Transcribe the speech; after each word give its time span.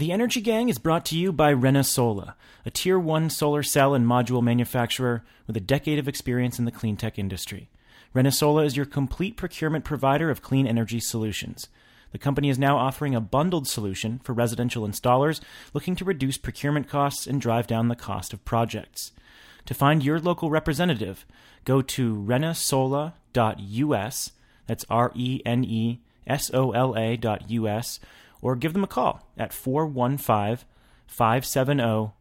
The 0.00 0.12
Energy 0.12 0.40
Gang 0.40 0.70
is 0.70 0.78
brought 0.78 1.04
to 1.06 1.18
you 1.18 1.30
by 1.30 1.52
ReneSola, 1.52 2.32
a 2.64 2.70
Tier 2.70 2.98
1 2.98 3.28
solar 3.28 3.62
cell 3.62 3.92
and 3.92 4.06
module 4.06 4.42
manufacturer 4.42 5.22
with 5.46 5.58
a 5.58 5.60
decade 5.60 5.98
of 5.98 6.08
experience 6.08 6.58
in 6.58 6.64
the 6.64 6.70
clean 6.70 6.96
tech 6.96 7.18
industry. 7.18 7.68
ReneSola 8.14 8.64
is 8.64 8.78
your 8.78 8.86
complete 8.86 9.36
procurement 9.36 9.84
provider 9.84 10.30
of 10.30 10.40
clean 10.40 10.66
energy 10.66 11.00
solutions. 11.00 11.68
The 12.12 12.18
company 12.18 12.48
is 12.48 12.58
now 12.58 12.78
offering 12.78 13.14
a 13.14 13.20
bundled 13.20 13.68
solution 13.68 14.20
for 14.24 14.32
residential 14.32 14.88
installers 14.88 15.42
looking 15.74 15.96
to 15.96 16.04
reduce 16.06 16.38
procurement 16.38 16.88
costs 16.88 17.26
and 17.26 17.38
drive 17.38 17.66
down 17.66 17.88
the 17.88 17.94
cost 17.94 18.32
of 18.32 18.42
projects. 18.46 19.12
To 19.66 19.74
find 19.74 20.02
your 20.02 20.18
local 20.18 20.48
representative, 20.48 21.26
go 21.66 21.82
to 21.82 22.16
renesola.us, 22.16 23.12
that's 24.66 24.86
R 24.88 25.12
E 25.14 25.42
N 25.44 25.62
E 25.62 26.00
S 26.26 26.50
O 26.54 26.70
L 26.70 26.96
A 26.96 27.18
dot 27.18 27.50
US, 27.50 28.00
or 28.42 28.56
give 28.56 28.72
them 28.72 28.84
a 28.84 28.86
call 28.86 29.28
at 29.36 29.52
415 29.52 30.66
570 31.06 32.12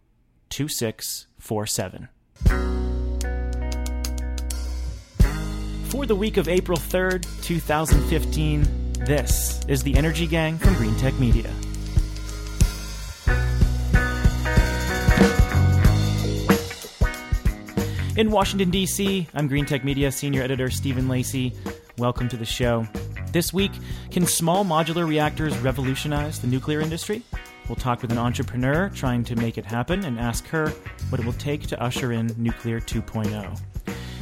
2647. 0.50 2.09
For 5.90 6.05
the 6.05 6.16
week 6.16 6.38
of 6.38 6.48
April 6.48 6.78
3rd, 6.78 7.26
2015, 7.42 8.94
this 9.05 9.59
is 9.68 9.82
the 9.84 9.95
Energy 9.95 10.28
Gang 10.28 10.58
from 10.58 10.76
Greentech 10.76 11.20
Media. 11.20 11.50
In 18.20 18.31
Washington, 18.31 18.70
D.C., 18.70 19.28
I'm 19.34 19.48
Greentech 19.48 19.86
Media 19.86 20.12
Senior 20.12 20.42
Editor 20.42 20.70
Stephen 20.70 21.08
Lacey. 21.08 21.54
Welcome 21.98 22.28
to 22.30 22.38
the 22.38 22.45
show. 22.45 22.86
This 23.32 23.54
week, 23.54 23.72
can 24.10 24.26
small 24.26 24.66
modular 24.66 25.08
reactors 25.08 25.56
revolutionize 25.60 26.40
the 26.40 26.48
nuclear 26.48 26.82
industry? 26.82 27.22
We'll 27.68 27.76
talk 27.76 28.02
with 28.02 28.12
an 28.12 28.18
entrepreneur 28.18 28.90
trying 28.90 29.24
to 29.26 29.36
make 29.36 29.60
it 29.60 29.66
happen 29.66 30.04
and 30.06 30.20
ask 30.20 30.48
her 30.48 30.70
what 31.09 31.22
it 31.22 31.26
will 31.26 31.34
take 31.34 31.68
to 31.68 31.80
usher 31.80 32.12
in 32.12 32.34
Nuclear 32.38 32.81
2.0. 32.81 33.59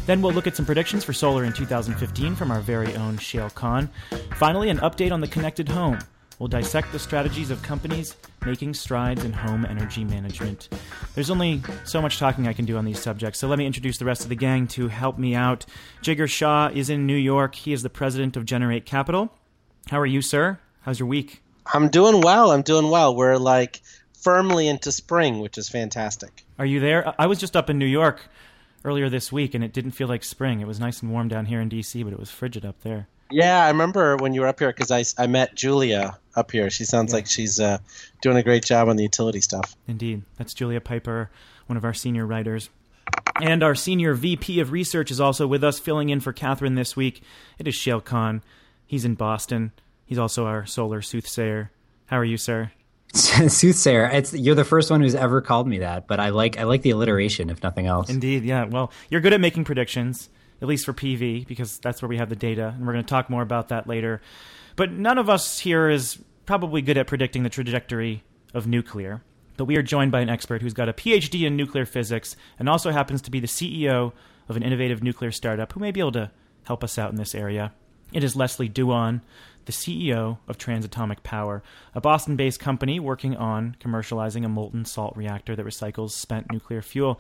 Then 0.08 0.22
we'll 0.22 0.34
look 0.34 0.46
at 0.48 0.58
some 0.58 0.66
predictions 0.66 1.06
for 1.06 1.14
solar 1.14 1.46
in 1.46 1.54
2015 1.54 2.36
from 2.36 2.52
our 2.52 2.60
very 2.60 2.94
own 2.98 3.16
Shayle 3.18 3.54
Kann. 3.56 3.90
Finally, 4.36 4.70
an 4.70 4.80
update 4.80 5.14
on 5.14 5.22
the 5.22 5.28
connected 5.28 5.70
home. 5.70 6.00
We'll 6.40 6.48
dissect 6.48 6.92
the 6.92 7.00
strategies 7.00 7.50
of 7.50 7.64
companies 7.64 8.16
making 8.46 8.76
strides 8.76 9.24
in 9.24 9.34
home 9.34 9.66
energy 9.66 10.04
management. 10.04 10.70
There's 11.16 11.32
only 11.32 11.64
so 11.84 12.02
much 12.02 12.20
talking 12.20 12.48
I 12.48 12.54
can 12.54 12.66
do 12.66 12.78
on 12.78 12.86
these 12.86 13.02
subjects, 13.02 13.40
so 13.40 13.48
let 13.48 13.58
me 13.58 13.66
introduce 13.66 13.98
the 13.98 14.06
rest 14.06 14.22
of 14.22 14.30
the 14.30 14.36
gang 14.36 14.68
to 14.68 14.88
help 14.88 15.18
me 15.18 15.34
out. 15.34 15.66
Jigar 16.04 16.30
Shah 16.30 16.70
is 16.74 16.90
in 16.92 17.08
New 17.08 17.16
York. 17.16 17.56
He 17.56 17.74
is 17.74 17.82
the 17.82 17.90
president 17.90 18.38
of 18.38 18.46
Generate 18.46 18.86
Capital. 18.86 19.32
How 19.90 20.00
are 20.00 20.06
you, 20.06 20.22
sir? 20.22 20.60
How's 20.82 21.00
your 21.00 21.08
week? 21.08 21.42
I'm 21.74 21.90
doing 21.90 22.22
well. 22.22 22.52
I'm 22.52 22.62
doing 22.62 22.90
well. 22.90 23.16
We're 23.16 23.38
like 23.38 23.82
firmly 24.22 24.68
into 24.68 24.92
spring, 24.92 25.40
which 25.40 25.58
is 25.58 25.68
fantastic. 25.68 26.46
Are 26.60 26.66
you 26.66 26.80
there? 26.80 27.14
I 27.20 27.26
was 27.26 27.40
just 27.40 27.56
up 27.56 27.70
in 27.70 27.80
New 27.80 27.86
York 27.86 28.22
earlier 28.86 29.10
this 29.10 29.32
week, 29.32 29.54
and 29.54 29.64
it 29.64 29.74
didn't 29.74 29.92
feel 29.92 30.08
like 30.08 30.24
spring. 30.24 30.62
It 30.62 30.68
was 30.68 30.80
nice 30.80 31.02
and 31.02 31.12
warm 31.12 31.28
down 31.28 31.48
here 31.48 31.60
in 31.60 31.70
D.C., 31.70 32.04
but 32.04 32.14
it 32.14 32.20
was 32.20 32.30
frigid 32.30 32.66
up 32.66 32.82
there. 32.82 33.08
Yeah, 33.30 33.66
I 33.66 33.68
remember 33.70 34.16
when 34.16 34.34
you 34.34 34.42
were 34.42 34.48
up 34.48 34.60
here 34.60 34.70
because 34.70 34.92
I, 34.92 35.04
I 35.22 35.28
met 35.28 35.56
Julia 35.56 36.18
up 36.38 36.52
here. 36.52 36.70
She 36.70 36.86
sounds 36.86 37.12
yeah. 37.12 37.16
like 37.16 37.28
she's 37.28 37.60
uh, 37.60 37.80
doing 38.22 38.38
a 38.38 38.44
great 38.44 38.64
job 38.64 38.88
on 38.88 38.96
the 38.96 39.04
utility 39.04 39.42
stuff. 39.42 39.76
Indeed. 39.88 40.24
That's 40.38 40.54
Julia 40.54 40.80
Piper, 40.80 41.30
one 41.66 41.78
of 41.78 41.84
our 41.84 41.94
senior 41.94 42.26
writers. 42.26 42.70
And 43.42 43.64
our 43.64 43.76
senior 43.76 44.14
VP 44.14 44.60
of 44.60 44.72
research 44.72 45.12
is 45.12 45.20
also 45.20 45.48
with 45.48 45.64
us, 45.64 45.80
filling 45.80 46.10
in 46.10 46.20
for 46.20 46.34
Catherine 46.34 46.76
this 46.76 46.96
week. 46.96 47.22
It 47.58 47.68
is 47.68 47.76
Shayle 47.76 48.04
Kann. 48.04 48.44
He's 48.86 49.06
in 49.06 49.16
Boston. 49.16 49.72
He's 50.06 50.18
also 50.18 50.46
our 50.46 50.66
solar 50.66 51.02
soothsayer. 51.02 51.72
How 52.08 52.18
are 52.18 52.26
you, 52.26 52.38
sir? 52.38 52.72
soothsayer. 53.14 54.10
It's 54.12 54.34
you're 54.34 54.56
the 54.56 54.66
first 54.66 54.92
one 54.92 55.02
who's 55.02 55.16
ever 55.16 55.42
called 55.42 55.68
me 55.68 55.80
that, 55.80 56.08
but 56.08 56.20
I 56.20 56.30
like 56.30 56.58
I 56.58 56.64
like 56.64 56.82
the 56.82 56.90
alliteration, 56.90 57.50
if 57.50 57.64
nothing 57.64 57.86
else. 57.86 58.10
Indeed, 58.10 58.44
yeah. 58.44 58.66
Well, 58.66 58.92
you're 59.10 59.22
good 59.22 59.34
at 59.34 59.42
making 59.42 59.64
predictions 59.66 60.30
at 60.62 60.68
least 60.68 60.86
for 60.86 60.94
PV, 60.94 61.48
because 61.48 61.80
that's 61.80 62.02
where 62.02 62.10
we 62.10 62.18
have 62.18 62.30
the 62.30 62.36
data, 62.36 62.74
and 62.76 62.86
we're 62.86 62.94
going 62.94 63.06
to 63.06 63.10
talk 63.10 63.30
more 63.30 63.42
about 63.42 63.70
that 63.70 63.88
later. 63.88 64.22
But 64.78 64.92
none 64.92 65.18
of 65.18 65.28
us 65.28 65.60
here 65.60 65.90
is 65.90 66.20
probably 66.46 66.84
good 66.84 67.00
at 67.00 67.08
predicting 67.08 67.42
the 67.42 67.50
trajectory 67.50 68.24
of 68.54 68.68
nuclear. 68.68 69.24
But 69.58 69.66
we 69.66 69.76
are 69.76 69.82
joined 69.82 70.12
by 70.12 70.22
an 70.22 70.30
expert 70.30 70.62
who's 70.62 70.76
got 70.76 70.88
a 70.88 70.94
PhD 70.94 71.48
in 71.48 71.58
nuclear 71.58 71.84
physics 71.84 72.36
and 72.60 72.70
also 72.70 72.92
happens 72.92 73.24
to 73.24 73.32
be 73.32 73.40
the 73.40 73.48
CEO 73.48 74.14
of 74.48 74.56
an 74.56 74.62
innovative 74.62 75.02
nuclear 75.02 75.32
startup 75.32 75.74
who 75.74 75.80
may 75.80 75.90
be 75.90 76.00
able 76.00 76.12
to 76.12 76.32
help 76.64 76.84
us 76.84 77.00
out 77.00 77.10
in 77.10 77.18
this 77.18 77.34
area. 77.34 77.74
It 78.14 78.24
is 78.24 78.36
Leslie 78.36 78.70
Dewan, 78.70 79.22
the 79.66 79.72
CEO 79.72 80.38
of 80.48 80.60
Transatomic 80.60 81.24
Power, 81.24 81.64
a 81.96 82.00
Boston 82.00 82.36
based 82.36 82.60
company 82.60 83.00
working 83.00 83.36
on 83.36 83.76
commercializing 83.80 84.46
a 84.46 84.48
molten 84.48 84.86
salt 84.86 85.18
reactor 85.18 85.56
that 85.56 85.66
recycles 85.66 86.12
spent 86.12 86.52
nuclear 86.52 86.84
fuel. 86.84 87.20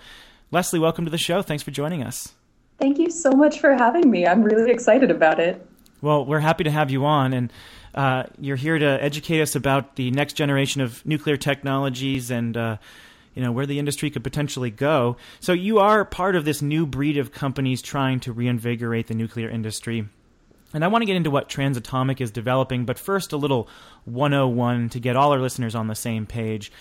Leslie, 0.51 0.79
welcome 0.79 1.05
to 1.05 1.11
the 1.11 1.17
show. 1.17 1.41
Thanks 1.41 1.63
for 1.63 1.71
joining 1.71 2.03
us. 2.03 2.35
Thank 2.77 2.99
you 2.99 3.09
so 3.09 3.31
much 3.31 3.59
for 3.59 3.73
having 3.73 4.11
me. 4.11 4.27
I'm 4.27 4.43
really 4.43 4.69
excited 4.69 5.09
about 5.09 5.39
it. 5.39 5.67
Well, 6.01 6.25
we're 6.25 6.39
happy 6.39 6.63
to 6.63 6.71
have 6.71 6.91
you 6.91 7.05
on, 7.05 7.33
and 7.33 7.53
uh, 7.95 8.23
you're 8.39 8.55
here 8.55 8.77
to 8.77 9.03
educate 9.03 9.41
us 9.41 9.55
about 9.55 9.95
the 9.95 10.11
next 10.11 10.33
generation 10.33 10.81
of 10.81 11.03
nuclear 11.05 11.37
technologies 11.37 12.29
and 12.29 12.55
uh, 12.55 12.77
you 13.33 13.41
know 13.41 13.51
where 13.51 13.65
the 13.65 13.79
industry 13.79 14.09
could 14.09 14.23
potentially 14.23 14.69
go. 14.69 15.17
So 15.39 15.53
you 15.53 15.79
are 15.79 16.05
part 16.05 16.35
of 16.35 16.45
this 16.45 16.61
new 16.61 16.85
breed 16.85 17.17
of 17.17 17.31
companies 17.31 17.81
trying 17.81 18.19
to 18.21 18.33
reinvigorate 18.33 19.07
the 19.07 19.15
nuclear 19.15 19.49
industry. 19.49 20.07
And 20.73 20.83
I 20.83 20.87
want 20.87 21.01
to 21.01 21.05
get 21.05 21.15
into 21.15 21.31
what 21.31 21.49
Transatomic 21.49 22.19
is 22.19 22.29
developing, 22.29 22.85
but 22.85 22.99
first 22.99 23.31
a 23.33 23.37
little 23.37 23.69
101 24.05 24.89
to 24.89 24.99
get 24.99 25.15
all 25.15 25.31
our 25.31 25.39
listeners 25.39 25.75
on 25.75 25.87
the 25.87 25.95
same 25.95 26.25
page. 26.25 26.71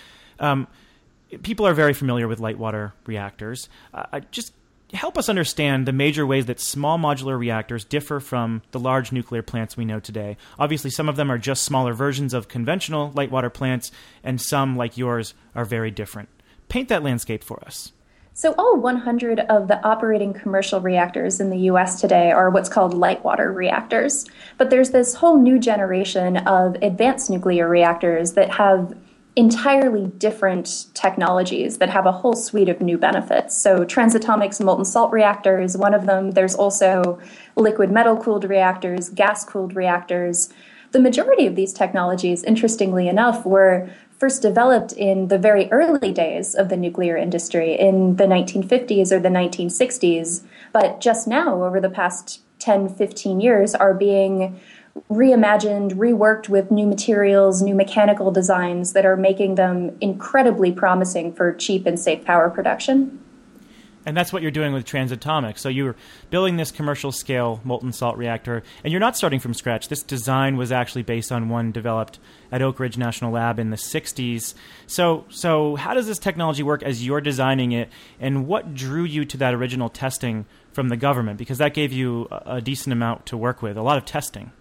Um, 0.40 0.66
people 1.42 1.66
are 1.66 1.74
very 1.74 1.92
familiar 1.92 2.26
with 2.28 2.40
light 2.40 2.58
water 2.58 2.94
reactors. 3.06 3.68
Uh, 3.94 4.20
just 4.30 4.52
help 4.92 5.18
us 5.18 5.28
understand 5.28 5.86
the 5.86 5.92
major 5.92 6.26
ways 6.26 6.46
that 6.46 6.60
small 6.60 6.98
modular 6.98 7.38
reactors 7.38 7.84
differ 7.84 8.20
from 8.20 8.62
the 8.70 8.78
large 8.78 9.12
nuclear 9.12 9.42
plants 9.42 9.76
we 9.76 9.84
know 9.84 10.00
today. 10.00 10.36
Obviously, 10.58 10.90
some 10.90 11.08
of 11.08 11.16
them 11.16 11.30
are 11.30 11.38
just 11.38 11.64
smaller 11.64 11.92
versions 11.92 12.32
of 12.32 12.48
conventional 12.48 13.10
light 13.14 13.30
water 13.30 13.50
plants, 13.50 13.90
and 14.22 14.40
some, 14.40 14.76
like 14.76 14.96
yours, 14.96 15.34
are 15.54 15.64
very 15.64 15.90
different. 15.90 16.28
Paint 16.68 16.88
that 16.88 17.02
landscape 17.02 17.42
for 17.42 17.62
us. 17.64 17.92
So, 18.34 18.54
all 18.58 18.76
100 18.76 19.40
of 19.40 19.66
the 19.66 19.82
operating 19.82 20.34
commercial 20.34 20.80
reactors 20.80 21.40
in 21.40 21.48
the 21.48 21.70
US 21.70 22.02
today 22.02 22.30
are 22.30 22.50
what's 22.50 22.68
called 22.68 22.92
light 22.92 23.24
water 23.24 23.50
reactors. 23.50 24.26
But 24.58 24.68
there's 24.68 24.90
this 24.90 25.14
whole 25.14 25.38
new 25.38 25.58
generation 25.58 26.36
of 26.36 26.76
advanced 26.82 27.30
nuclear 27.30 27.66
reactors 27.66 28.32
that 28.32 28.50
have 28.50 28.94
entirely 29.36 30.06
different 30.16 30.86
technologies 30.94 31.76
that 31.76 31.90
have 31.90 32.06
a 32.06 32.12
whole 32.12 32.34
suite 32.34 32.70
of 32.70 32.80
new 32.80 32.96
benefits. 32.96 33.54
So, 33.54 33.84
Transatomic's 33.84 34.60
molten 34.60 34.86
salt 34.86 35.12
reactor 35.12 35.60
is 35.60 35.76
one 35.76 35.92
of 35.92 36.06
them. 36.06 36.30
There's 36.30 36.54
also 36.54 37.20
liquid 37.54 37.90
metal 37.92 38.16
cooled 38.16 38.44
reactors, 38.44 39.10
gas 39.10 39.44
cooled 39.44 39.76
reactors. 39.76 40.48
The 40.92 41.00
majority 41.00 41.46
of 41.46 41.54
these 41.54 41.74
technologies, 41.74 42.42
interestingly 42.44 43.08
enough, 43.08 43.44
were 43.44 43.90
first 44.18 44.40
developed 44.40 44.92
in 44.92 45.28
the 45.28 45.38
very 45.38 45.70
early 45.70 46.12
days 46.12 46.54
of 46.54 46.70
the 46.70 46.76
nuclear 46.76 47.18
industry 47.18 47.78
in 47.78 48.16
the 48.16 48.24
1950s 48.24 49.12
or 49.12 49.20
the 49.20 49.28
1960s, 49.28 50.42
but 50.72 51.00
just 51.00 51.28
now, 51.28 51.62
over 51.62 51.80
the 51.80 51.90
past 51.90 52.40
10, 52.60 52.88
15 52.88 53.40
years, 53.40 53.74
are 53.74 53.92
being 53.92 54.58
reimagined, 55.10 55.92
reworked 55.94 56.48
with 56.48 56.70
new 56.70 56.86
materials, 56.86 57.62
new 57.62 57.74
mechanical 57.74 58.30
designs 58.30 58.92
that 58.92 59.06
are 59.06 59.16
making 59.16 59.54
them 59.56 59.96
incredibly 60.00 60.72
promising 60.72 61.32
for 61.32 61.54
cheap 61.54 61.86
and 61.86 61.98
safe 61.98 62.24
power 62.24 62.50
production. 62.50 63.20
And 64.06 64.16
that's 64.16 64.32
what 64.32 64.40
you're 64.40 64.52
doing 64.52 64.72
with 64.72 64.84
Transatomic. 64.84 65.58
So 65.58 65.68
you're 65.68 65.96
building 66.30 66.56
this 66.56 66.70
commercial 66.70 67.10
scale 67.10 67.60
molten 67.64 67.92
salt 67.92 68.16
reactor, 68.16 68.62
and 68.84 68.92
you're 68.92 69.00
not 69.00 69.16
starting 69.16 69.40
from 69.40 69.52
scratch. 69.52 69.88
This 69.88 70.04
design 70.04 70.56
was 70.56 70.70
actually 70.70 71.02
based 71.02 71.32
on 71.32 71.48
one 71.48 71.72
developed 71.72 72.20
at 72.52 72.62
Oak 72.62 72.78
Ridge 72.78 72.96
National 72.96 73.32
Lab 73.32 73.58
in 73.58 73.70
the 73.70 73.76
60s. 73.76 74.54
So, 74.86 75.24
so 75.28 75.74
how 75.74 75.92
does 75.92 76.06
this 76.06 76.20
technology 76.20 76.62
work 76.62 76.84
as 76.84 77.04
you're 77.04 77.20
designing 77.20 77.72
it, 77.72 77.90
and 78.20 78.46
what 78.46 78.74
drew 78.74 79.02
you 79.02 79.24
to 79.24 79.36
that 79.38 79.54
original 79.54 79.88
testing 79.88 80.46
from 80.72 80.88
the 80.88 80.96
government? 80.96 81.36
Because 81.36 81.58
that 81.58 81.74
gave 81.74 81.92
you 81.92 82.28
a 82.30 82.60
decent 82.60 82.92
amount 82.92 83.26
to 83.26 83.36
work 83.36 83.60
with, 83.60 83.76
a 83.76 83.82
lot 83.82 83.98
of 83.98 84.04
testing. 84.04 84.52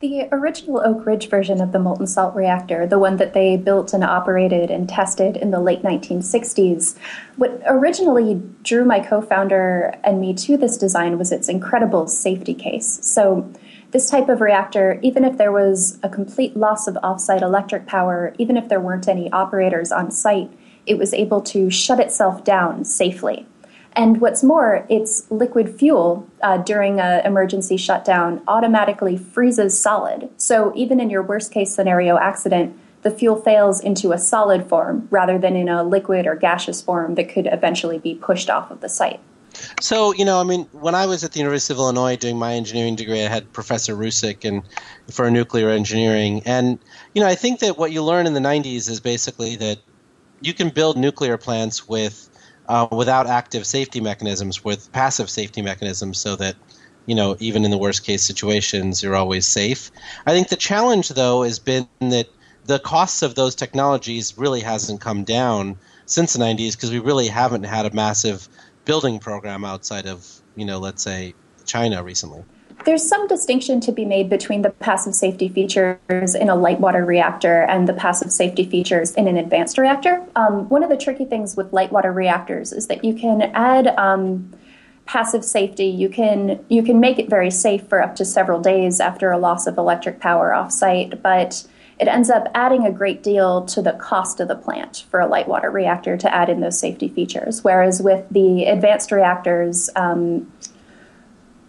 The 0.00 0.28
original 0.32 0.80
Oak 0.82 1.04
Ridge 1.04 1.28
version 1.28 1.60
of 1.60 1.72
the 1.72 1.78
molten 1.78 2.06
salt 2.06 2.34
reactor, 2.34 2.86
the 2.86 2.98
one 2.98 3.18
that 3.18 3.34
they 3.34 3.58
built 3.58 3.92
and 3.92 4.02
operated 4.02 4.70
and 4.70 4.88
tested 4.88 5.36
in 5.36 5.50
the 5.50 5.60
late 5.60 5.82
1960s, 5.82 6.96
what 7.36 7.60
originally 7.66 8.40
drew 8.62 8.86
my 8.86 9.00
co 9.00 9.20
founder 9.20 9.94
and 10.02 10.18
me 10.18 10.32
to 10.32 10.56
this 10.56 10.78
design 10.78 11.18
was 11.18 11.32
its 11.32 11.50
incredible 11.50 12.06
safety 12.06 12.54
case. 12.54 13.00
So, 13.02 13.52
this 13.90 14.08
type 14.08 14.30
of 14.30 14.40
reactor, 14.40 14.98
even 15.02 15.22
if 15.22 15.36
there 15.36 15.52
was 15.52 15.98
a 16.02 16.08
complete 16.08 16.56
loss 16.56 16.86
of 16.86 16.94
offsite 17.02 17.42
electric 17.42 17.84
power, 17.84 18.34
even 18.38 18.56
if 18.56 18.70
there 18.70 18.80
weren't 18.80 19.06
any 19.06 19.30
operators 19.32 19.92
on 19.92 20.10
site, 20.10 20.50
it 20.86 20.96
was 20.96 21.12
able 21.12 21.42
to 21.42 21.68
shut 21.68 22.00
itself 22.00 22.42
down 22.42 22.86
safely. 22.86 23.46
And 23.94 24.20
what's 24.20 24.42
more, 24.42 24.86
its 24.88 25.28
liquid 25.30 25.78
fuel 25.78 26.28
uh, 26.42 26.58
during 26.58 27.00
an 27.00 27.26
emergency 27.26 27.76
shutdown 27.76 28.40
automatically 28.46 29.16
freezes 29.16 29.80
solid. 29.80 30.30
So 30.36 30.72
even 30.76 31.00
in 31.00 31.10
your 31.10 31.22
worst 31.22 31.52
case 31.52 31.74
scenario 31.74 32.16
accident, 32.16 32.78
the 33.02 33.10
fuel 33.10 33.36
fails 33.36 33.80
into 33.80 34.12
a 34.12 34.18
solid 34.18 34.68
form 34.68 35.08
rather 35.10 35.38
than 35.38 35.56
in 35.56 35.68
a 35.68 35.82
liquid 35.82 36.26
or 36.26 36.36
gaseous 36.36 36.82
form 36.82 37.14
that 37.16 37.28
could 37.28 37.46
eventually 37.46 37.98
be 37.98 38.14
pushed 38.14 38.50
off 38.50 38.70
of 38.70 38.80
the 38.80 38.88
site. 38.88 39.20
So, 39.80 40.14
you 40.14 40.24
know, 40.24 40.40
I 40.40 40.44
mean, 40.44 40.66
when 40.72 40.94
I 40.94 41.06
was 41.06 41.24
at 41.24 41.32
the 41.32 41.40
University 41.40 41.72
of 41.74 41.78
Illinois 41.78 42.16
doing 42.16 42.38
my 42.38 42.54
engineering 42.54 42.96
degree, 42.96 43.24
I 43.24 43.28
had 43.28 43.52
Professor 43.52 43.96
Rusick 43.96 44.44
and 44.44 44.62
for 45.10 45.30
nuclear 45.30 45.70
engineering. 45.70 46.42
And, 46.44 46.78
you 47.14 47.22
know, 47.22 47.28
I 47.28 47.34
think 47.34 47.60
that 47.60 47.76
what 47.76 47.90
you 47.90 48.02
learn 48.02 48.26
in 48.26 48.34
the 48.34 48.40
90s 48.40 48.88
is 48.88 49.00
basically 49.00 49.56
that 49.56 49.78
you 50.40 50.54
can 50.54 50.70
build 50.70 50.96
nuclear 50.96 51.36
plants 51.36 51.88
with 51.88 52.29
uh, 52.70 52.86
without 52.92 53.26
active 53.26 53.66
safety 53.66 54.00
mechanisms, 54.00 54.64
with 54.64 54.92
passive 54.92 55.28
safety 55.28 55.60
mechanisms, 55.60 56.18
so 56.18 56.36
that 56.36 56.54
you 57.04 57.16
know 57.16 57.36
even 57.40 57.64
in 57.64 57.72
the 57.72 57.78
worst 57.78 58.04
case 58.04 58.22
situations 58.22 59.02
you're 59.02 59.16
always 59.16 59.44
safe. 59.44 59.90
I 60.24 60.30
think 60.32 60.48
the 60.48 60.56
challenge 60.56 61.08
though 61.08 61.42
has 61.42 61.58
been 61.58 61.88
that 61.98 62.28
the 62.66 62.78
costs 62.78 63.22
of 63.22 63.34
those 63.34 63.56
technologies 63.56 64.38
really 64.38 64.60
hasn't 64.60 65.00
come 65.00 65.24
down 65.24 65.78
since 66.06 66.34
the 66.34 66.38
90s 66.38 66.76
because 66.76 66.92
we 66.92 67.00
really 67.00 67.26
haven't 67.26 67.64
had 67.64 67.86
a 67.86 67.92
massive 67.92 68.48
building 68.84 69.18
program 69.18 69.64
outside 69.64 70.06
of 70.06 70.24
you 70.54 70.64
know 70.64 70.78
let's 70.78 71.02
say 71.02 71.34
China 71.66 72.04
recently. 72.04 72.44
There's 72.84 73.06
some 73.06 73.26
distinction 73.28 73.80
to 73.82 73.92
be 73.92 74.04
made 74.04 74.30
between 74.30 74.62
the 74.62 74.70
passive 74.70 75.14
safety 75.14 75.48
features 75.48 76.34
in 76.34 76.48
a 76.48 76.54
light 76.54 76.80
water 76.80 77.04
reactor 77.04 77.62
and 77.62 77.86
the 77.86 77.92
passive 77.92 78.32
safety 78.32 78.64
features 78.64 79.14
in 79.14 79.28
an 79.28 79.36
advanced 79.36 79.76
reactor. 79.76 80.24
Um, 80.34 80.68
one 80.68 80.82
of 80.82 80.88
the 80.88 80.96
tricky 80.96 81.26
things 81.26 81.56
with 81.56 81.72
light 81.72 81.92
water 81.92 82.12
reactors 82.12 82.72
is 82.72 82.86
that 82.86 83.04
you 83.04 83.14
can 83.14 83.42
add 83.42 83.88
um, 83.98 84.52
passive 85.04 85.44
safety. 85.44 85.86
You 85.86 86.08
can 86.08 86.64
you 86.68 86.82
can 86.82 87.00
make 87.00 87.18
it 87.18 87.28
very 87.28 87.50
safe 87.50 87.86
for 87.88 88.02
up 88.02 88.16
to 88.16 88.24
several 88.24 88.60
days 88.60 89.00
after 89.00 89.30
a 89.30 89.38
loss 89.38 89.66
of 89.66 89.76
electric 89.76 90.20
power 90.20 90.50
offsite, 90.50 91.20
but 91.20 91.66
it 91.98 92.08
ends 92.08 92.30
up 92.30 92.48
adding 92.54 92.86
a 92.86 92.92
great 92.92 93.22
deal 93.22 93.66
to 93.66 93.82
the 93.82 93.92
cost 93.92 94.40
of 94.40 94.48
the 94.48 94.54
plant 94.54 95.04
for 95.10 95.20
a 95.20 95.26
light 95.26 95.46
water 95.46 95.70
reactor 95.70 96.16
to 96.16 96.34
add 96.34 96.48
in 96.48 96.60
those 96.60 96.78
safety 96.80 97.08
features. 97.08 97.62
Whereas 97.62 98.00
with 98.00 98.24
the 98.30 98.64
advanced 98.64 99.12
reactors, 99.12 99.90
um, 99.96 100.50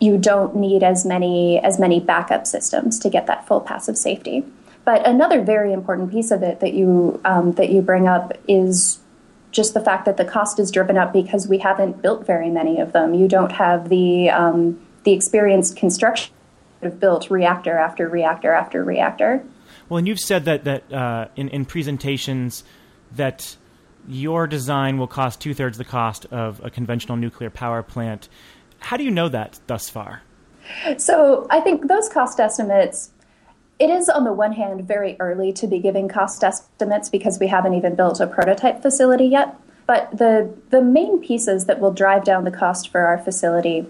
you 0.01 0.17
don't 0.17 0.55
need 0.55 0.83
as 0.83 1.05
many 1.05 1.59
as 1.59 1.79
many 1.79 1.99
backup 1.99 2.45
systems 2.47 2.99
to 2.99 3.09
get 3.09 3.27
that 3.27 3.47
full 3.47 3.61
passive 3.61 3.97
safety. 3.97 4.43
But 4.83 5.07
another 5.07 5.41
very 5.43 5.71
important 5.71 6.11
piece 6.11 6.31
of 6.31 6.41
it 6.41 6.59
that 6.59 6.73
you 6.73 7.21
um, 7.23 7.53
that 7.53 7.69
you 7.69 7.81
bring 7.81 8.07
up 8.07 8.33
is 8.47 8.99
just 9.51 9.73
the 9.73 9.81
fact 9.81 10.05
that 10.05 10.17
the 10.17 10.25
cost 10.25 10.59
is 10.59 10.71
driven 10.71 10.97
up 10.97 11.13
because 11.13 11.47
we 11.47 11.59
haven't 11.59 12.01
built 12.01 12.25
very 12.25 12.49
many 12.49 12.79
of 12.79 12.93
them. 12.93 13.13
You 13.13 13.27
don't 13.27 13.51
have 13.51 13.89
the 13.89 14.31
um, 14.31 14.81
the 15.03 15.11
experienced 15.11 15.77
construction 15.77 16.33
of 16.81 16.99
built 16.99 17.29
reactor 17.29 17.77
after 17.77 18.09
reactor 18.09 18.51
after 18.51 18.83
reactor. 18.83 19.43
Well, 19.87 19.99
and 19.99 20.07
you've 20.07 20.19
said 20.19 20.45
that 20.45 20.63
that 20.63 20.91
uh, 20.91 21.27
in 21.35 21.47
in 21.49 21.65
presentations 21.65 22.63
that 23.15 23.55
your 24.07 24.47
design 24.47 24.97
will 24.97 25.07
cost 25.07 25.39
two 25.39 25.53
thirds 25.53 25.77
the 25.77 25.85
cost 25.85 26.25
of 26.31 26.59
a 26.63 26.71
conventional 26.71 27.17
nuclear 27.17 27.51
power 27.51 27.83
plant. 27.83 28.29
How 28.81 28.97
do 28.97 29.03
you 29.03 29.11
know 29.11 29.29
that 29.29 29.59
thus 29.67 29.89
far? 29.89 30.21
So 30.97 31.47
I 31.49 31.59
think 31.61 31.87
those 31.87 32.09
cost 32.09 32.39
estimates. 32.39 33.11
It 33.79 33.89
is, 33.89 34.09
on 34.09 34.25
the 34.25 34.33
one 34.33 34.51
hand, 34.51 34.87
very 34.87 35.15
early 35.19 35.53
to 35.53 35.65
be 35.65 35.79
giving 35.79 36.07
cost 36.07 36.43
estimates 36.43 37.09
because 37.09 37.39
we 37.39 37.47
haven't 37.47 37.73
even 37.73 37.95
built 37.95 38.19
a 38.19 38.27
prototype 38.27 38.81
facility 38.81 39.25
yet. 39.25 39.55
But 39.87 40.17
the, 40.17 40.53
the 40.69 40.81
main 40.81 41.19
pieces 41.19 41.65
that 41.65 41.79
will 41.79 41.91
drive 41.91 42.23
down 42.23 42.43
the 42.43 42.51
cost 42.51 42.89
for 42.89 43.01
our 43.01 43.17
facility 43.17 43.87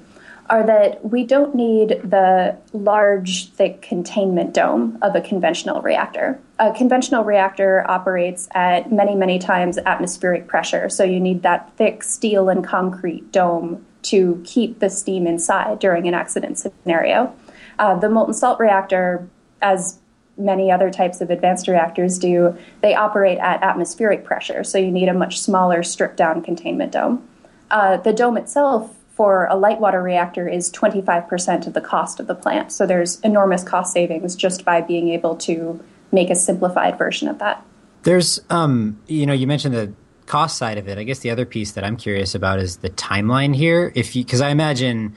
are 0.50 0.66
that 0.66 1.04
we 1.10 1.24
don't 1.24 1.56
need 1.56 1.90
the 2.04 2.58
large, 2.74 3.50
thick 3.52 3.82
containment 3.82 4.54
dome 4.54 4.98
of 5.02 5.16
a 5.16 5.22
conventional 5.22 5.82
reactor. 5.82 6.40
A 6.60 6.74
conventional 6.74 7.24
reactor 7.24 7.90
operates 7.90 8.50
at 8.54 8.92
many, 8.92 9.16
many 9.16 9.40
times 9.40 9.78
atmospheric 9.78 10.48
pressure, 10.48 10.90
so 10.90 11.04
you 11.04 11.20
need 11.20 11.44
that 11.44 11.72
thick 11.78 12.04
steel 12.04 12.50
and 12.50 12.64
concrete 12.64 13.32
dome 13.32 13.86
to 14.03 14.42
keep 14.45 14.80
the 14.80 14.89
steam 14.89 15.27
inside 15.27 15.80
during 15.80 16.07
an 16.07 16.13
accident 16.13 16.57
scenario. 16.57 17.36
Uh, 17.80 17.95
the 17.98 18.09
molten 18.09 18.33
salt 18.33 18.59
reactor, 18.59 19.27
as 19.62 20.00
many 20.38 20.71
other 20.71 20.89
types 20.89 21.21
of 21.21 21.30
advanced 21.30 21.68
reactors 21.68 22.18
do, 22.18 22.57
they 22.81 22.95
operate 22.95 23.38
at 23.39 23.62
atmospheric 23.63 24.24
pressure, 24.24 24.63
so 24.63 24.77
you 24.77 24.92
need 24.92 25.09
a 25.09 25.13
much 25.13 25.39
smaller, 25.39 25.83
stripped 25.83 26.18
down 26.18 26.42
containment 26.42 26.92
dome. 26.92 27.27
Uh, 27.69 27.98
the 27.98 28.13
dome 28.13 28.38
itself 28.38 28.95
for 29.09 29.45
a 29.45 29.56
light 29.56 29.80
water 29.80 30.01
reactor 30.01 30.47
is 30.47 30.71
25% 30.71 31.68
of 31.68 31.74
the 31.74 31.81
cost 31.81 32.19
of 32.19 32.27
the 32.27 32.36
plant, 32.36 32.71
so 32.71 32.86
there's 32.86 33.19
enormous 33.21 33.63
cost 33.63 33.94
savings 33.94 34.36
just 34.36 34.65
by 34.65 34.81
being 34.81 35.09
able 35.09 35.36
to 35.36 35.80
make 36.12 36.30
a 36.30 36.36
simplified 36.36 36.97
version 36.97 37.27
of 37.27 37.39
that. 37.39 37.65
There's, 38.04 38.39
um, 38.50 39.00
you 39.07 39.25
know, 39.25 39.33
you 39.33 39.47
mentioned 39.47 39.75
the 39.75 39.94
cost 40.25 40.57
side 40.57 40.77
of 40.77 40.88
it, 40.88 40.97
I 40.97 41.03
guess 41.03 41.19
the 41.19 41.29
other 41.29 41.45
piece 41.45 41.73
that 41.73 41.83
I'm 41.83 41.97
curious 41.97 42.35
about 42.35 42.59
is 42.59 42.77
the 42.77 42.89
timeline 42.89 43.56
here. 43.56 43.91
If 43.95 44.13
because 44.13 44.41
I 44.41 44.50
imagine 44.50 45.15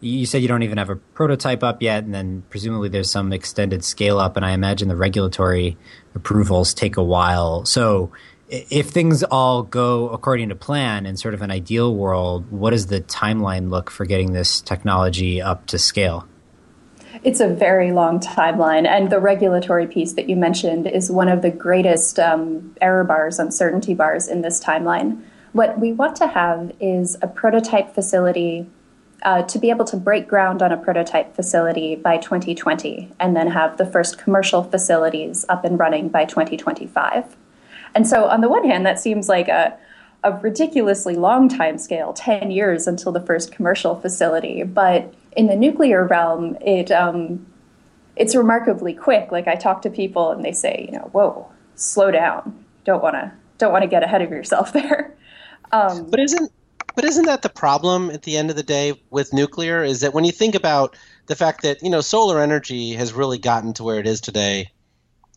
you 0.00 0.26
said 0.26 0.42
you 0.42 0.48
don't 0.48 0.62
even 0.62 0.78
have 0.78 0.90
a 0.90 0.96
prototype 0.96 1.62
up 1.62 1.82
yet, 1.82 2.04
and 2.04 2.14
then 2.14 2.44
presumably 2.50 2.88
there's 2.88 3.10
some 3.10 3.32
extended 3.32 3.84
scale 3.84 4.18
up, 4.18 4.36
and 4.36 4.44
I 4.44 4.52
imagine 4.52 4.88
the 4.88 4.96
regulatory 4.96 5.76
approvals 6.14 6.74
take 6.74 6.96
a 6.96 7.02
while. 7.02 7.64
So 7.64 8.12
if 8.48 8.90
things 8.90 9.22
all 9.24 9.62
go 9.62 10.08
according 10.10 10.50
to 10.50 10.54
plan 10.54 11.06
in 11.06 11.16
sort 11.16 11.34
of 11.34 11.42
an 11.42 11.50
ideal 11.50 11.94
world, 11.94 12.50
what 12.50 12.70
does 12.70 12.86
the 12.86 13.00
timeline 13.00 13.70
look 13.70 13.90
for 13.90 14.04
getting 14.04 14.32
this 14.32 14.60
technology 14.60 15.40
up 15.40 15.66
to 15.66 15.78
scale? 15.78 16.28
It's 17.22 17.40
a 17.40 17.48
very 17.48 17.92
long 17.92 18.20
timeline, 18.20 18.86
and 18.86 19.10
the 19.10 19.20
regulatory 19.20 19.86
piece 19.86 20.14
that 20.14 20.28
you 20.28 20.36
mentioned 20.36 20.86
is 20.86 21.10
one 21.10 21.28
of 21.28 21.42
the 21.42 21.50
greatest 21.50 22.18
um, 22.18 22.74
error 22.80 23.04
bars, 23.04 23.38
uncertainty 23.38 23.94
bars 23.94 24.28
in 24.28 24.42
this 24.42 24.62
timeline. 24.62 25.22
What 25.52 25.78
we 25.78 25.92
want 25.92 26.16
to 26.16 26.26
have 26.26 26.72
is 26.80 27.16
a 27.22 27.26
prototype 27.26 27.94
facility 27.94 28.66
uh, 29.22 29.42
to 29.44 29.58
be 29.58 29.70
able 29.70 29.86
to 29.86 29.96
break 29.96 30.28
ground 30.28 30.62
on 30.62 30.72
a 30.72 30.76
prototype 30.76 31.34
facility 31.34 31.96
by 31.96 32.18
2020, 32.18 33.12
and 33.18 33.34
then 33.34 33.48
have 33.48 33.76
the 33.76 33.86
first 33.86 34.18
commercial 34.18 34.62
facilities 34.62 35.44
up 35.48 35.64
and 35.64 35.78
running 35.78 36.08
by 36.08 36.24
2025. 36.24 37.36
And 37.94 38.06
so, 38.06 38.26
on 38.26 38.42
the 38.42 38.48
one 38.48 38.64
hand, 38.64 38.84
that 38.84 39.00
seems 39.00 39.28
like 39.28 39.48
a 39.48 39.78
a 40.24 40.32
ridiculously 40.32 41.14
long 41.14 41.48
time 41.48 41.78
scale 41.78 42.12
10 42.12 42.50
years 42.50 42.88
until 42.88 43.12
the 43.12 43.20
first 43.20 43.52
commercial 43.52 43.94
facility 44.00 44.64
but 44.64 45.14
in 45.36 45.46
the 45.46 45.56
nuclear 45.56 46.06
realm, 46.06 46.56
it 46.60 46.90
um, 46.90 47.46
it's 48.16 48.34
remarkably 48.34 48.94
quick. 48.94 49.30
Like 49.30 49.46
I 49.46 49.54
talk 49.54 49.82
to 49.82 49.90
people 49.90 50.32
and 50.32 50.44
they 50.44 50.52
say, 50.52 50.88
you 50.90 50.98
know, 50.98 51.08
whoa, 51.12 51.48
slow 51.76 52.10
down. 52.10 52.64
Don't 52.84 53.02
want 53.02 53.14
to 53.14 53.32
don't 53.58 53.72
want 53.72 53.82
to 53.82 53.88
get 53.88 54.02
ahead 54.02 54.22
of 54.22 54.30
yourself 54.30 54.72
there. 54.72 55.14
Um, 55.72 56.10
but 56.10 56.20
isn't 56.20 56.50
but 56.94 57.04
isn't 57.04 57.26
that 57.26 57.42
the 57.42 57.50
problem 57.50 58.10
at 58.10 58.22
the 58.22 58.36
end 58.36 58.50
of 58.50 58.56
the 58.56 58.62
day 58.62 59.00
with 59.10 59.32
nuclear? 59.32 59.84
Is 59.84 60.00
that 60.00 60.14
when 60.14 60.24
you 60.24 60.32
think 60.32 60.54
about 60.54 60.96
the 61.26 61.36
fact 61.36 61.62
that 61.62 61.82
you 61.82 61.90
know 61.90 62.00
solar 62.00 62.40
energy 62.40 62.92
has 62.94 63.12
really 63.12 63.38
gotten 63.38 63.74
to 63.74 63.84
where 63.84 64.00
it 64.00 64.06
is 64.06 64.20
today 64.20 64.70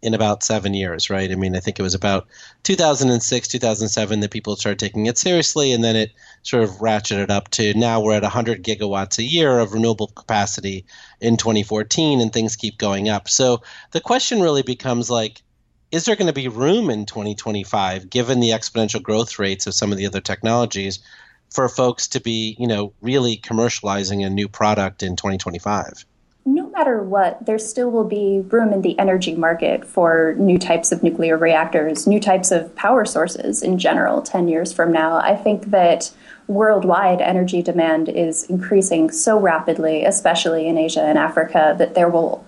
in 0.02 0.14
about 0.14 0.44
seven 0.44 0.74
years, 0.74 1.10
right? 1.10 1.32
I 1.32 1.36
mean, 1.36 1.56
I 1.56 1.60
think 1.60 1.78
it 1.78 1.84
was 1.84 1.94
about 1.94 2.28
2006, 2.64 3.48
2007 3.48 4.20
that 4.20 4.32
people 4.32 4.56
started 4.56 4.80
taking 4.80 5.08
it 5.08 5.18
seriously, 5.18 5.74
and 5.74 5.84
then 5.84 5.96
it 5.96 6.12
sort 6.44 6.64
of 6.64 6.70
ratcheted 6.78 7.30
up 7.30 7.50
to 7.52 7.74
now 7.74 8.00
we're 8.00 8.16
at 8.16 8.24
100 8.24 8.64
gigawatts 8.64 9.18
a 9.18 9.24
year 9.24 9.60
of 9.60 9.74
renewable 9.74 10.08
capacity 10.08 10.86
in 11.20 11.38
2014, 11.38 12.22
and 12.22 12.32
things 12.32 12.56
keep 12.56 12.78
going 12.78 13.10
up. 13.10 13.28
So 13.28 13.62
the 13.92 14.02
question 14.02 14.42
really 14.42 14.64
becomes 14.64 15.10
like, 15.10 15.42
is 15.92 16.06
there 16.06 16.16
going 16.16 16.28
to 16.28 16.34
be 16.34 16.48
room 16.48 16.90
in 16.90 17.06
2025, 17.06 18.10
given 18.10 18.40
the 18.40 18.52
exponential 18.52 19.02
growth 19.02 19.40
rates 19.40 19.68
of 19.68 19.74
some 19.74 19.92
of 19.92 19.98
the 19.98 20.06
other 20.06 20.22
technologies, 20.22 21.00
for 21.52 21.68
folks 21.68 22.08
to 22.10 22.22
be, 22.22 22.56
you 22.60 22.68
know, 22.68 22.94
really 23.02 23.36
commercializing 23.38 24.26
a 24.26 24.30
new 24.30 24.48
product 24.48 25.02
in 25.02 25.16
2025? 25.16 26.06
Matter 26.80 27.04
what, 27.04 27.46
there 27.46 27.60
still 27.60 27.92
will 27.92 28.06
be 28.06 28.40
room 28.48 28.72
in 28.72 28.82
the 28.82 28.98
energy 28.98 29.36
market 29.36 29.84
for 29.84 30.34
new 30.38 30.58
types 30.58 30.94
of 30.94 31.04
nuclear 31.04 31.38
reactors, 31.38 32.08
new 32.08 32.22
types 32.22 32.52
of 32.52 32.74
power 32.76 33.04
sources 33.04 33.62
in 33.62 33.78
general 33.78 34.22
10 34.22 34.48
years 34.48 34.72
from 34.72 34.90
now. 34.90 35.18
I 35.18 35.36
think 35.36 35.72
that 35.72 36.10
worldwide 36.48 37.20
energy 37.20 37.62
demand 37.62 38.08
is 38.08 38.46
increasing 38.46 39.12
so 39.12 39.38
rapidly, 39.38 40.06
especially 40.06 40.68
in 40.68 40.78
Asia 40.78 41.02
and 41.02 41.18
Africa, 41.18 41.76
that 41.78 41.96
there 41.96 42.10
will 42.10 42.46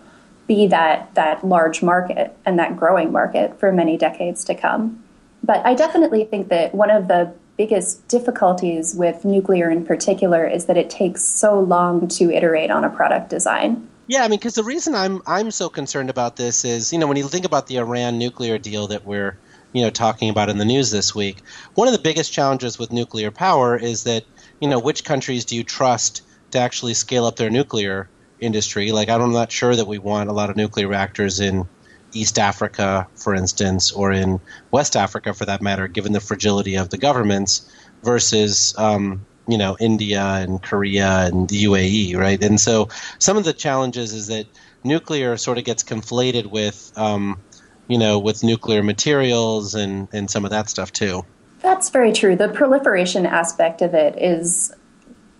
be 0.47 0.65
that, 0.67 1.13
that 1.15 1.45
large 1.45 1.83
market 1.83 2.33
and 2.45 2.57
that 2.57 2.77
growing 2.77 3.11
market 3.11 3.59
for 3.59 3.73
many 3.73 3.97
decades 3.97 4.45
to 4.45 4.55
come. 4.55 5.03
But 5.43 5.65
I 5.65 5.73
definitely 5.73 6.23
think 6.23 6.47
that 6.47 6.73
one 6.73 6.89
of 6.89 7.09
the 7.09 7.33
biggest 7.57 8.07
difficulties 8.07 8.95
with 8.95 9.25
nuclear 9.25 9.69
in 9.69 9.85
particular 9.85 10.47
is 10.47 10.67
that 10.67 10.77
it 10.77 10.89
takes 10.89 11.21
so 11.21 11.59
long 11.59 12.07
to 12.07 12.31
iterate 12.31 12.71
on 12.71 12.85
a 12.85 12.89
product 12.89 13.29
design. 13.29 13.89
Yeah, 14.07 14.23
I 14.23 14.27
mean, 14.27 14.39
because 14.39 14.55
the 14.55 14.63
reason 14.63 14.93
I'm 14.95 15.21
I'm 15.25 15.51
so 15.51 15.69
concerned 15.69 16.09
about 16.09 16.35
this 16.35 16.65
is, 16.65 16.91
you 16.91 16.99
know, 16.99 17.07
when 17.07 17.17
you 17.17 17.27
think 17.27 17.45
about 17.45 17.67
the 17.67 17.77
Iran 17.77 18.17
nuclear 18.17 18.57
deal 18.57 18.87
that 18.87 19.05
we're, 19.05 19.39
you 19.73 19.83
know, 19.83 19.89
talking 19.89 20.29
about 20.29 20.49
in 20.49 20.57
the 20.57 20.65
news 20.65 20.91
this 20.91 21.15
week, 21.15 21.43
one 21.75 21.87
of 21.87 21.93
the 21.93 21.99
biggest 22.01 22.33
challenges 22.33 22.77
with 22.77 22.91
nuclear 22.91 23.31
power 23.31 23.77
is 23.77 24.03
that, 24.03 24.25
you 24.59 24.67
know, 24.69 24.79
which 24.79 25.05
countries 25.05 25.45
do 25.45 25.55
you 25.55 25.63
trust 25.63 26.23
to 26.51 26.59
actually 26.59 26.93
scale 26.93 27.25
up 27.25 27.37
their 27.37 27.49
nuclear 27.49 28.11
industry? 28.39 28.91
Like, 28.91 29.09
I'm 29.09 29.31
not 29.31 29.51
sure 29.51 29.75
that 29.75 29.87
we 29.87 29.97
want 29.99 30.29
a 30.29 30.33
lot 30.33 30.49
of 30.49 30.57
nuclear 30.57 30.87
reactors 30.87 31.39
in 31.39 31.69
East 32.11 32.37
Africa, 32.37 33.07
for 33.15 33.33
instance, 33.33 33.91
or 33.91 34.11
in 34.11 34.41
West 34.71 34.95
Africa, 34.97 35.33
for 35.33 35.45
that 35.45 35.61
matter, 35.61 35.87
given 35.87 36.11
the 36.11 36.19
fragility 36.19 36.75
of 36.75 36.89
the 36.89 36.97
governments, 36.97 37.71
versus 38.03 38.73
um, 38.77 39.27
you 39.51 39.57
know 39.57 39.75
India 39.79 40.23
and 40.23 40.61
Korea 40.61 41.25
and 41.25 41.49
the 41.49 41.65
UAE, 41.65 42.15
right? 42.15 42.41
And 42.41 42.59
so 42.59 42.87
some 43.19 43.37
of 43.37 43.43
the 43.43 43.53
challenges 43.53 44.13
is 44.13 44.27
that 44.27 44.45
nuclear 44.83 45.37
sort 45.37 45.57
of 45.57 45.65
gets 45.65 45.83
conflated 45.83 46.47
with 46.47 46.91
um, 46.95 47.39
you 47.87 47.97
know 47.97 48.17
with 48.19 48.43
nuclear 48.43 48.81
materials 48.81 49.75
and 49.75 50.07
and 50.13 50.31
some 50.31 50.45
of 50.45 50.51
that 50.51 50.69
stuff 50.69 50.91
too. 50.91 51.25
That's 51.59 51.89
very 51.89 52.11
true. 52.11 52.35
The 52.35 52.49
proliferation 52.49 53.25
aspect 53.25 53.81
of 53.81 53.93
it 53.93 54.17
is 54.17 54.73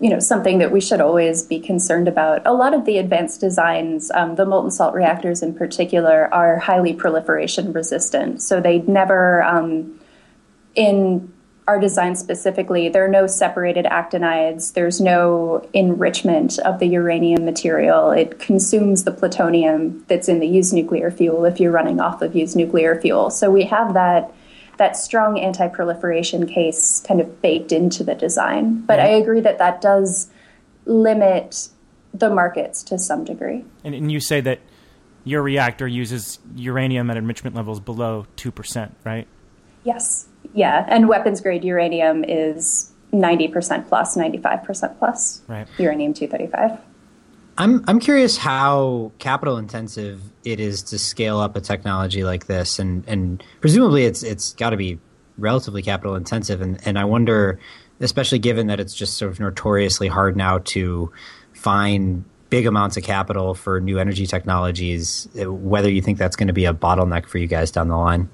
you 0.01 0.09
know 0.09 0.19
something 0.19 0.57
that 0.57 0.71
we 0.71 0.81
should 0.81 0.99
always 0.99 1.43
be 1.43 1.59
concerned 1.59 2.07
about. 2.07 2.41
A 2.45 2.53
lot 2.53 2.73
of 2.73 2.85
the 2.85 2.97
advanced 2.97 3.39
designs, 3.39 4.11
um, 4.11 4.35
the 4.35 4.45
molten 4.45 4.71
salt 4.71 4.93
reactors 4.93 5.41
in 5.41 5.53
particular, 5.53 6.27
are 6.33 6.57
highly 6.57 6.93
proliferation 6.93 7.71
resistant. 7.71 8.41
So 8.41 8.59
they 8.59 8.79
never, 8.79 9.43
um, 9.43 9.99
in 10.75 11.31
our 11.67 11.79
designed 11.79 12.17
specifically, 12.17 12.89
there 12.89 13.05
are 13.05 13.09
no 13.09 13.27
separated 13.27 13.85
actinides. 13.85 14.73
There's 14.73 14.99
no 14.99 15.67
enrichment 15.73 16.59
of 16.59 16.79
the 16.79 16.87
uranium 16.87 17.45
material. 17.45 18.11
It 18.11 18.39
consumes 18.39 19.03
the 19.03 19.11
plutonium 19.11 20.03
that's 20.07 20.27
in 20.27 20.39
the 20.39 20.47
used 20.47 20.73
nuclear 20.73 21.11
fuel 21.11 21.45
if 21.45 21.59
you're 21.59 21.71
running 21.71 21.99
off 21.99 22.21
of 22.21 22.35
used 22.35 22.55
nuclear 22.55 22.99
fuel. 22.99 23.29
So 23.29 23.51
we 23.51 23.65
have 23.65 23.93
that 23.93 24.33
that 24.77 24.97
strong 24.97 25.37
anti-proliferation 25.37 26.47
case 26.47 27.03
kind 27.07 27.21
of 27.21 27.41
baked 27.41 27.71
into 27.71 28.03
the 28.03 28.15
design. 28.15 28.81
But 28.81 28.99
I 28.99 29.09
agree 29.09 29.41
that 29.41 29.59
that 29.59 29.79
does 29.79 30.31
limit 30.85 31.69
the 32.13 32.31
markets 32.31 32.81
to 32.83 32.97
some 32.97 33.23
degree. 33.23 33.63
And, 33.83 33.93
and 33.93 34.11
you 34.11 34.19
say 34.19 34.41
that 34.41 34.59
your 35.23 35.43
reactor 35.43 35.87
uses 35.87 36.39
uranium 36.55 37.11
at 37.11 37.17
enrichment 37.17 37.55
levels 37.55 37.79
below 37.79 38.25
2%, 38.37 38.91
right? 39.03 39.27
Yes. 39.83 40.27
Yeah. 40.53 40.85
And 40.87 41.07
weapons 41.07 41.41
grade 41.41 41.63
uranium 41.63 42.23
is 42.23 42.91
90% 43.13 43.87
plus, 43.87 44.15
95% 44.15 44.97
plus. 44.97 45.41
Right. 45.47 45.67
Uranium 45.77 46.13
235. 46.13 46.79
I'm 47.57 47.83
I'm 47.87 47.99
curious 47.99 48.37
how 48.37 49.11
capital 49.19 49.57
intensive 49.57 50.21
it 50.43 50.59
is 50.59 50.83
to 50.83 50.97
scale 50.97 51.39
up 51.39 51.55
a 51.55 51.61
technology 51.61 52.23
like 52.23 52.47
this, 52.47 52.79
and 52.79 53.03
and 53.07 53.43
presumably 53.59 54.05
it's 54.05 54.23
it's 54.23 54.53
got 54.53 54.69
to 54.69 54.77
be 54.77 54.99
relatively 55.37 55.81
capital 55.81 56.15
intensive, 56.15 56.61
and 56.61 56.79
and 56.87 56.97
I 56.97 57.03
wonder, 57.03 57.59
especially 57.99 58.39
given 58.39 58.67
that 58.67 58.79
it's 58.79 58.95
just 58.95 59.17
sort 59.17 59.31
of 59.31 59.39
notoriously 59.39 60.07
hard 60.07 60.37
now 60.37 60.59
to 60.59 61.11
find 61.53 62.23
big 62.49 62.67
amounts 62.67 62.97
of 62.97 63.03
capital 63.03 63.53
for 63.53 63.79
new 63.79 63.99
energy 63.99 64.25
technologies, 64.25 65.27
whether 65.35 65.89
you 65.89 66.01
think 66.01 66.17
that's 66.17 66.35
going 66.35 66.47
to 66.47 66.53
be 66.53 66.65
a 66.65 66.73
bottleneck 66.73 67.27
for 67.27 67.37
you 67.37 67.47
guys 67.47 67.69
down 67.69 67.89
the 67.89 67.97
line. 67.97 68.29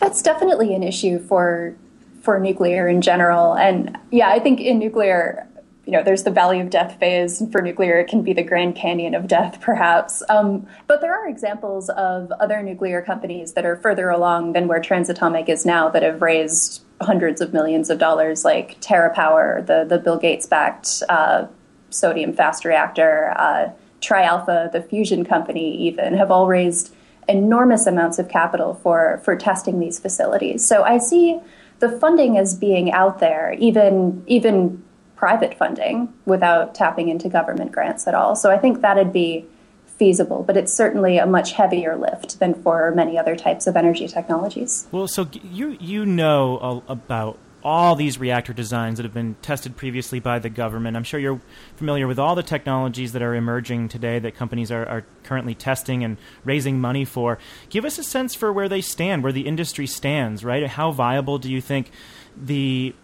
That's 0.00 0.22
definitely 0.22 0.74
an 0.74 0.82
issue 0.82 1.18
for 1.18 1.76
for 2.22 2.38
nuclear 2.38 2.86
in 2.86 3.00
general, 3.00 3.54
and 3.54 3.96
yeah, 4.10 4.28
I 4.28 4.40
think 4.40 4.60
in 4.60 4.78
nuclear 4.78 5.48
you 5.90 5.96
know, 5.96 6.04
there's 6.04 6.22
the 6.22 6.30
Valley 6.30 6.60
of 6.60 6.70
Death 6.70 7.00
phase. 7.00 7.40
and 7.40 7.50
For 7.50 7.60
nuclear, 7.60 7.98
it 7.98 8.06
can 8.06 8.22
be 8.22 8.32
the 8.32 8.44
Grand 8.44 8.76
Canyon 8.76 9.12
of 9.12 9.26
death, 9.26 9.60
perhaps. 9.60 10.22
Um, 10.28 10.66
but 10.86 11.00
there 11.00 11.12
are 11.12 11.28
examples 11.28 11.88
of 11.90 12.30
other 12.32 12.62
nuclear 12.62 13.02
companies 13.02 13.54
that 13.54 13.66
are 13.66 13.74
further 13.74 14.08
along 14.08 14.52
than 14.52 14.68
where 14.68 14.80
Transatomic 14.80 15.48
is 15.48 15.66
now 15.66 15.88
that 15.88 16.04
have 16.04 16.22
raised 16.22 16.82
hundreds 17.00 17.40
of 17.40 17.52
millions 17.52 17.90
of 17.90 17.98
dollars, 17.98 18.44
like 18.44 18.80
TerraPower, 18.80 19.66
the, 19.66 19.84
the 19.84 19.98
Bill 19.98 20.16
Gates 20.16 20.46
backed 20.46 21.02
uh, 21.08 21.46
sodium 21.88 22.34
fast 22.34 22.64
reactor, 22.64 23.34
uh, 23.36 23.70
TriAlpha, 24.00 24.70
the 24.70 24.82
fusion 24.82 25.24
company, 25.24 25.76
even, 25.76 26.14
have 26.14 26.30
all 26.30 26.46
raised 26.46 26.94
enormous 27.28 27.86
amounts 27.86 28.18
of 28.18 28.28
capital 28.28 28.74
for, 28.74 29.20
for 29.24 29.36
testing 29.36 29.80
these 29.80 29.98
facilities. 29.98 30.66
So 30.66 30.82
I 30.82 30.98
see 30.98 31.40
the 31.78 31.90
funding 31.98 32.38
as 32.38 32.54
being 32.54 32.92
out 32.92 33.18
there, 33.20 33.54
even 33.58 34.22
even 34.26 34.82
private 35.16 35.56
funding 35.56 36.12
without 36.24 36.74
tapping 36.74 37.08
into 37.08 37.28
government 37.28 37.72
grants 37.72 38.06
at 38.06 38.14
all. 38.14 38.34
So 38.34 38.50
I 38.50 38.56
think 38.56 38.80
that'd 38.80 39.12
be 39.12 39.44
feasible, 39.86 40.42
but 40.42 40.56
it's 40.56 40.72
certainly 40.72 41.18
a 41.18 41.26
much 41.26 41.52
heavier 41.52 41.94
lift 41.94 42.38
than 42.38 42.54
for 42.54 42.90
many 42.94 43.18
other 43.18 43.36
types 43.36 43.66
of 43.66 43.76
energy 43.76 44.08
technologies. 44.08 44.88
Well, 44.90 45.06
so 45.08 45.28
you 45.42 45.76
you 45.78 46.06
know 46.06 46.82
about 46.88 47.38
all 47.62 47.94
these 47.94 48.18
reactor 48.18 48.52
designs 48.52 48.96
that 48.96 49.04
have 49.04 49.14
been 49.14 49.36
tested 49.42 49.76
previously 49.76 50.20
by 50.20 50.38
the 50.38 50.48
government. 50.48 50.96
I'm 50.96 51.04
sure 51.04 51.20
you're 51.20 51.40
familiar 51.76 52.06
with 52.06 52.18
all 52.18 52.34
the 52.34 52.42
technologies 52.42 53.12
that 53.12 53.22
are 53.22 53.34
emerging 53.34 53.88
today 53.88 54.18
that 54.18 54.34
companies 54.34 54.70
are, 54.70 54.86
are 54.86 55.04
currently 55.24 55.54
testing 55.54 56.02
and 56.02 56.16
raising 56.44 56.80
money 56.80 57.04
for. 57.04 57.38
Give 57.68 57.84
us 57.84 57.98
a 57.98 58.04
sense 58.04 58.34
for 58.34 58.52
where 58.52 58.68
they 58.68 58.80
stand, 58.80 59.22
where 59.22 59.32
the 59.32 59.46
industry 59.46 59.86
stands, 59.86 60.44
right? 60.44 60.66
How 60.66 60.90
viable 60.90 61.38
do 61.38 61.50
you 61.50 61.60
think 61.60 61.90
the 62.36 62.94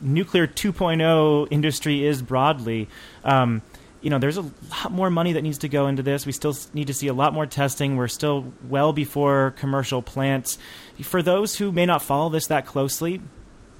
nuclear 0.00 0.46
2.0 0.46 1.48
industry 1.50 2.04
is 2.04 2.22
broadly. 2.22 2.88
Um, 3.24 3.62
you 4.00 4.08
know, 4.08 4.18
there's 4.18 4.38
a 4.38 4.42
lot 4.42 4.90
more 4.90 5.10
money 5.10 5.34
that 5.34 5.42
needs 5.42 5.58
to 5.58 5.68
go 5.68 5.86
into 5.86 6.02
this. 6.02 6.24
We 6.24 6.32
still 6.32 6.56
need 6.72 6.86
to 6.86 6.94
see 6.94 7.08
a 7.08 7.12
lot 7.12 7.34
more 7.34 7.46
testing. 7.46 7.96
We're 7.96 8.08
still 8.08 8.52
well 8.66 8.92
before 8.92 9.54
commercial 9.58 10.00
plants. 10.00 10.58
For 11.02 11.22
those 11.22 11.56
who 11.56 11.70
may 11.70 11.84
not 11.84 12.02
follow 12.02 12.30
this 12.30 12.46
that 12.46 12.64
closely, 12.64 13.20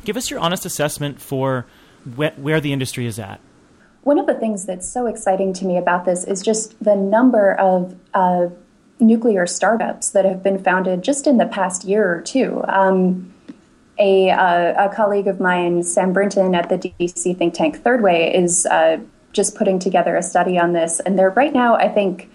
give 0.04 0.16
us 0.16 0.30
your 0.30 0.40
honest 0.40 0.64
assessment 0.64 1.20
for 1.20 1.66
wh- 2.16 2.38
where 2.38 2.60
the 2.60 2.72
industry 2.72 3.06
is 3.06 3.18
at. 3.18 3.40
One 4.02 4.18
of 4.18 4.26
the 4.26 4.34
things 4.34 4.64
that's 4.64 4.88
so 4.88 5.06
exciting 5.06 5.52
to 5.54 5.64
me 5.66 5.76
about 5.76 6.04
this 6.04 6.24
is 6.24 6.40
just 6.42 6.82
the 6.82 6.96
number 6.96 7.54
of 7.54 7.94
uh, 8.14 8.48
nuclear 8.98 9.46
startups 9.46 10.10
that 10.10 10.24
have 10.24 10.42
been 10.42 10.62
founded 10.62 11.02
just 11.02 11.26
in 11.26 11.36
the 11.36 11.46
past 11.46 11.84
year 11.84 12.10
or 12.10 12.20
two. 12.22 12.62
Um, 12.68 13.32
a, 13.98 14.30
uh, 14.30 14.86
a 14.86 14.94
colleague 14.94 15.26
of 15.26 15.40
mine, 15.40 15.82
Sam 15.82 16.12
Brinton 16.12 16.54
at 16.54 16.70
the 16.70 16.78
DC 16.78 17.36
think 17.36 17.52
tank 17.52 17.82
Third 17.82 18.02
Way, 18.02 18.34
is 18.34 18.64
uh, 18.66 18.98
just 19.32 19.54
putting 19.54 19.78
together 19.78 20.16
a 20.16 20.22
study 20.22 20.58
on 20.58 20.72
this. 20.72 21.00
And 21.00 21.18
there, 21.18 21.30
right 21.30 21.52
now, 21.52 21.74
I 21.74 21.88
think, 21.88 22.30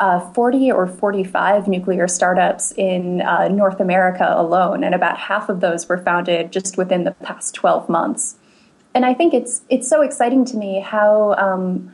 uh, 0.00 0.20
40 0.32 0.70
or 0.72 0.86
45 0.86 1.68
nuclear 1.68 2.06
startups 2.06 2.72
in 2.72 3.20
uh, 3.22 3.48
North 3.48 3.80
America 3.80 4.26
alone, 4.36 4.84
and 4.84 4.94
about 4.94 5.18
half 5.18 5.48
of 5.48 5.60
those 5.60 5.88
were 5.88 5.98
founded 5.98 6.52
just 6.52 6.76
within 6.76 7.04
the 7.04 7.12
past 7.12 7.54
12 7.54 7.88
months. 7.88 8.36
And 8.94 9.04
I 9.04 9.14
think 9.14 9.34
it's 9.34 9.62
it's 9.68 9.88
so 9.88 10.02
exciting 10.02 10.44
to 10.46 10.56
me 10.56 10.80
how 10.80 11.34
um, 11.34 11.92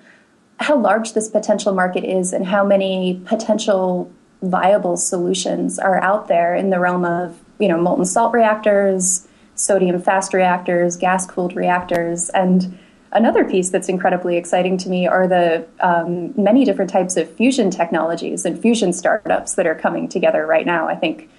how 0.60 0.76
large 0.76 1.12
this 1.14 1.28
potential 1.28 1.74
market 1.74 2.04
is, 2.04 2.32
and 2.32 2.46
how 2.46 2.64
many 2.64 3.20
potential 3.24 4.10
viable 4.42 4.96
solutions 4.96 5.78
are 5.78 6.00
out 6.02 6.28
there 6.28 6.54
in 6.54 6.70
the 6.70 6.78
realm 6.78 7.04
of 7.04 7.38
you 7.58 7.68
know, 7.68 7.80
molten 7.80 8.04
salt 8.04 8.32
reactors, 8.32 9.26
sodium 9.54 10.00
fast 10.00 10.34
reactors, 10.34 10.96
gas 10.96 11.26
cooled 11.26 11.54
reactors, 11.54 12.30
and 12.30 12.78
another 13.14 13.44
piece 13.44 13.70
that's 13.70 13.88
incredibly 13.88 14.36
exciting 14.36 14.76
to 14.78 14.88
me 14.88 15.06
are 15.06 15.26
the 15.26 15.66
um, 15.80 16.34
many 16.40 16.64
different 16.64 16.90
types 16.90 17.16
of 17.16 17.30
fusion 17.34 17.70
technologies 17.70 18.44
and 18.44 18.60
fusion 18.60 18.92
startups 18.92 19.54
that 19.54 19.66
are 19.66 19.74
coming 19.74 20.08
together 20.08 20.46
right 20.46 20.66
now. 20.66 20.88
I 20.88 20.96
think 20.96 21.30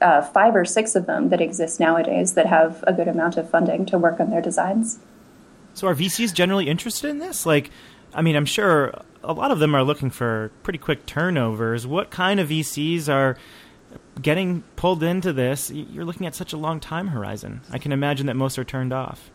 uh, 0.00 0.22
five 0.22 0.54
or 0.54 0.64
six 0.64 0.94
of 0.94 1.06
them 1.06 1.30
that 1.30 1.40
exist 1.40 1.80
nowadays 1.80 2.34
that 2.34 2.46
have 2.46 2.84
a 2.86 2.92
good 2.92 3.08
amount 3.08 3.36
of 3.36 3.48
funding 3.48 3.86
to 3.86 3.98
work 3.98 4.20
on 4.20 4.30
their 4.30 4.42
designs. 4.42 4.98
So, 5.72 5.88
are 5.88 5.94
VCs 5.94 6.32
generally 6.32 6.68
interested 6.68 7.10
in 7.10 7.18
this? 7.18 7.46
Like, 7.46 7.70
I 8.14 8.22
mean, 8.22 8.36
I'm 8.36 8.46
sure 8.46 8.94
a 9.24 9.32
lot 9.32 9.50
of 9.50 9.58
them 9.58 9.74
are 9.74 9.82
looking 9.82 10.10
for 10.10 10.52
pretty 10.62 10.78
quick 10.78 11.06
turnovers. 11.06 11.86
What 11.86 12.10
kind 12.10 12.38
of 12.38 12.48
VCs 12.48 13.08
are 13.08 13.36
getting 14.20 14.62
pulled 14.76 15.02
into 15.02 15.32
this, 15.32 15.70
you're 15.70 16.04
looking 16.04 16.26
at 16.26 16.34
such 16.34 16.52
a 16.52 16.56
long 16.56 16.80
time 16.80 17.08
horizon. 17.08 17.62
I 17.70 17.78
can 17.78 17.90
imagine 17.90 18.26
that 18.26 18.34
most 18.34 18.58
are 18.58 18.64
turned 18.64 18.92
off. 18.92 19.30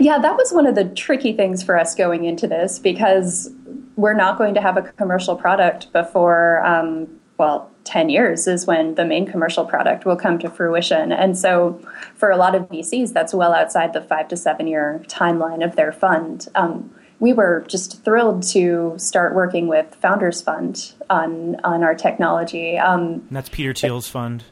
Yeah, 0.00 0.18
that 0.18 0.36
was 0.36 0.52
one 0.52 0.66
of 0.66 0.74
the 0.74 0.84
tricky 0.84 1.32
things 1.32 1.62
for 1.62 1.78
us 1.78 1.94
going 1.94 2.24
into 2.24 2.46
this 2.46 2.78
because 2.78 3.50
we're 3.96 4.14
not 4.14 4.38
going 4.38 4.54
to 4.54 4.60
have 4.60 4.76
a 4.76 4.82
commercial 4.82 5.36
product 5.36 5.92
before, 5.92 6.64
um, 6.64 7.08
well, 7.38 7.70
10 7.84 8.10
years 8.10 8.46
is 8.46 8.66
when 8.66 8.94
the 8.94 9.04
main 9.04 9.26
commercial 9.26 9.64
product 9.64 10.04
will 10.04 10.16
come 10.16 10.38
to 10.38 10.48
fruition. 10.48 11.12
And 11.12 11.36
so 11.36 11.80
for 12.14 12.30
a 12.30 12.36
lot 12.36 12.54
of 12.54 12.68
VCs, 12.68 13.12
that's 13.12 13.34
well 13.34 13.52
outside 13.52 13.92
the 13.92 14.00
five 14.00 14.28
to 14.28 14.36
seven 14.36 14.66
year 14.66 15.02
timeline 15.08 15.64
of 15.64 15.76
their 15.76 15.92
fund. 15.92 16.48
Um, 16.54 16.92
we 17.18 17.32
were 17.32 17.64
just 17.68 18.04
thrilled 18.04 18.42
to 18.42 18.94
start 18.96 19.34
working 19.34 19.68
with 19.68 19.94
Founders 19.96 20.42
Fund 20.42 20.92
on 21.08 21.56
on 21.62 21.84
our 21.84 21.94
technology. 21.94 22.76
Um, 22.76 23.26
that's 23.30 23.48
Peter 23.48 23.72
Thiel's 23.72 24.08
fund. 24.08 24.42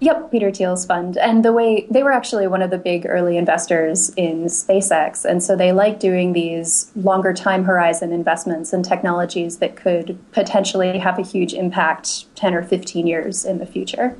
Yep, 0.00 0.30
Peter 0.30 0.52
Thiel's 0.52 0.86
fund. 0.86 1.16
And 1.16 1.44
the 1.44 1.52
way 1.52 1.86
they 1.90 2.04
were 2.04 2.12
actually 2.12 2.46
one 2.46 2.62
of 2.62 2.70
the 2.70 2.78
big 2.78 3.04
early 3.08 3.36
investors 3.36 4.10
in 4.10 4.44
SpaceX. 4.44 5.24
And 5.24 5.42
so 5.42 5.56
they 5.56 5.72
like 5.72 5.98
doing 5.98 6.34
these 6.34 6.92
longer 6.94 7.32
time 7.32 7.64
horizon 7.64 8.12
investments 8.12 8.72
in 8.72 8.84
technologies 8.84 9.58
that 9.58 9.74
could 9.74 10.16
potentially 10.30 10.98
have 10.98 11.18
a 11.18 11.22
huge 11.22 11.52
impact 11.52 12.32
10 12.36 12.54
or 12.54 12.62
15 12.62 13.08
years 13.08 13.44
in 13.44 13.58
the 13.58 13.66
future. 13.66 14.16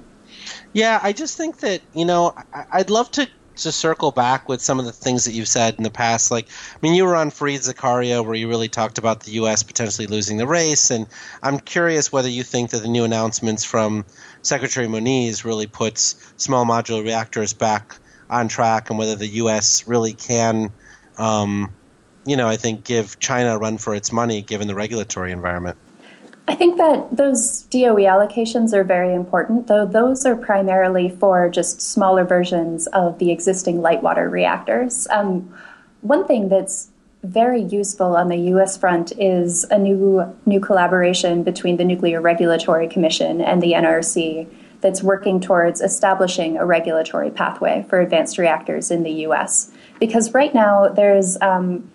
Yeah, 0.72 0.98
I 1.02 1.12
just 1.12 1.36
think 1.36 1.58
that, 1.58 1.80
you 1.94 2.04
know, 2.04 2.34
I'd 2.72 2.90
love 2.90 3.10
to 3.12 3.28
to 3.58 3.72
circle 3.72 4.10
back 4.10 4.48
with 4.48 4.60
some 4.60 4.78
of 4.78 4.84
the 4.84 4.92
things 4.92 5.24
that 5.24 5.32
you've 5.32 5.48
said 5.48 5.74
in 5.76 5.84
the 5.84 5.90
past. 5.90 6.30
Like, 6.30 6.46
I 6.48 6.78
mean, 6.80 6.94
you 6.94 7.04
were 7.04 7.16
on 7.16 7.30
Fareed 7.30 7.60
Zakaria 7.60 8.24
where 8.24 8.34
you 8.34 8.48
really 8.48 8.68
talked 8.68 8.98
about 8.98 9.20
the 9.20 9.32
U.S. 9.32 9.62
potentially 9.62 10.06
losing 10.06 10.36
the 10.36 10.46
race, 10.46 10.90
and 10.90 11.06
I'm 11.42 11.58
curious 11.58 12.12
whether 12.12 12.28
you 12.28 12.42
think 12.42 12.70
that 12.70 12.82
the 12.82 12.88
new 12.88 13.04
announcements 13.04 13.64
from 13.64 14.04
Secretary 14.42 14.86
Moniz 14.88 15.44
really 15.44 15.66
puts 15.66 16.32
small 16.36 16.64
modular 16.64 17.04
reactors 17.04 17.52
back 17.52 17.96
on 18.30 18.48
track, 18.48 18.90
and 18.90 18.98
whether 18.98 19.14
the 19.14 19.26
U.S. 19.26 19.86
really 19.88 20.12
can, 20.12 20.70
um, 21.16 21.72
you 22.26 22.36
know, 22.36 22.46
I 22.46 22.56
think 22.56 22.84
give 22.84 23.18
China 23.18 23.56
a 23.56 23.58
run 23.58 23.78
for 23.78 23.94
its 23.94 24.12
money 24.12 24.42
given 24.42 24.68
the 24.68 24.74
regulatory 24.74 25.32
environment. 25.32 25.78
I 26.48 26.54
think 26.54 26.78
that 26.78 27.14
those 27.14 27.64
DOE 27.64 28.06
allocations 28.06 28.72
are 28.72 28.82
very 28.82 29.14
important, 29.14 29.66
though 29.66 29.84
those 29.84 30.24
are 30.24 30.34
primarily 30.34 31.10
for 31.10 31.50
just 31.50 31.82
smaller 31.82 32.24
versions 32.24 32.86
of 32.88 33.18
the 33.18 33.30
existing 33.30 33.82
light 33.82 34.02
water 34.02 34.30
reactors. 34.30 35.06
Um, 35.10 35.54
one 36.00 36.26
thing 36.26 36.48
that's 36.48 36.88
very 37.22 37.60
useful 37.60 38.16
on 38.16 38.28
the 38.28 38.38
U.S. 38.52 38.78
front 38.78 39.12
is 39.18 39.64
a 39.64 39.78
new 39.78 40.34
new 40.46 40.58
collaboration 40.58 41.42
between 41.42 41.76
the 41.76 41.84
Nuclear 41.84 42.22
Regulatory 42.22 42.88
Commission 42.88 43.42
and 43.42 43.62
the 43.62 43.72
NRC 43.72 44.48
that's 44.80 45.02
working 45.02 45.40
towards 45.40 45.82
establishing 45.82 46.56
a 46.56 46.64
regulatory 46.64 47.30
pathway 47.30 47.84
for 47.90 48.00
advanced 48.00 48.38
reactors 48.38 48.90
in 48.90 49.02
the 49.02 49.10
U.S. 49.26 49.70
Because 50.00 50.32
right 50.32 50.54
now 50.54 50.88
there's 50.88 51.38
um, 51.42 51.90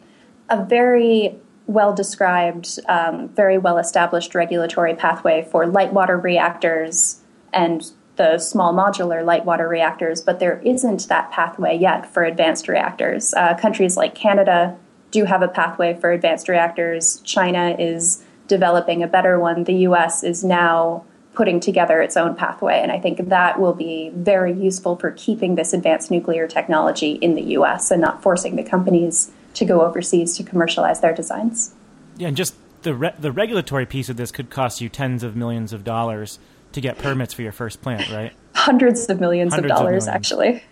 a 0.50 0.64
very 0.64 1.40
well 1.68 1.94
described, 1.94 2.80
um, 2.88 3.30
very 3.30 3.58
well 3.58 3.78
established 3.78 4.36
regulatory 4.36 4.96
pathway 4.96 5.48
for 5.50 5.66
light 5.66 5.94
water 5.94 6.18
reactors 6.18 7.22
and 7.54 7.92
the 8.16 8.38
small 8.38 8.74
modular 8.74 9.26
light 9.26 9.46
water 9.46 9.68
reactors, 9.68 10.22
but 10.22 10.40
there 10.40 10.60
isn't 10.64 11.08
that 11.08 11.32
pathway 11.32 11.76
yet 11.76 12.12
for 12.14 12.24
advanced 12.24 12.68
reactors. 12.68 13.34
Uh, 13.34 13.56
countries 13.56 13.98
like 13.98 14.14
Canada 14.14 14.78
do 15.12 15.26
have 15.26 15.42
a 15.42 15.48
pathway 15.48 15.98
for 16.00 16.12
advanced 16.12 16.48
reactors. 16.48 17.22
China 17.22 17.76
is 17.80 18.24
developing 18.48 19.02
a 19.02 19.08
better 19.08 19.40
one. 19.40 19.64
The 19.64 19.88
US 19.88 20.24
is 20.24 20.44
now 20.44 21.06
putting 21.34 21.60
together 21.60 22.02
its 22.02 22.16
own 22.16 22.36
pathway, 22.36 22.80
and 22.80 22.92
I 22.92 23.00
think 23.00 23.30
that 23.30 23.60
will 23.60 23.74
be 23.74 24.12
very 24.14 24.54
useful 24.54 24.96
for 24.98 25.12
keeping 25.12 25.56
this 25.56 25.74
advanced 25.74 26.12
nuclear 26.12 26.48
technology 26.48 27.14
in 27.14 27.34
the 27.34 27.42
US 27.58 27.90
and 27.90 28.02
not 28.02 28.22
forcing 28.22 28.56
the 28.56 28.64
companies 28.64 29.32
to 29.54 29.66
go 29.66 29.82
overseas 29.82 30.36
to 30.38 30.44
commercialize 30.44 31.02
their 31.02 31.14
designs. 31.14 31.74
Yeah, 32.18 32.28
and 32.28 32.38
just 32.38 32.56
the 32.84 32.94
re- 32.94 33.16
the 33.18 33.32
regulatory 33.32 33.86
piece 33.86 34.10
of 34.10 34.18
this 34.18 34.32
could 34.32 34.50
cost 34.50 34.82
you 34.82 34.90
tens 34.90 35.24
of 35.24 35.36
millions 35.36 35.74
of 35.74 35.84
dollars 35.84 36.40
to 36.74 36.82
get 36.82 36.98
permits 36.98 37.34
for 37.34 37.42
your 37.42 37.52
first 37.52 37.82
plant, 37.82 38.10
right? 38.12 38.34
Hundreds 38.56 39.10
of 39.10 39.20
millions 39.20 39.54
Hundreds 39.54 39.72
of 39.72 39.78
dollars, 39.78 40.04
of 40.04 40.08
millions. 40.08 40.08
actually. 40.08 40.64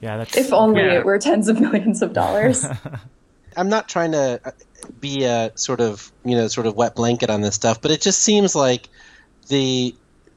Yeah, 0.00 0.16
that's 0.16 0.36
if 0.36 0.52
only 0.52 0.82
yeah. 0.82 0.98
it 0.98 1.04
were 1.04 1.18
tens 1.18 1.48
of 1.48 1.60
millions 1.60 2.02
of 2.02 2.12
dollars. 2.12 2.66
I'm 3.56 3.68
not 3.68 3.88
trying 3.88 4.12
to 4.12 4.40
uh, 4.44 4.50
be 5.00 5.24
a 5.24 5.52
sort 5.54 5.80
of 5.80 6.10
you 6.24 6.36
know 6.36 6.48
sort 6.48 6.66
of 6.66 6.74
wet 6.74 6.96
blanket 6.96 7.30
on 7.30 7.40
this 7.40 7.54
stuff, 7.54 7.80
but 7.80 7.90
it 7.90 8.00
just 8.00 8.22
seems 8.22 8.54
like 8.54 8.88
the 9.48 9.94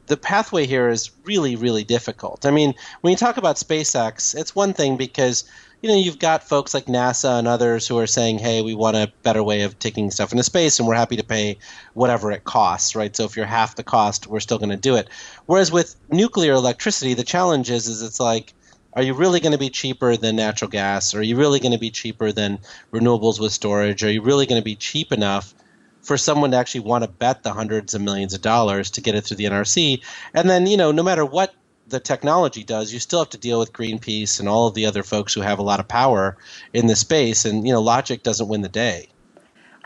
the 0.08 0.18
pathway 0.18 0.68
here 0.68 0.90
is 0.90 1.12
really 1.24 1.56
really 1.56 1.84
difficult. 1.84 2.46
I 2.46 2.52
mean, 2.52 2.74
when 3.02 3.12
you 3.12 3.18
talk 3.18 3.38
about 3.38 3.56
SpaceX, 3.56 4.38
it's 4.38 4.56
one 4.56 4.74
thing 4.74 4.98
because 4.98 5.44
you 5.86 5.92
know, 5.92 5.98
you've 5.98 6.18
got 6.18 6.42
folks 6.42 6.74
like 6.74 6.88
NASA 6.88 7.38
and 7.38 7.48
others 7.48 7.88
who 7.88 8.00
are 8.00 8.08
saying, 8.08 8.40
hey, 8.40 8.64
we 8.64 8.74
want 8.74 8.98
a 8.98 9.14
better 9.22 9.44
way 9.44 9.62
of 9.62 9.78
taking 9.78 10.10
stuff 10.10 10.32
into 10.32 10.44
space 10.44 10.80
and 10.80 10.88
we're 10.88 10.96
happy 10.96 11.16
to 11.16 11.24
pay 11.24 11.60
whatever 11.94 12.32
it 12.32 12.44
costs, 12.44 12.96
right? 12.96 13.16
So 13.16 13.24
if 13.24 13.38
you're 13.38 13.46
half 13.46 13.76
the 13.76 13.84
cost, 13.84 14.26
we're 14.26 14.40
still 14.40 14.58
going 14.58 14.72
to 14.72 14.78
do 14.78 14.96
it. 14.96 15.08
Whereas 15.46 15.72
with 15.72 15.96
nuclear 16.10 16.54
electricity, 16.54 17.14
the 17.14 17.24
challenge 17.24 17.70
is, 17.70 17.88
is 17.88 18.02
it's 18.02 18.20
like, 18.20 18.56
are 18.94 19.04
you 19.04 19.14
really 19.14 19.40
going 19.40 19.52
to 19.52 19.60
be 19.60 19.70
cheaper 19.70 20.18
than 20.18 20.38
natural 20.38 20.72
gas? 20.72 21.14
Are 21.14 21.22
you 21.22 21.38
really 21.38 21.60
going 21.60 21.74
to 21.74 21.78
be 21.78 21.92
cheaper 21.92 22.32
than 22.32 22.58
renewables 22.92 23.40
with 23.40 23.54
storage? 23.54 24.04
Are 24.04 24.12
you 24.12 24.24
really 24.24 24.48
going 24.48 24.60
to 24.60 24.66
be 24.66 24.76
cheap 24.76 25.12
enough 25.12 25.54
for 26.02 26.18
someone 26.18 26.50
to 26.50 26.58
actually 26.58 26.82
want 26.82 27.04
to 27.04 27.12
bet 27.12 27.44
the 27.44 27.54
hundreds 27.54 27.94
of 27.94 28.02
millions 28.02 28.34
of 28.34 28.42
dollars 28.42 28.90
to 28.90 29.02
get 29.02 29.14
it 29.14 29.22
through 29.22 29.38
the 29.38 29.46
NRC? 29.46 30.02
And 30.34 30.50
then, 30.50 30.66
you 30.66 30.78
know, 30.78 30.92
no 30.92 31.04
matter 31.04 31.24
what 31.24 31.54
the 31.88 32.00
technology 32.00 32.64
does, 32.64 32.92
you 32.92 33.00
still 33.00 33.20
have 33.20 33.30
to 33.30 33.38
deal 33.38 33.60
with 33.60 33.74
Greenpeace 33.74 34.40
and 34.40 34.50
all 34.50 34.68
of 34.68 34.74
the 34.74 34.86
other 34.86 35.04
folks 35.04 35.34
who 35.34 35.42
have 35.42 35.60
a 35.60 35.64
lot 35.64 35.80
of 35.80 35.88
power 35.88 36.38
in 36.74 36.88
the 36.88 36.96
space. 36.96 37.46
And, 37.46 37.66
you 37.66 37.74
know, 37.74 37.82
logic 37.82 38.24
doesn't 38.24 38.48
win 38.48 38.62
the 38.62 38.70
day. 38.70 39.10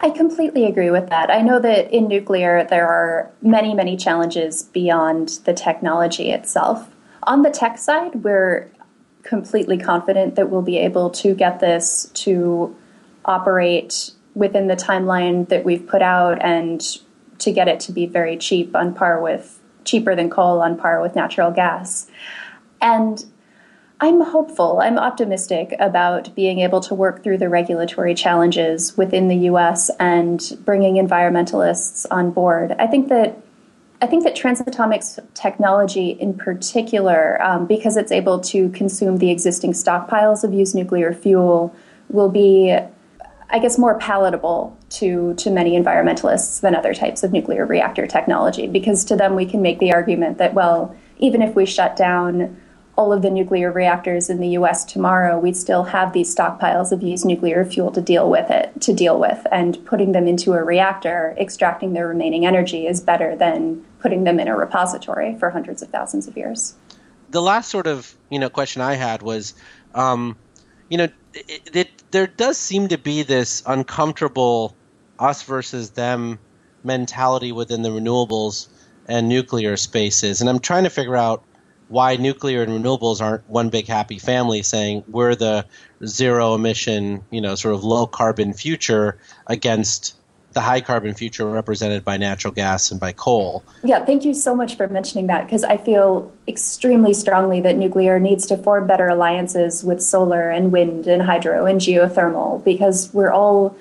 I 0.02 0.12
completely 0.12 0.65
agree 0.65 0.91
with 0.91 1.10
that. 1.10 1.30
I 1.30 1.41
know 1.41 1.60
that 1.60 1.91
in 1.91 2.08
nuclear, 2.08 2.63
there 2.63 2.88
are 2.88 3.30
many, 3.41 3.74
many 3.74 3.97
challenges 3.97 4.63
beyond 4.63 5.39
the 5.43 5.54
technology 5.54 6.32
itself. 6.32 6.89
On 7.24 7.41
the 7.41 7.50
tech 7.50 7.78
side, 7.78 8.24
we're 8.24 8.71
completely 9.24 9.78
confident 9.78 10.36
that 10.36 10.50
we'll 10.50 10.62
be 10.62 10.78
able 10.78 11.10
to 11.10 11.36
get 11.36 11.60
this 11.60 12.10
to 12.13 12.74
operate 13.26 14.12
within 14.36 14.67
the 14.67 14.76
timeline 14.76 15.50
that 15.50 15.65
we've 15.65 15.86
put 15.86 16.02
out 16.02 16.41
and 16.41 16.82
to 17.39 17.52
get 17.52 17.67
it 17.67 17.82
to 17.82 17.91
be 17.91 18.06
very 18.06 18.38
cheap 18.38 18.76
on 18.76 18.93
par 18.93 19.21
with 19.21 19.59
cheaper 19.89 20.15
than 20.15 20.30
coal 20.30 20.62
on 20.62 20.78
par 20.78 21.02
with 21.02 21.15
natural 21.15 21.52
gas. 21.52 22.08
And 22.82 23.25
I'm 24.02 24.21
hopeful, 24.21 24.80
I'm 24.82 24.97
optimistic 24.97 25.75
about 25.80 26.34
being 26.34 26.60
able 26.60 26.80
to 26.82 26.95
work 26.95 27.21
through 27.21 27.39
the 27.39 27.49
regulatory 27.49 28.15
challenges 28.15 28.95
within 28.95 29.28
the 29.28 29.36
US 29.52 29.89
and 29.99 30.58
bringing 30.63 30.95
environmentalists 30.95 32.06
on 32.10 32.32
board. 32.32 32.75
I 32.80 32.88
think 32.88 33.10
that 33.10 33.38
I 34.02 34.08
think 34.08 34.23
that 34.23 34.34
transatomics 34.34 35.19
technology, 35.34 36.12
in 36.12 36.34
particular, 36.34 37.41
um, 37.43 37.65
because 37.65 37.97
it's 37.97 38.13
able 38.13 38.39
to 38.39 38.69
consume 38.69 39.17
the 39.17 39.30
existing 39.30 39.73
stockpiles 39.73 40.45
of 40.45 40.54
used 40.54 40.73
nuclear 40.73 41.13
fuel, 41.13 41.75
will 42.08 42.30
be 42.30 42.78
I 43.52 43.60
guess, 43.60 43.78
more 43.78 43.98
palatable 43.98 44.78
to, 44.90 45.34
to 45.36 45.50
many 45.50 45.80
environmentalists 45.80 46.62
than 46.62 46.76
other 46.76 46.94
types 46.94 47.24
of 47.24 47.32
nuclear 47.32 47.66
reactor 47.66 48.06
technology, 48.06 48.68
because 48.68 49.04
to 49.06 49.16
them 49.16 49.36
we 49.36 49.46
can 49.46 49.62
make 49.62 49.80
the 49.80 49.92
argument 49.92 50.38
that, 50.38 50.54
well, 50.54 50.96
even 51.18 51.42
if 51.42 51.56
we 51.56 51.66
shut 51.66 51.96
down 51.96 52.58
all 52.96 53.14
of 53.14 53.22
the 53.22 53.30
nuclear 53.30 53.72
reactors 53.72 54.30
in 54.30 54.42
the 54.42 54.50
US 54.50 54.84
tomorrow, 54.84 55.40
we'd 55.40 55.56
still 55.56 55.84
have 55.86 56.12
these 56.12 56.36
stockpiles 56.36 56.92
of 56.92 57.02
used 57.02 57.26
nuclear 57.26 57.64
fuel 57.64 57.92
to 57.92 58.02
deal 58.02 58.30
with 58.30 58.52
it, 58.52 58.82
to 58.82 58.94
deal 58.94 59.18
with. 59.18 59.48
And 59.54 59.84
putting 59.86 60.12
them 60.12 60.28
into 60.28 60.52
a 60.52 60.62
reactor, 60.62 61.34
extracting 61.40 61.94
their 61.94 62.10
remaining 62.10 62.46
energy 62.46 62.88
is 62.88 63.00
better 63.00 63.38
than 63.38 63.86
putting 64.00 64.26
them 64.26 64.38
in 64.38 64.50
a 64.50 64.56
repository 64.56 65.38
for 65.40 65.50
hundreds 65.50 65.82
of 65.82 65.88
thousands 65.90 66.28
of 66.28 66.36
years. 66.36 66.76
The 67.30 67.42
last 67.42 67.72
sort 67.72 67.88
of, 67.88 68.14
you 68.30 68.38
know, 68.38 68.50
question 68.50 68.82
I 68.82 68.96
had 68.96 69.22
was, 69.22 69.54
um, 69.96 70.36
you 70.90 70.98
know, 70.98 71.08
it, 71.34 71.76
it, 71.76 71.89
there 72.12 72.28
does 72.28 72.58
seem 72.58 72.88
to 72.89 72.98
be 72.98 73.24
this 73.24 73.63
uncomfortable 73.65 74.76
us 75.18 75.44
versus 75.44 75.92
them 75.92 76.39
mentality 76.84 77.52
within 77.52 77.82
the 77.82 77.89
renewables 77.89 78.68
and 79.08 79.28
nuclear 79.28 79.76
spaces. 79.78 80.42
And 80.42 80.50
I'm 80.50 80.60
trying 80.60 80.86
to 80.86 80.89
figure 80.89 81.18
out 81.18 81.44
why 81.89 82.15
nuclear 82.15 82.62
and 82.62 82.72
renewables 82.72 83.22
aren't 83.22 83.50
one 83.50 83.70
big 83.70 83.88
happy 83.88 84.20
family 84.20 84.62
saying 84.62 85.04
we're 85.08 85.36
the 85.36 85.65
zero 86.06 86.54
emission, 86.54 87.24
you 87.32 87.42
know, 87.42 87.56
sort 87.56 87.74
of 87.74 87.84
low 87.84 88.06
carbon 88.06 88.54
future 88.54 89.18
against 89.48 90.15
the 90.54 90.62
high 90.62 90.82
carbon 90.82 91.14
future 91.14 91.48
represented 91.48 92.04
by 92.04 92.18
natural 92.18 92.54
gas 92.54 92.92
and 92.92 93.00
by 93.00 93.12
coal. 93.12 93.64
Yeah, 93.84 94.04
thank 94.04 94.26
you 94.26 94.34
so 94.34 94.56
much 94.56 94.76
for 94.76 94.88
mentioning 94.88 95.28
that 95.28 95.46
because 95.46 95.64
I 95.64 95.78
feel 95.78 96.32
extremely 96.48 97.14
strongly 97.14 97.62
that 97.62 97.78
nuclear 97.78 98.20
needs 98.20 98.48
to 98.48 98.58
form 98.58 98.88
better 98.88 99.08
alliances 99.08 99.84
with 99.84 100.02
solar 100.02 100.50
and 100.50 100.72
wind 100.72 101.06
and 101.06 101.22
hydro 101.22 101.66
and 101.66 101.80
geothermal 101.80 102.64
because 102.64 103.14
we're 103.14 103.32
all 103.32 103.78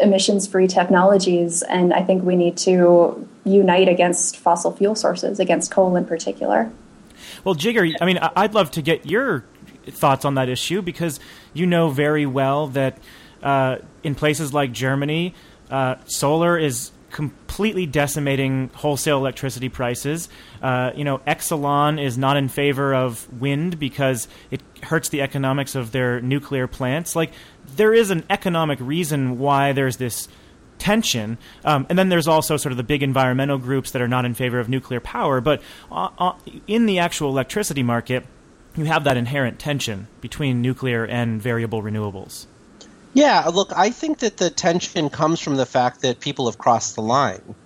emissions 0.00 0.46
free 0.46 0.68
technologies 0.68 1.62
and 1.62 1.92
I 1.92 2.02
think 2.02 2.22
we 2.22 2.36
need 2.36 2.56
to 2.58 3.28
unite 3.44 3.88
against 3.88 4.36
fossil 4.36 4.72
fuel 4.72 4.94
sources, 4.94 5.40
against 5.40 5.70
coal 5.70 5.96
in 5.96 6.04
particular. 6.04 6.70
Well, 7.44 7.54
Jigar, 7.54 7.92
I 8.00 8.04
mean, 8.04 8.18
I'd 8.18 8.54
love 8.54 8.70
to 8.72 8.82
get 8.82 9.06
your 9.06 9.44
thoughts 9.86 10.24
on 10.24 10.34
that 10.34 10.48
issue 10.48 10.82
because 10.82 11.20
you 11.54 11.66
know 11.66 11.90
very 11.90 12.26
well 12.26 12.66
that 12.68 12.98
uh, 13.42 13.78
in 14.02 14.14
places 14.14 14.52
like 14.52 14.72
Germany, 14.72 15.34
uh, 15.70 15.96
solar 16.06 16.58
is 16.58 16.92
completely 17.10 17.86
decimating 17.86 18.68
wholesale 18.74 19.16
electricity 19.16 19.68
prices. 19.68 20.28
Uh, 20.60 20.90
you 20.94 21.04
know, 21.04 21.18
Exelon 21.18 22.02
is 22.02 22.18
not 22.18 22.36
in 22.36 22.48
favor 22.48 22.94
of 22.94 23.26
wind 23.40 23.78
because 23.78 24.28
it 24.50 24.60
hurts 24.82 25.08
the 25.08 25.22
economics 25.22 25.74
of 25.74 25.92
their 25.92 26.20
nuclear 26.20 26.66
plants. 26.66 27.16
Like, 27.16 27.32
there 27.76 27.94
is 27.94 28.10
an 28.10 28.24
economic 28.28 28.78
reason 28.80 29.38
why 29.38 29.72
there's 29.72 29.96
this 29.96 30.28
tension. 30.78 31.38
Um, 31.64 31.86
and 31.88 31.98
then 31.98 32.10
there's 32.10 32.28
also 32.28 32.56
sort 32.56 32.72
of 32.72 32.76
the 32.76 32.82
big 32.82 33.02
environmental 33.02 33.56
groups 33.58 33.92
that 33.92 34.02
are 34.02 34.08
not 34.08 34.24
in 34.24 34.34
favor 34.34 34.58
of 34.58 34.68
nuclear 34.68 35.00
power. 35.00 35.40
But 35.40 35.62
uh, 35.90 36.10
uh, 36.18 36.32
in 36.66 36.86
the 36.86 36.98
actual 36.98 37.30
electricity 37.30 37.82
market, 37.82 38.26
you 38.76 38.84
have 38.84 39.04
that 39.04 39.16
inherent 39.16 39.58
tension 39.58 40.08
between 40.20 40.60
nuclear 40.60 41.06
and 41.06 41.40
variable 41.40 41.82
renewables. 41.82 42.46
Yeah, 43.16 43.46
look, 43.46 43.72
I 43.74 43.90
think 43.92 44.18
that 44.18 44.36
the 44.36 44.50
tension 44.50 45.08
comes 45.08 45.40
from 45.40 45.56
the 45.56 45.64
fact 45.64 46.02
that 46.02 46.20
people 46.20 46.46
have 46.48 46.58
crossed 46.58 46.96
the 46.96 47.02
line. 47.02 47.56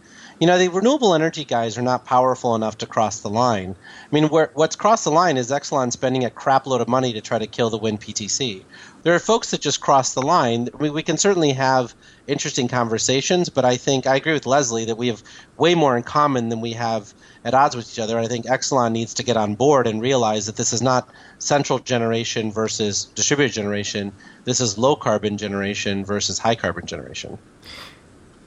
you 0.40 0.46
know, 0.46 0.58
the 0.58 0.68
renewable 0.68 1.14
energy 1.14 1.44
guys 1.44 1.76
are 1.78 1.82
not 1.82 2.04
powerful 2.06 2.54
enough 2.54 2.78
to 2.78 2.86
cross 2.86 3.20
the 3.20 3.30
line. 3.30 3.76
I 3.76 4.14
mean, 4.14 4.30
where, 4.30 4.50
what's 4.54 4.76
crossed 4.76 5.04
the 5.04 5.10
line 5.10 5.36
is 5.36 5.50
Exelon 5.50 5.92
spending 5.92 6.24
a 6.24 6.30
crapload 6.30 6.80
of 6.80 6.88
money 6.88 7.12
to 7.14 7.20
try 7.20 7.38
to 7.40 7.48
kill 7.48 7.70
the 7.70 7.78
wind 7.78 8.00
PTC. 8.00 8.64
There 9.02 9.14
are 9.14 9.18
folks 9.18 9.50
that 9.50 9.60
just 9.60 9.80
cross 9.82 10.14
the 10.14 10.22
line. 10.22 10.68
We, 10.78 10.90
we 10.90 11.02
can 11.02 11.18
certainly 11.18 11.52
have 11.54 11.94
interesting 12.28 12.68
conversations, 12.68 13.50
but 13.50 13.64
I 13.66 13.76
think 13.76 14.06
I 14.06 14.16
agree 14.16 14.34
with 14.34 14.46
Leslie 14.46 14.86
that 14.86 14.98
we 14.98 15.08
have 15.08 15.22
way 15.58 15.74
more 15.74 15.96
in 15.96 16.04
common 16.04 16.48
than 16.50 16.62
we 16.62 16.74
have 16.74 17.12
at 17.44 17.54
odds 17.54 17.74
with 17.74 17.90
each 17.90 17.98
other. 17.98 18.18
I 18.18 18.26
think 18.26 18.46
Exelon 18.46 18.92
needs 18.92 19.14
to 19.14 19.22
get 19.22 19.36
on 19.36 19.54
board 19.54 19.86
and 19.86 20.00
realize 20.00 20.46
that 20.46 20.56
this 20.56 20.72
is 20.72 20.82
not 20.82 21.08
central 21.38 21.78
generation 21.78 22.52
versus 22.52 23.06
distributed 23.14 23.54
generation. 23.54 24.12
This 24.44 24.60
is 24.60 24.76
low 24.76 24.96
carbon 24.96 25.38
generation 25.38 26.04
versus 26.04 26.38
high 26.38 26.54
carbon 26.54 26.86
generation. 26.86 27.38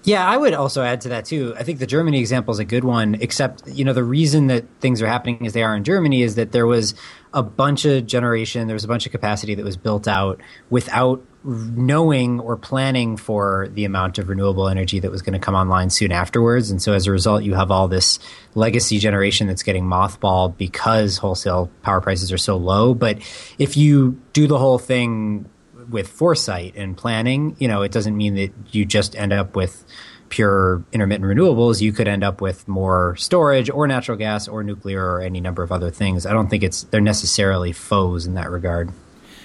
Yeah, 0.05 0.27
I 0.27 0.35
would 0.35 0.53
also 0.53 0.83
add 0.83 0.99
to 1.01 1.09
that 1.09 1.23
too. 1.25 1.55
I 1.57 1.63
think 1.63 1.79
the 1.79 1.87
Germany 1.87 2.19
example 2.19 2.51
is 2.51 2.59
a 2.59 2.65
good 2.65 2.83
one, 2.83 3.15
except, 3.21 3.65
you 3.67 3.85
know, 3.85 3.93
the 3.93 4.03
reason 4.03 4.47
that 4.47 4.65
things 4.81 5.01
are 5.01 5.07
happening 5.07 5.45
as 5.47 5.53
they 5.53 5.63
are 5.63 5.75
in 5.75 5.85
Germany 5.85 6.23
is 6.23 6.35
that 6.35 6.51
there 6.51 6.67
was 6.67 6.93
a 7.33 7.41
bunch 7.41 7.85
of 7.85 8.05
generation, 8.05 8.67
there 8.67 8.75
was 8.75 8.83
a 8.83 8.87
bunch 8.89 9.05
of 9.05 9.13
capacity 9.13 9.55
that 9.55 9.63
was 9.63 9.77
built 9.77 10.07
out 10.07 10.41
without 10.69 11.23
knowing 11.43 12.39
or 12.39 12.55
planning 12.55 13.17
for 13.17 13.67
the 13.73 13.83
amount 13.85 14.17
of 14.17 14.29
renewable 14.29 14.69
energy 14.69 14.99
that 14.99 15.11
was 15.11 15.21
going 15.21 15.33
to 15.33 15.39
come 15.39 15.55
online 15.55 15.89
soon 15.89 16.11
afterwards. 16.11 16.71
And 16.71 16.81
so 16.81 16.93
as 16.93 17.05
a 17.05 17.11
result, 17.11 17.43
you 17.43 17.53
have 17.53 17.69
all 17.69 17.87
this 17.87 18.19
legacy 18.55 18.97
generation 18.97 19.47
that's 19.47 19.63
getting 19.63 19.83
mothballed 19.83 20.57
because 20.57 21.17
wholesale 21.17 21.69
power 21.81 21.99
prices 21.99 22.31
are 22.31 22.37
so 22.37 22.55
low. 22.55 22.93
But 22.93 23.17
if 23.57 23.75
you 23.75 24.21
do 24.31 24.47
the 24.47 24.57
whole 24.57 24.79
thing 24.79 25.49
with 25.89 26.07
foresight 26.07 26.75
and 26.75 26.95
planning, 26.95 27.57
you 27.59 27.67
know, 27.67 27.81
it 27.81 27.91
doesn't 27.91 28.15
mean 28.15 28.35
that 28.35 28.53
you 28.71 28.85
just 28.85 29.15
end 29.15 29.33
up 29.33 29.55
with 29.55 29.83
pure 30.29 30.83
intermittent 30.93 31.29
renewables. 31.29 31.81
You 31.81 31.91
could 31.91 32.07
end 32.07 32.23
up 32.23 32.41
with 32.41 32.67
more 32.67 33.15
storage 33.17 33.69
or 33.69 33.85
natural 33.85 34.17
gas 34.17 34.47
or 34.47 34.63
nuclear 34.63 35.05
or 35.05 35.21
any 35.21 35.41
number 35.41 35.61
of 35.61 35.71
other 35.71 35.91
things. 35.91 36.25
I 36.25 36.31
don't 36.31 36.49
think 36.49 36.63
it's 36.63 36.83
they're 36.83 37.01
necessarily 37.01 37.73
foes 37.73 38.25
in 38.25 38.35
that 38.35 38.49
regard. 38.49 38.91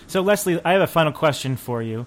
So, 0.09 0.23
Leslie, 0.23 0.59
I 0.65 0.73
have 0.73 0.81
a 0.81 0.87
final 0.87 1.13
question 1.13 1.57
for 1.57 1.83
you 1.83 2.07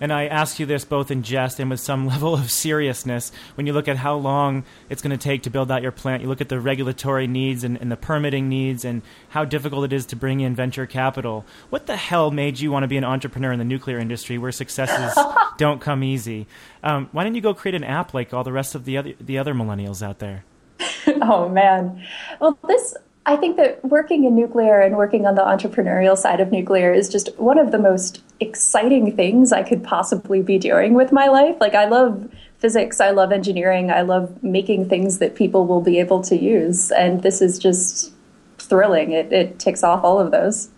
and 0.00 0.10
I 0.10 0.26
ask 0.26 0.58
you 0.58 0.64
this 0.64 0.86
both 0.86 1.10
in 1.10 1.22
jest 1.22 1.60
and 1.60 1.68
with 1.68 1.80
some 1.80 2.06
level 2.08 2.34
of 2.34 2.50
seriousness. 2.50 3.30
When 3.54 3.66
you 3.66 3.74
look 3.74 3.88
at 3.88 3.98
how 3.98 4.16
long 4.16 4.64
it's 4.88 5.02
going 5.02 5.16
to 5.16 5.22
take 5.22 5.42
to 5.42 5.50
build 5.50 5.70
out 5.70 5.82
your 5.82 5.92
plant, 5.92 6.22
you 6.22 6.28
look 6.28 6.40
at 6.40 6.48
the 6.48 6.58
regulatory 6.58 7.26
needs 7.26 7.62
and, 7.62 7.76
and, 7.76 7.92
the 7.92 7.96
permitting 7.96 8.48
needs 8.48 8.86
and 8.86 9.02
how 9.28 9.44
difficult 9.44 9.84
it 9.84 9.92
is 9.92 10.06
to 10.06 10.16
bring 10.16 10.40
in 10.40 10.54
venture 10.54 10.86
capital. 10.86 11.44
What 11.68 11.86
the 11.86 11.96
hell 11.96 12.30
made 12.30 12.58
you 12.58 12.72
want 12.72 12.84
to 12.84 12.88
be 12.88 12.96
an 12.96 13.04
entrepreneur 13.04 13.52
in 13.52 13.58
the 13.58 13.66
nuclear 13.66 13.98
industry 13.98 14.38
where 14.38 14.50
successes 14.50 15.16
don't 15.58 15.80
come 15.80 16.02
easy? 16.02 16.46
Um, 16.82 17.10
why 17.12 17.22
didn't 17.22 17.36
you 17.36 17.42
go 17.42 17.52
create 17.52 17.74
an 17.74 17.84
app 17.84 18.14
like 18.14 18.32
all 18.32 18.44
the 18.44 18.52
rest 18.52 18.74
of 18.74 18.86
the 18.86 18.96
other, 18.96 19.12
the 19.20 19.36
other 19.36 19.52
millennials 19.52 20.02
out 20.02 20.20
there? 20.20 20.44
oh, 21.06 21.50
man. 21.50 22.02
Well, 22.40 22.58
this 22.66 22.96
I 23.24 23.36
think 23.36 23.56
that 23.56 23.84
working 23.84 24.24
in 24.24 24.34
nuclear 24.34 24.80
and 24.80 24.96
working 24.96 25.26
on 25.26 25.36
the 25.36 25.42
entrepreneurial 25.42 26.16
side 26.16 26.40
of 26.40 26.50
nuclear 26.50 26.92
is 26.92 27.08
just 27.08 27.38
one 27.38 27.56
of 27.56 27.70
the 27.70 27.78
most 27.78 28.20
exciting 28.40 29.14
things 29.14 29.52
I 29.52 29.62
could 29.62 29.84
possibly 29.84 30.42
be 30.42 30.58
doing 30.58 30.94
with 30.94 31.12
my 31.12 31.28
life. 31.28 31.56
Like, 31.60 31.74
I 31.74 31.84
love 31.84 32.28
physics, 32.58 33.00
I 33.00 33.10
love 33.10 33.30
engineering, 33.30 33.92
I 33.92 34.02
love 34.02 34.42
making 34.42 34.88
things 34.88 35.18
that 35.18 35.36
people 35.36 35.66
will 35.66 35.80
be 35.80 36.00
able 36.00 36.20
to 36.22 36.36
use. 36.36 36.90
And 36.90 37.22
this 37.22 37.40
is 37.40 37.60
just 37.60 38.12
thrilling. 38.58 39.12
It, 39.12 39.32
it 39.32 39.58
ticks 39.60 39.84
off 39.84 40.02
all 40.02 40.18
of 40.18 40.32
those. 40.32 40.68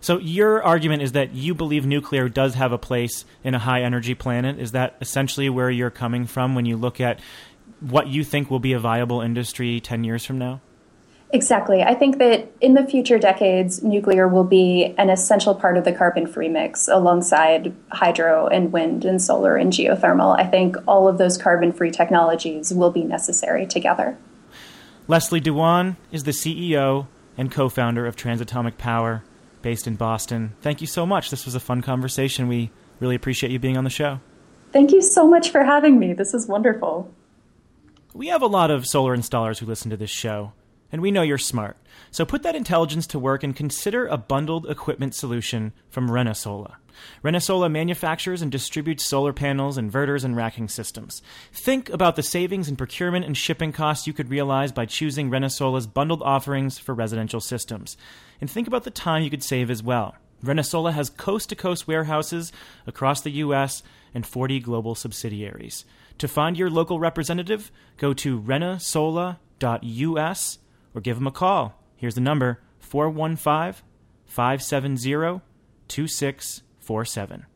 So, 0.00 0.18
your 0.18 0.62
argument 0.62 1.02
is 1.02 1.12
that 1.12 1.34
you 1.34 1.54
believe 1.54 1.84
nuclear 1.84 2.28
does 2.30 2.54
have 2.54 2.72
a 2.72 2.78
place 2.78 3.26
in 3.44 3.54
a 3.54 3.58
high 3.58 3.82
energy 3.82 4.14
planet. 4.14 4.58
Is 4.58 4.72
that 4.72 4.96
essentially 5.02 5.50
where 5.50 5.70
you're 5.70 5.90
coming 5.90 6.26
from 6.26 6.54
when 6.54 6.64
you 6.64 6.76
look 6.76 7.00
at 7.00 7.20
what 7.80 8.06
you 8.06 8.24
think 8.24 8.50
will 8.50 8.60
be 8.60 8.72
a 8.72 8.78
viable 8.78 9.20
industry 9.20 9.80
10 9.80 10.04
years 10.04 10.24
from 10.24 10.38
now? 10.38 10.60
Exactly. 11.32 11.82
I 11.82 11.94
think 11.94 12.18
that 12.18 12.52
in 12.60 12.74
the 12.74 12.86
future 12.86 13.18
decades, 13.18 13.82
nuclear 13.82 14.28
will 14.28 14.44
be 14.44 14.94
an 14.96 15.10
essential 15.10 15.54
part 15.54 15.76
of 15.76 15.84
the 15.84 15.92
carbon 15.92 16.26
free 16.26 16.48
mix 16.48 16.86
alongside 16.86 17.74
hydro 17.90 18.46
and 18.46 18.72
wind 18.72 19.04
and 19.04 19.20
solar 19.20 19.56
and 19.56 19.72
geothermal. 19.72 20.38
I 20.38 20.46
think 20.46 20.76
all 20.86 21.08
of 21.08 21.18
those 21.18 21.36
carbon 21.36 21.72
free 21.72 21.90
technologies 21.90 22.72
will 22.72 22.92
be 22.92 23.02
necessary 23.02 23.66
together. 23.66 24.16
Leslie 25.08 25.40
Dewan 25.40 25.96
is 26.12 26.24
the 26.24 26.30
CEO 26.30 27.08
and 27.36 27.50
co 27.50 27.68
founder 27.68 28.06
of 28.06 28.16
Transatomic 28.16 28.78
Power 28.78 29.24
based 29.62 29.88
in 29.88 29.96
Boston. 29.96 30.54
Thank 30.60 30.80
you 30.80 30.86
so 30.86 31.04
much. 31.04 31.30
This 31.30 31.44
was 31.44 31.56
a 31.56 31.60
fun 31.60 31.82
conversation. 31.82 32.46
We 32.46 32.70
really 33.00 33.16
appreciate 33.16 33.50
you 33.50 33.58
being 33.58 33.76
on 33.76 33.84
the 33.84 33.90
show. 33.90 34.20
Thank 34.72 34.92
you 34.92 35.02
so 35.02 35.26
much 35.26 35.50
for 35.50 35.64
having 35.64 35.98
me. 35.98 36.12
This 36.12 36.34
is 36.34 36.46
wonderful. 36.46 37.12
We 38.14 38.28
have 38.28 38.42
a 38.42 38.46
lot 38.46 38.70
of 38.70 38.86
solar 38.86 39.16
installers 39.16 39.58
who 39.58 39.66
listen 39.66 39.90
to 39.90 39.96
this 39.96 40.10
show. 40.10 40.52
And 40.92 41.02
we 41.02 41.10
know 41.10 41.22
you're 41.22 41.38
smart. 41.38 41.76
So 42.10 42.24
put 42.24 42.42
that 42.42 42.54
intelligence 42.54 43.06
to 43.08 43.18
work 43.18 43.42
and 43.42 43.56
consider 43.56 44.06
a 44.06 44.16
bundled 44.16 44.70
equipment 44.70 45.14
solution 45.14 45.72
from 45.90 46.08
Renesola. 46.08 46.76
Renesola 47.22 47.70
manufactures 47.70 48.42
and 48.42 48.50
distributes 48.50 49.04
solar 49.04 49.32
panels, 49.32 49.78
inverters, 49.78 50.24
and 50.24 50.36
racking 50.36 50.68
systems. 50.68 51.22
Think 51.52 51.90
about 51.90 52.16
the 52.16 52.22
savings 52.22 52.68
in 52.68 52.76
procurement 52.76 53.26
and 53.26 53.36
shipping 53.36 53.72
costs 53.72 54.06
you 54.06 54.12
could 54.12 54.30
realize 54.30 54.72
by 54.72 54.86
choosing 54.86 55.30
Renesola's 55.30 55.86
bundled 55.86 56.22
offerings 56.22 56.78
for 56.78 56.94
residential 56.94 57.40
systems. 57.40 57.96
And 58.40 58.50
think 58.50 58.66
about 58.66 58.84
the 58.84 58.90
time 58.90 59.22
you 59.22 59.30
could 59.30 59.44
save 59.44 59.70
as 59.70 59.82
well. 59.82 60.14
Renesola 60.44 60.92
has 60.92 61.10
coast 61.10 61.48
to 61.48 61.56
coast 61.56 61.88
warehouses 61.88 62.52
across 62.86 63.20
the 63.20 63.30
U.S. 63.30 63.82
and 64.14 64.26
40 64.26 64.60
global 64.60 64.94
subsidiaries. 64.94 65.84
To 66.18 66.28
find 66.28 66.56
your 66.58 66.70
local 66.70 66.98
representative, 66.98 67.70
go 67.96 68.12
to 68.14 68.40
renesola.us 68.40 69.38
or 70.96 71.00
give 71.00 71.16
them 71.16 71.26
a 71.26 71.30
call. 71.32 71.80
Here's 71.94 72.16
the 72.16 72.20
number 72.20 72.60
415 72.80 73.84
570 74.24 75.42
2647. 75.86 77.46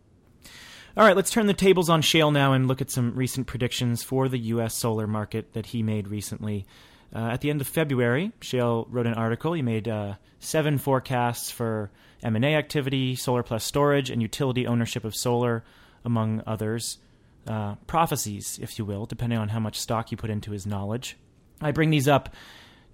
All 0.96 1.05
right, 1.05 1.16
let's 1.16 1.31
turn 1.31 1.46
the 1.46 1.55
tables 1.55 1.88
on 1.88 2.03
Shayle 2.03 2.33
now 2.33 2.53
and 2.53 2.68
look 2.68 2.81
at 2.81 2.90
some 2.90 3.14
recent 3.14 3.46
predictions 3.46 4.03
for 4.03 4.29
the 4.29 4.38
U.S. 4.38 4.74
solar 4.74 5.07
market 5.07 5.55
that 5.55 5.66
he 5.66 5.83
made 5.83 6.09
recently. 6.09 6.66
Uh, 7.14 7.31
at 7.33 7.40
the 7.40 7.50
end 7.50 7.61
of 7.61 7.66
February, 7.66 8.33
Shayle 8.40 8.87
wrote 8.88 9.07
an 9.07 9.14
article. 9.14 9.53
He 9.53 9.62
made 9.62 9.88
uh, 9.88 10.14
seven 10.38 10.79
forecasts 10.79 11.50
for 11.50 11.90
M&A 12.22 12.55
activity, 12.55 13.16
solar 13.16 13.42
plus 13.42 13.64
storage, 13.64 14.11
and 14.11 14.20
utility 14.20 14.66
ownership 14.66 15.05
of 15.05 15.16
solar, 15.16 15.64
among 16.05 16.42
others. 16.46 16.98
Uh, 17.46 17.76
prophecies, 17.87 18.59
if 18.61 18.79
you 18.79 18.85
will, 18.85 19.07
depending 19.07 19.38
on 19.38 19.48
how 19.48 19.59
much 19.59 19.81
stock 19.81 20.11
you 20.11 20.16
put 20.16 20.29
into 20.31 20.50
his 20.50 20.66
knowledge. 20.66 21.16
I 21.61 21.72
bring 21.72 21.90
these 21.90 22.09
up 22.09 22.35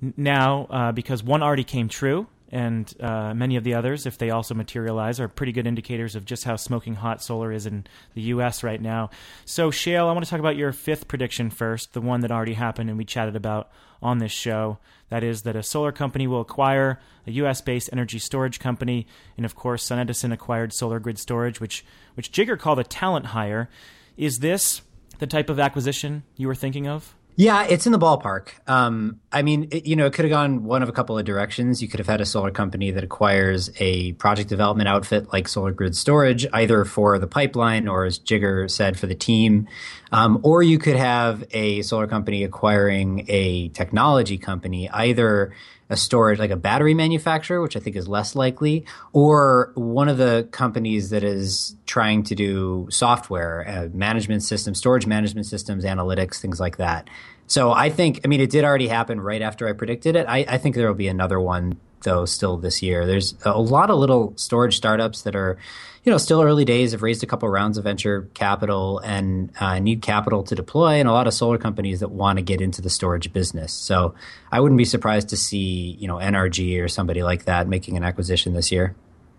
now 0.01 0.67
uh, 0.71 0.93
because 0.93 1.23
one 1.23 1.43
already 1.43 1.65
came 1.65 1.89
true, 1.89 2.27
and 2.51 2.93
uh, 3.01 3.35
many 3.35 3.57
of 3.57 3.65
the 3.65 3.75
others, 3.75 4.07
if 4.07 4.19
they 4.19 4.31
also 4.31 4.55
materialize, 4.55 5.19
are 5.19 5.29
pretty 5.29 5.53
good 5.53 5.67
indicators 5.67 6.15
of 6.15 6.25
just 6.25 6.45
how 6.45 6.57
smoking 6.57 6.95
hot 6.95 7.23
solar 7.23 7.51
is 7.51 7.67
in 7.67 7.87
the 8.15 8.23
U.S. 8.23 8.63
right 8.63 8.81
now. 8.81 9.11
So, 9.45 9.71
Shayle, 9.71 10.09
I 10.09 10.13
want 10.13 10.25
to 10.25 10.31
talk 10.31 10.39
about 10.39 10.57
your 10.57 10.73
fifth 10.73 11.09
prediction 11.09 11.51
first, 11.51 11.93
the 11.93 12.01
one 12.01 12.21
that 12.21 12.31
already 12.31 12.55
happened 12.55 12.89
and 12.89 12.99
we 12.99 13.05
chatted 13.05 13.35
about 13.35 13.71
on 14.01 14.19
this 14.19 14.33
show. 14.33 14.79
That 15.09 15.25
is 15.25 15.43
that 15.43 15.57
a 15.57 15.63
solar 15.63 15.93
company 15.93 16.27
will 16.27 16.41
acquire 16.41 17.01
a 17.27 17.33
U.S. 17.33 17.61
based 17.61 17.91
energy 17.93 18.19
storage 18.19 18.61
company, 18.61 19.07
and 19.37 19.45
of 19.45 19.55
course, 19.55 19.89
SunEdison 19.89 20.33
acquired 20.33 20.73
Solar 20.73 21.01
Grid 21.01 21.19
Storage, 21.19 21.61
which 21.61 21.85
which 22.15 22.33
Jigar 22.33 22.59
called 22.59 22.79
a 22.79 22.85
talent 22.85 23.27
hire. 23.27 23.69
Is 24.17 24.39
this 24.39 24.83
the 25.19 25.27
type 25.27 25.51
of 25.51 25.61
acquisition 25.61 26.23
you 26.37 26.47
were 26.47 26.55
thinking 26.55 26.87
of? 26.87 27.15
Yeah, 27.38 27.66
it's 27.68 27.85
in 27.85 27.92
the 27.92 27.99
ballpark. 27.99 28.49
Um, 28.66 29.20
I 29.31 29.42
mean, 29.42 29.68
it, 29.70 29.85
you 29.85 29.94
know, 29.94 30.07
it 30.07 30.14
could 30.14 30.25
have 30.25 30.31
gone 30.31 30.64
one 30.64 30.83
of 30.83 30.88
a 30.88 30.92
couple 30.92 31.18
of 31.18 31.27
directions. 31.27 31.83
You 31.83 31.88
could 31.88 32.01
have 32.01 32.07
had 32.07 32.22
a 32.22 32.25
solar 32.25 32.51
company 32.51 32.90
that 32.92 33.05
acquires 33.05 33.70
a 33.79 34.12
project 34.14 34.49
development 34.49 34.88
outfit 34.88 35.31
like 35.35 35.46
Solar 35.46 35.72
Grid 35.72 35.94
Storage, 35.94 36.46
either 36.55 36.87
for 36.87 37.18
the 37.18 37.27
pipeline 37.27 37.88
or, 37.88 38.07
as 38.07 38.18
Jigar 38.18 38.70
said, 38.70 38.99
for 38.99 39.07
the 39.07 39.14
team. 39.14 39.68
Um, 40.12 40.40
or 40.44 40.62
you 40.62 40.79
could 40.79 40.96
have 40.96 41.44
a 41.51 41.83
solar 41.83 42.07
company 42.07 42.42
acquiring 42.42 43.27
a 43.29 43.68
technology 43.68 44.38
company, 44.38 44.88
either 44.88 45.53
a 45.88 45.96
storage 45.96 46.38
like 46.38 46.51
a 46.51 46.57
battery 46.57 46.94
manufacturer, 46.94 47.62
which 47.62 47.77
I 47.77 47.81
think 47.81 47.96
is 47.96 48.09
less 48.09 48.35
likely, 48.35 48.85
or 49.12 49.72
one 49.75 50.09
of 50.09 50.18
the 50.18 50.49
companies 50.51 51.11
that 51.11 51.22
is 51.22 51.77
trying 51.87 52.25
to 52.25 52.35
do 52.35 52.88
software, 52.90 53.66
uh, 53.68 53.88
management 53.96 54.42
systems, 54.42 54.79
storage 54.79 55.07
management 55.07 55.46
systems, 55.46 55.85
analytics, 55.85 56.40
things 56.40 56.59
like 56.59 56.79
that. 56.79 57.09
So 57.46 57.70
I 57.70 57.90
think, 57.90 58.20
I 58.25 58.29
mean, 58.29 58.40
it 58.40 58.51
did 58.51 58.64
already 58.64 58.88
happen 58.88 59.20
right 59.20 59.42
after 59.42 59.68
I 59.68 59.72
predicted 59.72 60.16
it. 60.16 60.27
I, 60.29 60.38
I 60.49 60.59
think 60.59 60.75
there 60.75 60.88
will 60.88 60.94
be 60.94 61.09
another 61.09 61.40
one 61.40 61.79
though 62.03 62.25
still 62.25 62.57
this 62.57 62.83
year. 62.83 63.07
There's 63.07 63.35
a 63.44 63.61
lot 63.61 63.90
of 63.90 63.99
little 63.99 64.33
storage 64.37 64.77
startups 64.77 65.22
that 65.22 65.35
are, 65.35 65.59
you 66.07 66.12
know, 66.12 66.19
still 66.19 66.40
early 66.40 66.64
days. 66.64 66.92
Have 66.92 67.03
raised 67.03 67.25
a 67.25 67.27
couple 67.27 67.49
rounds 67.49 67.77
of 67.77 67.85
venture 67.85 68.31
capital 68.33 69.01
and 69.01 69.51
uh, 69.59 69.81
need 69.81 70.03
capital 70.03 70.45
to 70.45 70.55
deploy, 70.55 70.95
and 70.95 71.09
a 71.09 71.12
lot 71.12 71.27
of 71.27 71.35
solar 71.35 71.59
companies 71.59 71.99
that 71.99 72.12
want 72.12 72.38
to 72.38 72.42
get 72.45 72.61
into 72.61 72.81
the 72.81 72.88
storage 72.88 73.33
business. 73.33 73.73
So 73.73 74.14
I 74.53 74.61
wouldn't 74.61 74.79
be 74.79 74.85
surprised 74.85 75.29
to 75.31 75.37
see, 75.37 75.97
you 75.99 76.07
know, 76.07 76.16
NRG 76.16 76.81
or 76.81 76.87
somebody 76.87 77.25
like 77.25 77.47
that 77.47 77.66
making 77.66 77.97
an 77.97 78.05
acquisition 78.05 78.55
this 78.55 78.71
year. 78.71 78.95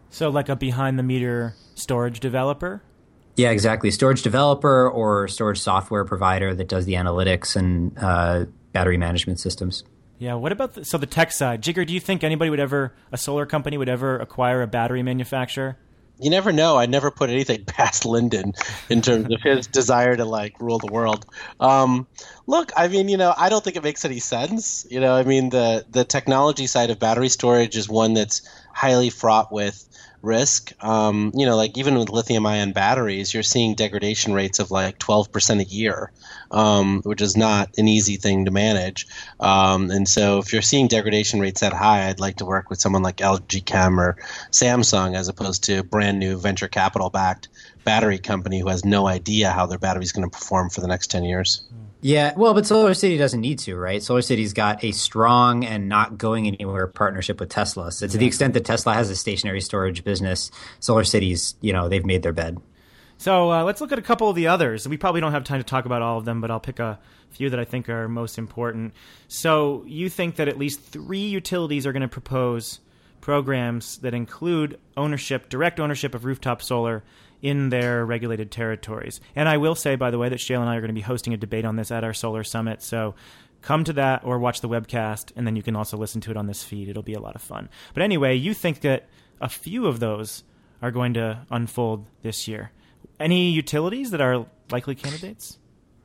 So 0.09 0.27
like 0.27 0.49
a 0.49 0.57
behind 0.57 0.99
the 0.99 1.03
meter 1.03 1.55
storage 1.75 2.19
developer. 2.19 2.83
Yeah, 3.37 3.51
exactly. 3.51 3.89
Storage 3.89 4.21
developer 4.21 4.89
or 4.89 5.29
storage 5.29 5.59
software 5.59 6.03
provider 6.03 6.53
that 6.53 6.67
does 6.67 6.85
the 6.85 6.93
analytics 6.93 7.55
and 7.55 7.97
uh, 7.97 8.45
battery 8.73 8.97
management 8.97 9.39
systems. 9.39 9.85
Yeah. 10.19 10.33
What 10.33 10.51
about 10.51 10.73
the, 10.73 10.83
so 10.83 10.97
the 10.97 11.05
tech 11.05 11.31
side? 11.31 11.61
Jigar, 11.61 11.85
do 11.87 11.93
you 11.93 11.99
think 12.01 12.25
anybody 12.25 12.49
would 12.49 12.59
ever, 12.59 12.93
a 13.11 13.17
solar 13.17 13.45
company 13.45 13.77
would 13.77 13.87
ever 13.87 14.17
acquire 14.17 14.61
a 14.61 14.67
battery 14.67 15.03
manufacturer? 15.03 15.77
You 16.19 16.29
never 16.29 16.51
know. 16.51 16.77
I 16.77 16.85
never 16.85 17.11
put 17.11 17.29
anything 17.29 17.65
past 17.67 18.05
Lyndon 18.05 18.53
in 18.89 19.01
terms 19.01 19.31
of 19.31 19.41
his 19.41 19.67
desire 19.67 20.15
to 20.15 20.25
like 20.25 20.59
rule 20.59 20.79
the 20.79 20.91
world. 20.91 21.25
Um, 21.59 22.07
look, 22.47 22.71
I 22.75 22.87
mean, 22.87 23.09
you 23.09 23.17
know, 23.17 23.33
I 23.37 23.49
don't 23.49 23.63
think 23.63 23.75
it 23.75 23.83
makes 23.83 24.03
any 24.05 24.19
sense. 24.19 24.85
You 24.89 24.99
know, 24.99 25.15
I 25.15 25.23
mean, 25.23 25.49
the 25.49 25.85
the 25.89 26.03
technology 26.03 26.67
side 26.67 26.89
of 26.89 26.99
battery 26.99 27.29
storage 27.29 27.75
is 27.75 27.87
one 27.87 28.13
that's 28.13 28.41
highly 28.73 29.09
fraught 29.09 29.51
with 29.51 29.86
risk. 30.27 30.73
Um, 30.83 31.31
you 31.33 31.45
know, 31.45 31.55
like 31.55 31.77
even 31.77 31.97
with 31.97 32.09
lithium 32.09 32.45
ion 32.45 32.73
batteries, 32.73 33.33
you're 33.33 33.41
seeing 33.41 33.73
degradation 33.73 34.33
rates 34.33 34.59
of 34.59 34.69
like 34.69 34.99
12% 34.99 35.61
a 35.61 35.63
year, 35.63 36.11
um, 36.51 37.01
which 37.03 37.21
is 37.21 37.35
not 37.35 37.69
an 37.77 37.87
easy 37.87 38.17
thing 38.17 38.45
to 38.45 38.51
manage. 38.51 39.07
Um, 39.39 39.89
and 39.89 40.07
so 40.07 40.37
if 40.37 40.53
you're 40.53 40.61
seeing 40.61 40.87
degradation 40.87 41.39
rates 41.39 41.61
that 41.61 41.73
high, 41.73 42.07
I'd 42.07 42.19
like 42.19 42.35
to 42.37 42.45
work 42.45 42.69
with 42.69 42.79
someone 42.79 43.01
like 43.01 43.17
LG 43.17 43.65
Chem 43.65 43.99
or 43.99 44.17
Samsung 44.51 45.15
as 45.15 45.29
opposed 45.29 45.63
to 45.63 45.79
a 45.79 45.83
brand 45.83 46.19
new 46.19 46.37
venture 46.37 46.67
capital 46.67 47.09
backed 47.09 47.47
battery 47.83 48.19
company 48.19 48.59
who 48.59 48.67
has 48.67 48.83
no 48.83 49.07
idea 49.07 49.49
how 49.49 49.65
their 49.65 49.79
battery 49.79 50.03
is 50.03 50.11
going 50.11 50.29
to 50.29 50.37
perform 50.37 50.69
for 50.69 50.81
the 50.81 50.87
next 50.87 51.07
10 51.07 51.23
years. 51.23 51.65
Yeah, 52.01 52.33
well, 52.37 52.53
but 52.53 52.67
Solar 52.67 52.93
City 52.93 53.17
doesn't 53.17 53.41
need 53.41 53.59
to, 53.59 53.75
right? 53.75 54.03
Solar 54.03 54.21
City's 54.21 54.53
got 54.53 54.83
a 54.83 54.91
strong 54.91 55.65
and 55.65 55.89
not 55.89 56.17
going 56.17 56.47
anywhere 56.47 56.85
partnership 56.87 57.39
with 57.39 57.49
Tesla. 57.49 57.91
So 57.91 58.07
to 58.07 58.17
the 58.17 58.25
extent 58.25 58.53
that 58.53 58.65
Tesla 58.65 58.93
has 58.93 59.09
a 59.09 59.15
stationary 59.15 59.61
storage 59.61 60.03
business, 60.03 60.51
Solar 60.79 61.03
City's, 61.03 61.55
you 61.59 61.73
know, 61.73 61.89
they've 61.89 62.05
made 62.05 62.21
their 62.21 62.33
bed. 62.33 62.59
So 63.17 63.51
uh, 63.51 63.63
let's 63.63 63.81
look 63.81 63.91
at 63.91 63.97
a 63.97 64.03
couple 64.03 64.29
of 64.29 64.35
the 64.35 64.47
others. 64.47 64.87
We 64.87 64.97
probably 64.97 65.21
don't 65.21 65.31
have 65.31 65.43
time 65.43 65.59
to 65.59 65.63
talk 65.63 65.85
about 65.85 66.03
all 66.03 66.19
of 66.19 66.25
them, 66.25 66.39
but 66.39 66.51
I'll 66.51 66.59
pick 66.59 66.79
a 66.79 66.99
few 67.31 67.49
that 67.49 67.59
I 67.59 67.65
think 67.65 67.89
are 67.89 68.07
most 68.07 68.37
important. 68.37 68.93
So 69.27 69.83
you 69.87 70.07
think 70.07 70.35
that 70.35 70.47
at 70.47 70.57
least 70.57 70.79
three 70.81 71.25
utilities 71.25 71.87
are 71.87 71.93
going 71.93 72.01
to 72.01 72.07
propose 72.07 72.79
programs 73.21 73.97
that 73.97 74.13
include 74.13 74.79
ownership, 74.95 75.49
direct 75.49 75.79
ownership 75.79 76.13
of 76.13 76.25
rooftop 76.25 76.61
solar 76.61 77.03
in 77.41 77.69
their 77.69 78.05
regulated 78.05 78.51
territories. 78.51 79.21
And 79.35 79.47
I 79.47 79.57
will 79.57 79.75
say, 79.75 79.95
by 79.95 80.11
the 80.11 80.17
way, 80.17 80.29
that 80.29 80.39
Shayle 80.39 80.61
and 80.61 80.69
I 80.69 80.75
are 80.75 80.81
going 80.81 80.89
to 80.89 80.93
be 80.93 81.01
hosting 81.01 81.33
a 81.33 81.37
debate 81.37 81.65
on 81.65 81.75
this 81.75 81.91
at 81.91 82.03
our 82.03 82.13
Solar 82.13 82.43
Summit. 82.43 82.81
So 82.81 83.15
come 83.61 83.83
to 83.83 83.93
that 83.93 84.23
or 84.23 84.39
watch 84.39 84.61
the 84.61 84.69
webcast, 84.69 85.31
and 85.35 85.45
then 85.45 85.55
you 85.55 85.63
can 85.63 85.75
also 85.75 85.97
listen 85.97 86.21
to 86.21 86.31
it 86.31 86.37
on 86.37 86.47
this 86.47 86.63
feed. 86.63 86.89
It'll 86.89 87.03
be 87.03 87.13
a 87.13 87.19
lot 87.19 87.35
of 87.35 87.41
fun. 87.41 87.69
But 87.93 88.03
anyway, 88.03 88.35
you 88.35 88.53
think 88.53 88.81
that 88.81 89.07
a 89.39 89.49
few 89.49 89.87
of 89.87 89.99
those 89.99 90.43
are 90.81 90.91
going 90.91 91.13
to 91.15 91.45
unfold 91.49 92.05
this 92.21 92.47
year. 92.47 92.71
Any 93.19 93.49
utilities 93.49 94.11
that 94.11 94.21
are 94.21 94.45
likely 94.71 94.95
candidates? 94.95 95.57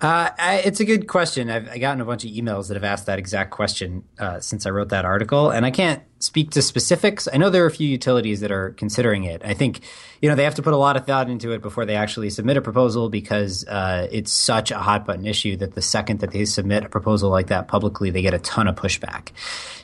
Uh, 0.03 0.31
I, 0.37 0.57
it's 0.65 0.81
a 0.81 0.85
good 0.85 1.07
question. 1.07 1.49
I've, 1.49 1.69
I've, 1.69 1.81
gotten 1.81 2.01
a 2.01 2.05
bunch 2.05 2.25
of 2.25 2.33
emails 2.33 2.67
that 2.67 2.75
have 2.75 2.83
asked 2.83 3.07
that 3.07 3.21
exact 3.21 3.53
question 3.53 4.03
uh, 4.19 4.41
since 4.41 4.67
I 4.67 4.71
wrote 4.71 4.88
that 4.88 5.05
article, 5.05 5.51
and 5.51 5.65
I 5.65 5.71
can't 5.71 6.03
speak 6.19 6.51
to 6.51 6.62
specifics. 6.62 7.29
I 7.33 7.37
know 7.37 7.51
there 7.51 7.62
are 7.62 7.69
a 7.69 7.71
few 7.71 7.88
utilities 7.88 8.41
that 8.41 8.51
are 8.51 8.71
considering 8.71 9.23
it. 9.23 9.43
I 9.45 9.55
think 9.55 9.81
you 10.21 10.29
know 10.29 10.35
they 10.35 10.43
have 10.43 10.57
to 10.57 10.62
put 10.62 10.75
a 10.75 10.77
lot 10.77 10.97
of 10.97 11.07
thought 11.07 11.31
into 11.31 11.53
it 11.53 11.62
before 11.62 11.87
they 11.87 11.95
actually 11.95 12.31
submit 12.31 12.57
a 12.57 12.61
proposal 12.61 13.11
because 13.11 13.65
uh, 13.69 14.09
it's 14.11 14.33
such 14.33 14.73
a 14.73 14.79
hot 14.79 15.07
button 15.07 15.25
issue 15.25 15.57
that 15.59 15.77
the 15.77 15.83
second 15.83 16.19
that 16.19 16.33
they 16.33 16.47
submit 16.47 16.85
a 16.85 16.88
proposal 16.88 17.31
like 17.31 17.47
that 17.47 17.69
publicly, 17.69 18.11
they 18.11 18.23
get 18.23 18.35
a 18.35 18.41
ton 18.41 18.67
of 18.67 18.75
pushback. 18.75 19.29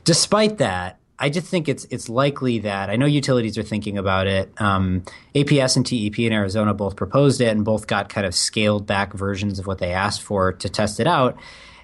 Despite 0.03 0.59
that, 0.59 0.99
I 1.21 1.31
just 1.31 1.49
think 1.49 1.69
it's 1.69 1.85
it's 1.91 2.09
likely 2.09 2.61
that 2.61 2.91
I 2.91 2.97
know 2.97 3.07
utilities 3.07 3.59
are 3.59 3.63
thinking 3.63 3.99
about 3.99 4.27
it. 4.27 4.53
Um, 4.61 5.03
APS 5.35 5.77
and 5.77 5.85
TEP 5.85 6.19
in 6.21 6.33
Arizona 6.33 6.75
both 6.75 6.95
proposed 6.97 7.41
it 7.41 7.49
and 7.49 7.65
both 7.65 7.87
got 7.87 8.09
kind 8.09 8.27
of 8.27 8.35
scaled 8.35 8.87
back 8.87 9.13
versions 9.15 9.59
of 9.59 9.67
what 9.67 9.79
they 9.79 9.93
asked 9.93 10.23
for 10.23 10.53
to 10.53 10.69
test 10.69 11.01
it 11.01 11.07
out. 11.07 11.37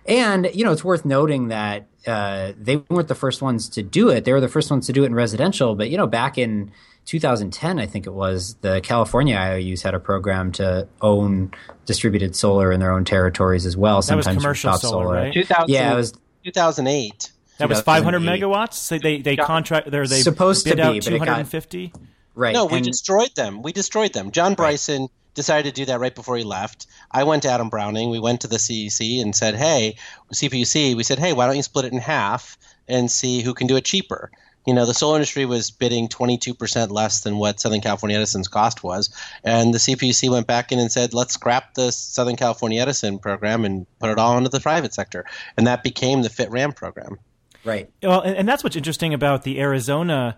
And 0.06 0.50
you 0.54 0.64
know, 0.64 0.72
it's 0.72 0.84
worth 0.84 1.04
noting 1.04 1.48
that 1.48 1.86
uh, 2.06 2.52
they 2.56 2.76
weren't 2.76 3.08
the 3.08 3.14
first 3.14 3.42
ones 3.42 3.68
to 3.70 3.82
do 3.82 4.10
it. 4.10 4.24
They 4.24 4.32
were 4.32 4.40
the 4.40 4.48
first 4.48 4.70
ones 4.70 4.86
to 4.86 4.92
do 4.92 5.02
it 5.02 5.06
in 5.06 5.14
residential. 5.14 5.74
But 5.74 5.90
you 5.90 5.96
know, 5.96 6.06
back 6.06 6.38
in 6.38 6.70
2010, 7.06 7.78
I 7.80 7.86
think 7.86 8.06
it 8.06 8.12
was 8.12 8.54
the 8.60 8.80
California 8.82 9.36
IOUs 9.36 9.82
had 9.82 9.94
a 9.94 10.00
program 10.00 10.52
to 10.52 10.86
own 11.02 11.52
distributed 11.86 12.36
solar 12.36 12.70
in 12.70 12.78
their 12.78 12.92
own 12.92 13.04
territories 13.04 13.66
as 13.66 13.76
well. 13.76 13.96
That 13.96 14.04
sometimes 14.04 14.36
was 14.36 14.42
commercial 14.44 14.72
solar, 14.74 15.04
solar, 15.04 15.14
right? 15.14 15.68
yeah, 15.68 15.92
it 15.92 15.96
was 15.96 16.12
2008. 16.44 17.32
That 17.58 17.68
was 17.68 17.80
500 17.80 18.20
megawatts. 18.20 18.74
So 18.74 18.98
they 18.98 19.20
they 19.20 19.36
contract. 19.36 19.90
They're 19.90 20.06
they 20.06 20.20
supposed 20.20 20.64
bid 20.64 20.76
to 20.76 20.76
be, 20.76 20.82
out 20.82 21.02
250. 21.02 21.92
right. 22.34 22.52
No, 22.52 22.66
we 22.66 22.78
and, 22.78 22.86
destroyed 22.86 23.34
them. 23.34 23.62
We 23.62 23.72
destroyed 23.72 24.12
them. 24.12 24.30
John 24.30 24.54
Bryson 24.54 25.02
right. 25.02 25.10
decided 25.34 25.74
to 25.74 25.80
do 25.82 25.86
that 25.86 26.00
right 26.00 26.14
before 26.14 26.36
he 26.36 26.44
left. 26.44 26.86
I 27.10 27.24
went 27.24 27.42
to 27.44 27.50
Adam 27.50 27.68
Browning. 27.68 28.10
We 28.10 28.18
went 28.18 28.40
to 28.42 28.48
the 28.48 28.56
CEC 28.56 29.20
and 29.22 29.34
said, 29.34 29.54
"Hey, 29.54 29.96
CPUC." 30.32 30.96
We 30.96 31.02
said, 31.04 31.18
"Hey, 31.18 31.32
why 31.32 31.46
don't 31.46 31.56
you 31.56 31.62
split 31.62 31.84
it 31.84 31.92
in 31.92 31.98
half 31.98 32.58
and 32.88 33.10
see 33.10 33.42
who 33.42 33.54
can 33.54 33.66
do 33.66 33.76
it 33.76 33.84
cheaper?" 33.84 34.30
you 34.66 34.72
know, 34.72 34.86
the 34.86 34.94
solar 34.94 35.16
industry 35.16 35.44
was 35.44 35.70
bidding 35.70 36.08
22% 36.08 36.90
less 36.90 37.20
than 37.20 37.36
what 37.36 37.60
Southern 37.60 37.80
California 37.80 38.16
Edison's 38.16 38.48
cost 38.48 38.82
was. 38.82 39.14
And 39.42 39.74
the 39.74 39.78
CPUC 39.78 40.30
went 40.30 40.46
back 40.46 40.72
in 40.72 40.78
and 40.78 40.90
said, 40.90 41.12
let's 41.12 41.34
scrap 41.34 41.74
the 41.74 41.92
Southern 41.92 42.36
California 42.36 42.80
Edison 42.80 43.18
program 43.18 43.64
and 43.64 43.86
put 43.98 44.10
it 44.10 44.18
all 44.18 44.38
into 44.38 44.48
the 44.48 44.60
private 44.60 44.94
sector. 44.94 45.26
And 45.56 45.66
that 45.66 45.82
became 45.82 46.22
the 46.22 46.30
FIT-RAM 46.30 46.72
program. 46.72 47.18
Right. 47.64 47.90
Well, 48.02 48.20
and 48.20 48.48
that's 48.48 48.62
what's 48.62 48.76
interesting 48.76 49.14
about 49.14 49.42
the 49.42 49.60
Arizona 49.60 50.36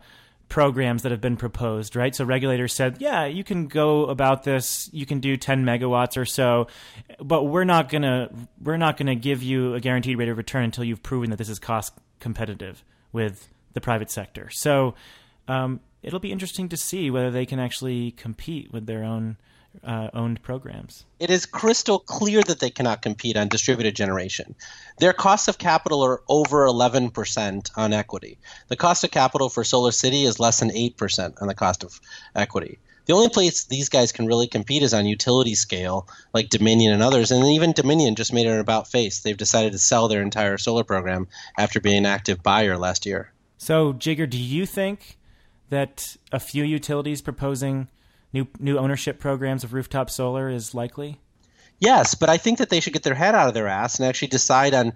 programs 0.49 1.03
that 1.03 1.11
have 1.11 1.21
been 1.21 1.37
proposed, 1.37 1.97
right? 1.97 2.15
So 2.15 2.25
regulators 2.25 2.75
said, 2.75 2.99
yeah, 3.01 3.25
you 3.25 3.43
can 3.43 3.67
go 3.67 4.07
about 4.07 4.45
this, 4.45 4.89
you 4.93 5.05
can 5.05 5.19
do 5.19 5.37
10 5.37 5.65
megawatts 5.65 6.17
or 6.17 6.25
so, 6.25 6.69
but 7.21 7.45
we're 7.45 7.65
not 7.65 7.89
going 7.89 8.03
to 8.03 8.31
we're 8.63 8.77
not 8.77 8.97
going 8.97 9.09
to 9.09 9.17
give 9.17 9.43
you 9.43 9.75
a 9.75 9.81
guaranteed 9.81 10.19
rate 10.19 10.29
of 10.29 10.37
return 10.37 10.65
until 10.65 10.85
you've 10.85 11.03
proven 11.03 11.31
that 11.31 11.37
this 11.37 11.49
is 11.49 11.59
cost 11.59 11.95
competitive 12.21 12.85
with 13.13 13.49
the 13.73 13.81
private 13.81 14.11
sector. 14.11 14.49
So 14.51 14.95
um, 15.49 15.81
it'll 16.03 16.21
be 16.21 16.33
interesting 16.33 16.69
to 16.69 16.77
see 16.77 17.11
whether 17.11 17.31
they 17.31 17.47
can 17.47 17.59
actually 17.59 18.13
compete 18.13 18.73
with 18.73 18.87
their 18.87 19.03
own 19.03 19.37
uh, 19.85 20.09
owned 20.15 20.43
programs. 20.43 21.05
It 21.19 21.31
is 21.31 21.47
crystal 21.47 21.99
clear 21.99 22.43
that 22.43 22.61
they 22.61 22.71
cannot 22.71 23.03
compete 23.03 23.37
on 23.37 23.49
distributed 23.49 23.97
generation. 23.97 24.55
Their 24.99 25.13
costs 25.13 25.49
of 25.49 25.59
capital 25.59 26.03
are 26.03 26.23
over 26.29 26.67
11% 26.67 27.71
on 27.77 27.93
equity. 27.93 28.39
The 28.69 28.77
cost 28.77 29.05
of 29.05 29.11
capital 29.11 29.49
for 29.49 29.65
Solar 29.65 29.93
City 29.93 30.25
is 30.25 30.41
less 30.41 30.61
than 30.61 30.71
8% 30.71 31.41
on 31.41 31.49
the 31.49 31.55
cost 31.55 31.85
of 31.85 32.01
equity. 32.35 32.79
The 33.07 33.13
only 33.13 33.29
place 33.29 33.65
these 33.65 33.89
guys 33.89 34.11
can 34.11 34.27
really 34.27 34.49
compete 34.49 34.83
is 34.83 34.93
on 34.93 35.07
utility 35.07 35.55
scale, 35.55 36.09
like 36.35 36.49
Dominion 36.49 36.93
and 36.93 37.03
others. 37.03 37.31
And 37.31 37.45
even 37.47 37.73
Dominion 37.73 38.17
just 38.17 38.33
made 38.33 38.49
an 38.49 38.59
about 38.59 38.89
face. 38.89 39.21
They've 39.21 39.37
decided 39.37 39.73
to 39.73 39.79
sell 39.79 40.09
their 40.09 40.23
entire 40.23 40.59
solar 40.59 40.83
program 40.83 41.29
after 41.57 41.81
being 41.81 41.99
an 41.99 42.07
active 42.07 42.43
buyer 42.43 42.77
last 42.77 43.07
year. 43.07 43.33
So, 43.59 43.93
Jigar, 43.93 44.29
do 44.29 44.39
you 44.39 44.67
think 44.67 45.19
that 45.71 46.17
a 46.33 46.41
few 46.41 46.65
utilities 46.65 47.23
proposing 47.23 47.89
new 48.33 48.47
new 48.59 48.79
ownership 48.79 49.19
programs 49.19 49.65
of 49.65 49.73
rooftop 49.73 50.11
solar 50.11 50.49
is 50.49 50.75
likely? 50.75 51.21
Yes, 51.79 52.15
but 52.15 52.31
I 52.31 52.39
think 52.39 52.59
that 52.59 52.71
they 52.71 52.81
should 52.81 52.93
get 52.93 53.03
their 53.03 53.15
head 53.15 53.35
out 53.35 53.49
of 53.49 53.55
their 53.55 53.69
ass 53.69 53.99
and 53.99 54.09
actually 54.09 54.29
decide 54.29 54.75
on 54.75 54.95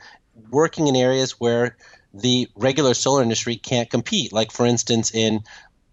working 0.51 0.87
in 0.87 0.97
areas 0.97 1.33
where 1.33 1.77
the 2.15 2.49
regular 2.57 2.95
solar 2.95 3.23
industry 3.23 3.57
can't 3.57 3.91
compete. 3.91 4.33
Like, 4.33 4.51
for 4.51 4.67
instance, 4.67 5.15
in 5.15 5.43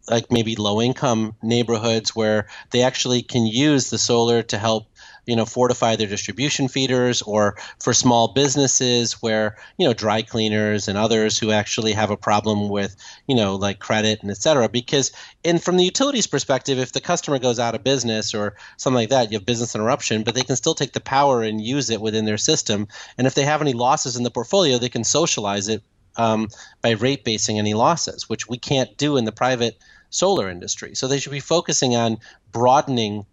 like 0.09 0.31
maybe 0.31 0.55
low 0.55 0.81
income 0.81 1.35
neighborhoods 1.41 2.15
where 2.15 2.47
they 2.71 2.83
actually 2.83 3.21
can 3.21 3.45
use 3.45 3.89
the 3.89 3.97
solar 3.97 4.41
to 4.43 4.57
help 4.57 4.87
you 5.27 5.35
know 5.35 5.45
fortify 5.45 5.95
their 5.95 6.07
distribution 6.07 6.67
feeders 6.67 7.21
or 7.21 7.57
for 7.79 7.93
small 7.93 8.29
businesses 8.29 9.13
where 9.21 9.57
you 9.77 9.85
know 9.85 9.93
dry 9.93 10.21
cleaners 10.21 10.87
and 10.87 10.97
others 10.97 11.37
who 11.37 11.51
actually 11.51 11.91
have 11.91 12.09
a 12.09 12.17
problem 12.17 12.69
with 12.69 12.95
you 13.27 13.35
know 13.35 13.55
like 13.55 13.79
credit 13.79 14.21
and 14.21 14.31
et 14.31 14.37
cetera. 14.37 14.69
Because 14.69 15.11
in 15.43 15.59
from 15.59 15.77
the 15.77 15.83
utilities 15.83 16.25
perspective 16.27 16.79
if 16.79 16.93
the 16.93 17.01
customer 17.01 17.37
goes 17.37 17.59
out 17.59 17.75
of 17.75 17.83
business 17.83 18.33
or 18.33 18.55
something 18.77 18.95
like 18.95 19.09
that 19.09 19.31
you 19.31 19.37
have 19.37 19.45
business 19.45 19.75
interruption 19.75 20.23
but 20.23 20.33
they 20.33 20.43
can 20.43 20.55
still 20.55 20.73
take 20.73 20.93
the 20.93 20.99
power 20.99 21.43
and 21.43 21.61
use 21.61 21.89
it 21.89 22.01
within 22.01 22.25
their 22.25 22.37
system. 22.37 22.87
And 23.17 23.27
if 23.27 23.35
they 23.35 23.43
have 23.43 23.61
any 23.61 23.73
losses 23.73 24.15
in 24.15 24.23
the 24.23 24.31
portfolio 24.31 24.77
they 24.77 24.89
can 24.89 25.03
socialize 25.03 25.67
it 25.67 25.83
um, 26.15 26.47
by 26.81 26.91
rate 26.91 27.23
basing 27.23 27.59
any 27.59 27.73
losses 27.73 28.29
which 28.29 28.47
we 28.47 28.57
can't 28.57 28.97
do 28.97 29.17
in 29.17 29.25
the 29.25 29.31
private 29.31 29.77
solar 30.09 30.49
industry. 30.49 30.95
So 30.95 31.07
they 31.07 31.19
should 31.19 31.31
be 31.31 31.39
focusing 31.39 31.95
on 31.95 32.17
broadening 32.51 33.25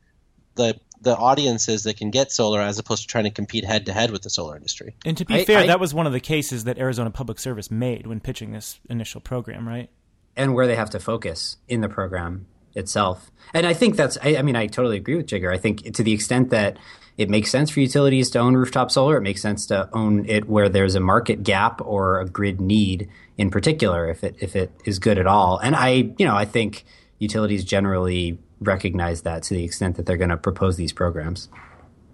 the 0.57 0.79
the 1.05 1.17
audiences 1.17 1.85
that 1.85 1.97
can 1.97 2.11
get 2.11 2.33
solar 2.33 2.61
as 2.61 2.79
opposed 2.79 3.03
to 3.03 3.09
trying 3.09 3.25
to 3.25 3.31
compete 3.31 3.65
head 3.65 3.87
to 3.87 3.93
head 3.93 4.11
with 4.11 4.23
the 4.23 4.31
solar 4.31 4.57
industry. 4.57 4.97
And 5.05 5.17
to 5.17 5.25
be 5.25 5.35
I, 5.35 5.45
fair, 5.45 5.59
I, 5.61 5.67
that 5.69 5.81
was 5.81 5.95
one 5.95 6.07
of 6.07 6.13
the 6.13 6.21
cases 6.21 6.65
that 6.65 6.79
Arizona 6.79 7.11
Public 7.11 7.39
Service 7.39 7.71
made 7.71 8.07
when 8.07 8.21
pitching 8.21 8.53
this 8.53 8.81
initial 8.89 9.21
program, 9.21 9.69
right? 9.69 9.91
And 10.37 10.55
where 10.55 10.67
they 10.67 10.77
have 10.77 10.91
to 10.91 10.99
focus 10.99 11.59
in 11.69 11.81
the 11.81 11.89
program 11.89 12.47
itself. 12.75 13.31
And 13.53 13.67
I 13.67 13.75
think 13.75 13.97
that's, 13.97 14.19
I, 14.23 14.37
I 14.37 14.43
mean, 14.43 14.57
I 14.57 14.67
totally 14.67 14.97
agree 14.97 15.15
with 15.15 15.27
Jigar. 15.27 15.55
I 15.55 15.59
think 15.59 15.95
to 15.95 16.03
the 16.03 16.13
extent 16.13 16.51
that 16.51 16.79
it 17.17 17.31
makes 17.31 17.51
sense 17.51 17.71
for 17.71 17.79
utilities 17.79 18.31
to 18.31 18.41
own 18.41 18.55
rooftop 18.55 18.91
solar, 18.91 19.17
it 19.17 19.23
makes 19.23 19.41
sense 19.41 19.67
to 19.67 19.89
own 19.93 20.29
it 20.29 20.49
where 20.49 20.69
there's 20.69 20.97
a 20.97 21.01
market 21.01 21.45
gap 21.45 21.81
or 21.81 22.21
a 22.21 22.29
grid 22.29 22.61
need 22.61 23.09
in 23.39 23.51
particular, 23.51 24.09
if 24.09 24.25
it 24.25 24.35
if 24.41 24.57
it 24.57 24.73
is 24.85 24.99
good 24.99 25.19
at 25.19 25.27
all. 25.27 25.59
And 25.59 25.77
I, 25.77 26.13
you 26.19 26.27
know, 26.27 26.35
I 26.35 26.45
think 26.45 26.85
utilities 27.19 27.65
generally 27.65 28.39
recognize 28.61 29.23
that 29.23 29.43
to 29.45 29.55
the 29.55 29.65
extent 29.65 29.97
that 29.97 30.07
they're 30.07 30.17
going 30.17 30.31
to 30.31 30.37
propose 30.37 30.77
these 30.77 30.93
programs. 30.93 31.49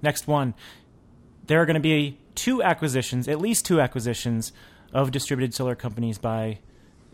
Next 0.03 0.27
one. 0.27 0.55
There 1.47 1.61
are 1.61 1.67
going 1.67 1.75
to 1.75 1.81
be 1.81 2.19
two 2.35 2.63
acquisitions, 2.63 3.29
at 3.29 3.41
least 3.41 3.67
two 3.67 3.81
acquisitions, 3.81 4.53
of 4.93 5.11
distributed 5.11 5.55
solar 5.55 5.75
companies 5.75 6.19
by 6.19 6.59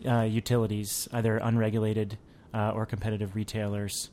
uh, 0.07 0.21
utilities, 0.21 1.07
either 1.11 1.37
unregulated 1.37 2.17
uh, 2.53 2.71
or 2.71 2.85
competitive 2.85 3.35
retailers. 3.35 4.09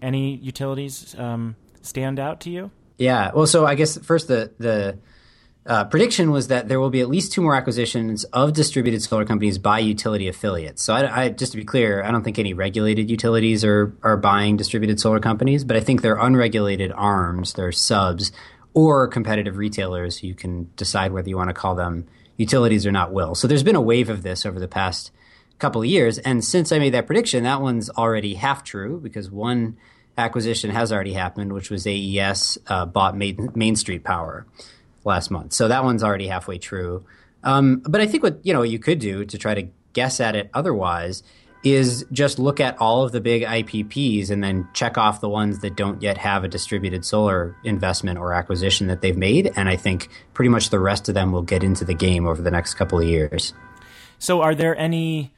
Any 0.00 0.36
utilities 0.36 1.14
um, 1.18 1.56
stand 1.82 2.18
out 2.18 2.40
to 2.40 2.50
you? 2.50 2.70
Yeah. 2.98 3.30
Well, 3.34 3.46
so 3.46 3.66
I 3.66 3.74
guess 3.74 3.96
first 3.98 4.28
the 4.28 4.52
the 4.58 4.98
uh, 5.68 5.84
prediction 5.84 6.30
was 6.30 6.48
that 6.48 6.66
there 6.66 6.80
will 6.80 6.88
be 6.88 7.02
at 7.02 7.10
least 7.10 7.30
two 7.30 7.42
more 7.42 7.54
acquisitions 7.54 8.24
of 8.24 8.54
distributed 8.54 9.02
solar 9.02 9.26
companies 9.26 9.58
by 9.58 9.78
utility 9.78 10.26
affiliates. 10.26 10.82
So, 10.82 10.94
I, 10.94 11.24
I, 11.24 11.28
just 11.28 11.52
to 11.52 11.58
be 11.58 11.64
clear, 11.64 12.02
I 12.02 12.10
don't 12.10 12.24
think 12.24 12.38
any 12.38 12.54
regulated 12.54 13.10
utilities 13.10 13.64
are 13.64 13.94
are 14.02 14.16
buying 14.16 14.56
distributed 14.56 14.98
solar 14.98 15.20
companies, 15.20 15.64
but 15.64 15.76
I 15.76 15.80
think 15.80 16.00
they're 16.00 16.16
unregulated 16.16 16.90
arms, 16.92 17.52
they're 17.52 17.70
subs, 17.70 18.32
or 18.72 19.08
competitive 19.08 19.58
retailers. 19.58 20.22
You 20.22 20.34
can 20.34 20.70
decide 20.76 21.12
whether 21.12 21.28
you 21.28 21.36
want 21.36 21.50
to 21.50 21.54
call 21.54 21.74
them 21.74 22.06
utilities 22.38 22.86
or 22.86 22.92
not. 22.92 23.12
Will 23.12 23.34
so 23.34 23.46
there's 23.46 23.62
been 23.62 23.76
a 23.76 23.82
wave 23.82 24.08
of 24.08 24.22
this 24.22 24.46
over 24.46 24.58
the 24.58 24.68
past 24.68 25.10
couple 25.58 25.82
of 25.82 25.86
years, 25.86 26.16
and 26.18 26.42
since 26.42 26.72
I 26.72 26.78
made 26.78 26.94
that 26.94 27.06
prediction, 27.06 27.44
that 27.44 27.60
one's 27.60 27.90
already 27.90 28.34
half 28.34 28.64
true 28.64 29.00
because 29.00 29.30
one 29.30 29.76
acquisition 30.16 30.70
has 30.70 30.92
already 30.92 31.12
happened, 31.12 31.52
which 31.52 31.68
was 31.68 31.86
AES 31.86 32.56
uh, 32.68 32.86
bought 32.86 33.14
Main, 33.16 33.50
Main 33.54 33.76
Street 33.76 34.02
Power 34.02 34.46
last 35.04 35.30
month. 35.30 35.52
So 35.52 35.68
that 35.68 35.84
one's 35.84 36.02
already 36.02 36.26
halfway 36.26 36.58
true. 36.58 37.04
Um, 37.44 37.82
but 37.88 38.00
I 38.00 38.06
think 38.06 38.22
what 38.22 38.44
you 38.44 38.52
know 38.52 38.62
you 38.62 38.78
could 38.78 38.98
do 38.98 39.24
to 39.24 39.38
try 39.38 39.54
to 39.54 39.68
guess 39.92 40.20
at 40.20 40.36
it 40.36 40.50
otherwise 40.54 41.22
is 41.64 42.06
just 42.12 42.38
look 42.38 42.60
at 42.60 42.80
all 42.80 43.02
of 43.02 43.12
the 43.12 43.20
big 43.20 43.42
IPPs 43.42 44.30
and 44.30 44.42
then 44.44 44.68
check 44.74 44.96
off 44.96 45.20
the 45.20 45.28
ones 45.28 45.58
that 45.60 45.76
don't 45.76 46.00
yet 46.02 46.16
have 46.16 46.44
a 46.44 46.48
distributed 46.48 47.04
solar 47.04 47.56
investment 47.64 48.18
or 48.18 48.32
acquisition 48.32 48.86
that 48.86 49.00
they've 49.00 49.16
made. 49.16 49.50
And 49.56 49.68
I 49.68 49.76
think 49.76 50.08
pretty 50.34 50.50
much 50.50 50.70
the 50.70 50.78
rest 50.78 51.08
of 51.08 51.14
them 51.14 51.32
will 51.32 51.42
get 51.42 51.64
into 51.64 51.84
the 51.84 51.94
game 51.94 52.26
over 52.26 52.40
the 52.40 52.50
next 52.50 52.74
couple 52.74 53.00
of 53.00 53.06
years. 53.06 53.54
So, 54.18 54.40
are 54.40 54.54
there 54.54 54.76
any 54.76 55.34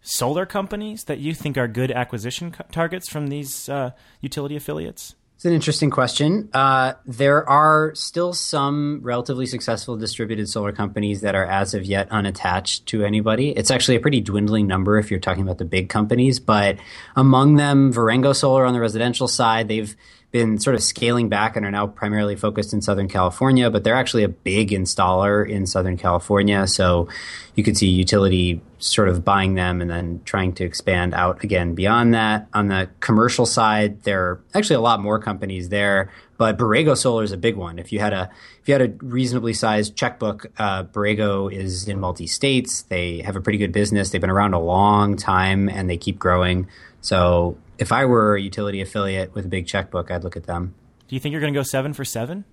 solar 0.00 0.46
companies 0.46 1.04
that 1.04 1.18
you 1.18 1.34
think 1.34 1.56
are 1.56 1.68
good 1.68 1.90
acquisition 1.90 2.52
co- 2.52 2.64
targets 2.72 3.08
from 3.08 3.28
these 3.28 3.68
uh, 3.68 3.92
utility 4.20 4.56
affiliates? 4.56 5.14
It's 5.42 5.46
an 5.48 5.54
interesting 5.54 5.90
question. 5.90 6.50
Uh, 6.52 6.92
there 7.04 7.48
are 7.48 7.96
still 7.96 8.32
some 8.32 9.00
relatively 9.02 9.44
successful 9.46 9.96
distributed 9.96 10.48
solar 10.48 10.70
companies 10.70 11.22
that 11.22 11.34
are 11.34 11.44
as 11.44 11.74
of 11.74 11.84
yet 11.84 12.06
unattached 12.12 12.86
to 12.86 13.04
anybody. 13.04 13.50
It's 13.50 13.72
actually 13.72 13.96
a 13.96 14.00
pretty 14.00 14.20
dwindling 14.20 14.68
number 14.68 15.00
if 15.00 15.10
you're 15.10 15.18
talking 15.18 15.42
about 15.42 15.58
the 15.58 15.64
big 15.64 15.88
companies, 15.88 16.38
but 16.38 16.78
among 17.16 17.56
them, 17.56 17.92
Verengo 17.92 18.32
Solar 18.32 18.64
on 18.64 18.72
the 18.72 18.78
residential 18.78 19.26
side, 19.26 19.66
they've 19.66 19.96
been 20.32 20.58
sort 20.58 20.74
of 20.74 20.82
scaling 20.82 21.28
back 21.28 21.56
and 21.56 21.64
are 21.64 21.70
now 21.70 21.86
primarily 21.86 22.34
focused 22.34 22.72
in 22.72 22.80
Southern 22.80 23.06
California, 23.06 23.70
but 23.70 23.84
they're 23.84 23.94
actually 23.94 24.24
a 24.24 24.28
big 24.28 24.70
installer 24.70 25.46
in 25.48 25.66
Southern 25.66 25.98
California. 25.98 26.66
So 26.66 27.08
you 27.54 27.62
could 27.62 27.76
see 27.76 27.86
utility 27.86 28.62
sort 28.78 29.10
of 29.10 29.24
buying 29.24 29.54
them 29.54 29.82
and 29.82 29.90
then 29.90 30.22
trying 30.24 30.54
to 30.54 30.64
expand 30.64 31.12
out 31.12 31.44
again 31.44 31.74
beyond 31.74 32.14
that. 32.14 32.48
On 32.54 32.68
the 32.68 32.88
commercial 33.00 33.44
side, 33.44 34.02
there 34.04 34.22
are 34.22 34.40
actually 34.54 34.76
a 34.76 34.80
lot 34.80 35.00
more 35.00 35.18
companies 35.18 35.68
there, 35.68 36.10
but 36.38 36.56
Borrego 36.56 36.96
Solar 36.96 37.22
is 37.22 37.32
a 37.32 37.36
big 37.36 37.56
one. 37.56 37.78
If 37.78 37.92
you 37.92 38.00
had 38.00 38.14
a 38.14 38.30
if 38.62 38.68
you 38.68 38.74
had 38.74 38.82
a 38.82 38.92
reasonably 39.04 39.52
sized 39.52 39.96
checkbook, 39.96 40.46
uh, 40.58 40.84
Borrego 40.84 41.52
is 41.52 41.88
in 41.88 42.00
multi 42.00 42.26
states. 42.26 42.82
They 42.82 43.18
have 43.20 43.36
a 43.36 43.40
pretty 43.40 43.58
good 43.58 43.72
business. 43.72 44.10
They've 44.10 44.20
been 44.20 44.30
around 44.30 44.54
a 44.54 44.60
long 44.60 45.16
time 45.16 45.68
and 45.68 45.90
they 45.90 45.98
keep 45.98 46.18
growing. 46.18 46.68
So 47.02 47.58
if 47.78 47.92
I 47.92 48.04
were 48.04 48.36
a 48.36 48.40
utility 48.40 48.80
affiliate 48.80 49.34
with 49.34 49.44
a 49.46 49.48
big 49.48 49.66
checkbook, 49.66 50.10
I'd 50.10 50.24
look 50.24 50.36
at 50.36 50.44
them. 50.44 50.74
Do 51.08 51.14
you 51.16 51.20
think 51.20 51.32
you're 51.32 51.40
going 51.40 51.52
to 51.52 51.58
go 51.58 51.62
seven 51.64 51.92
for 51.92 52.04
seven? 52.04 52.44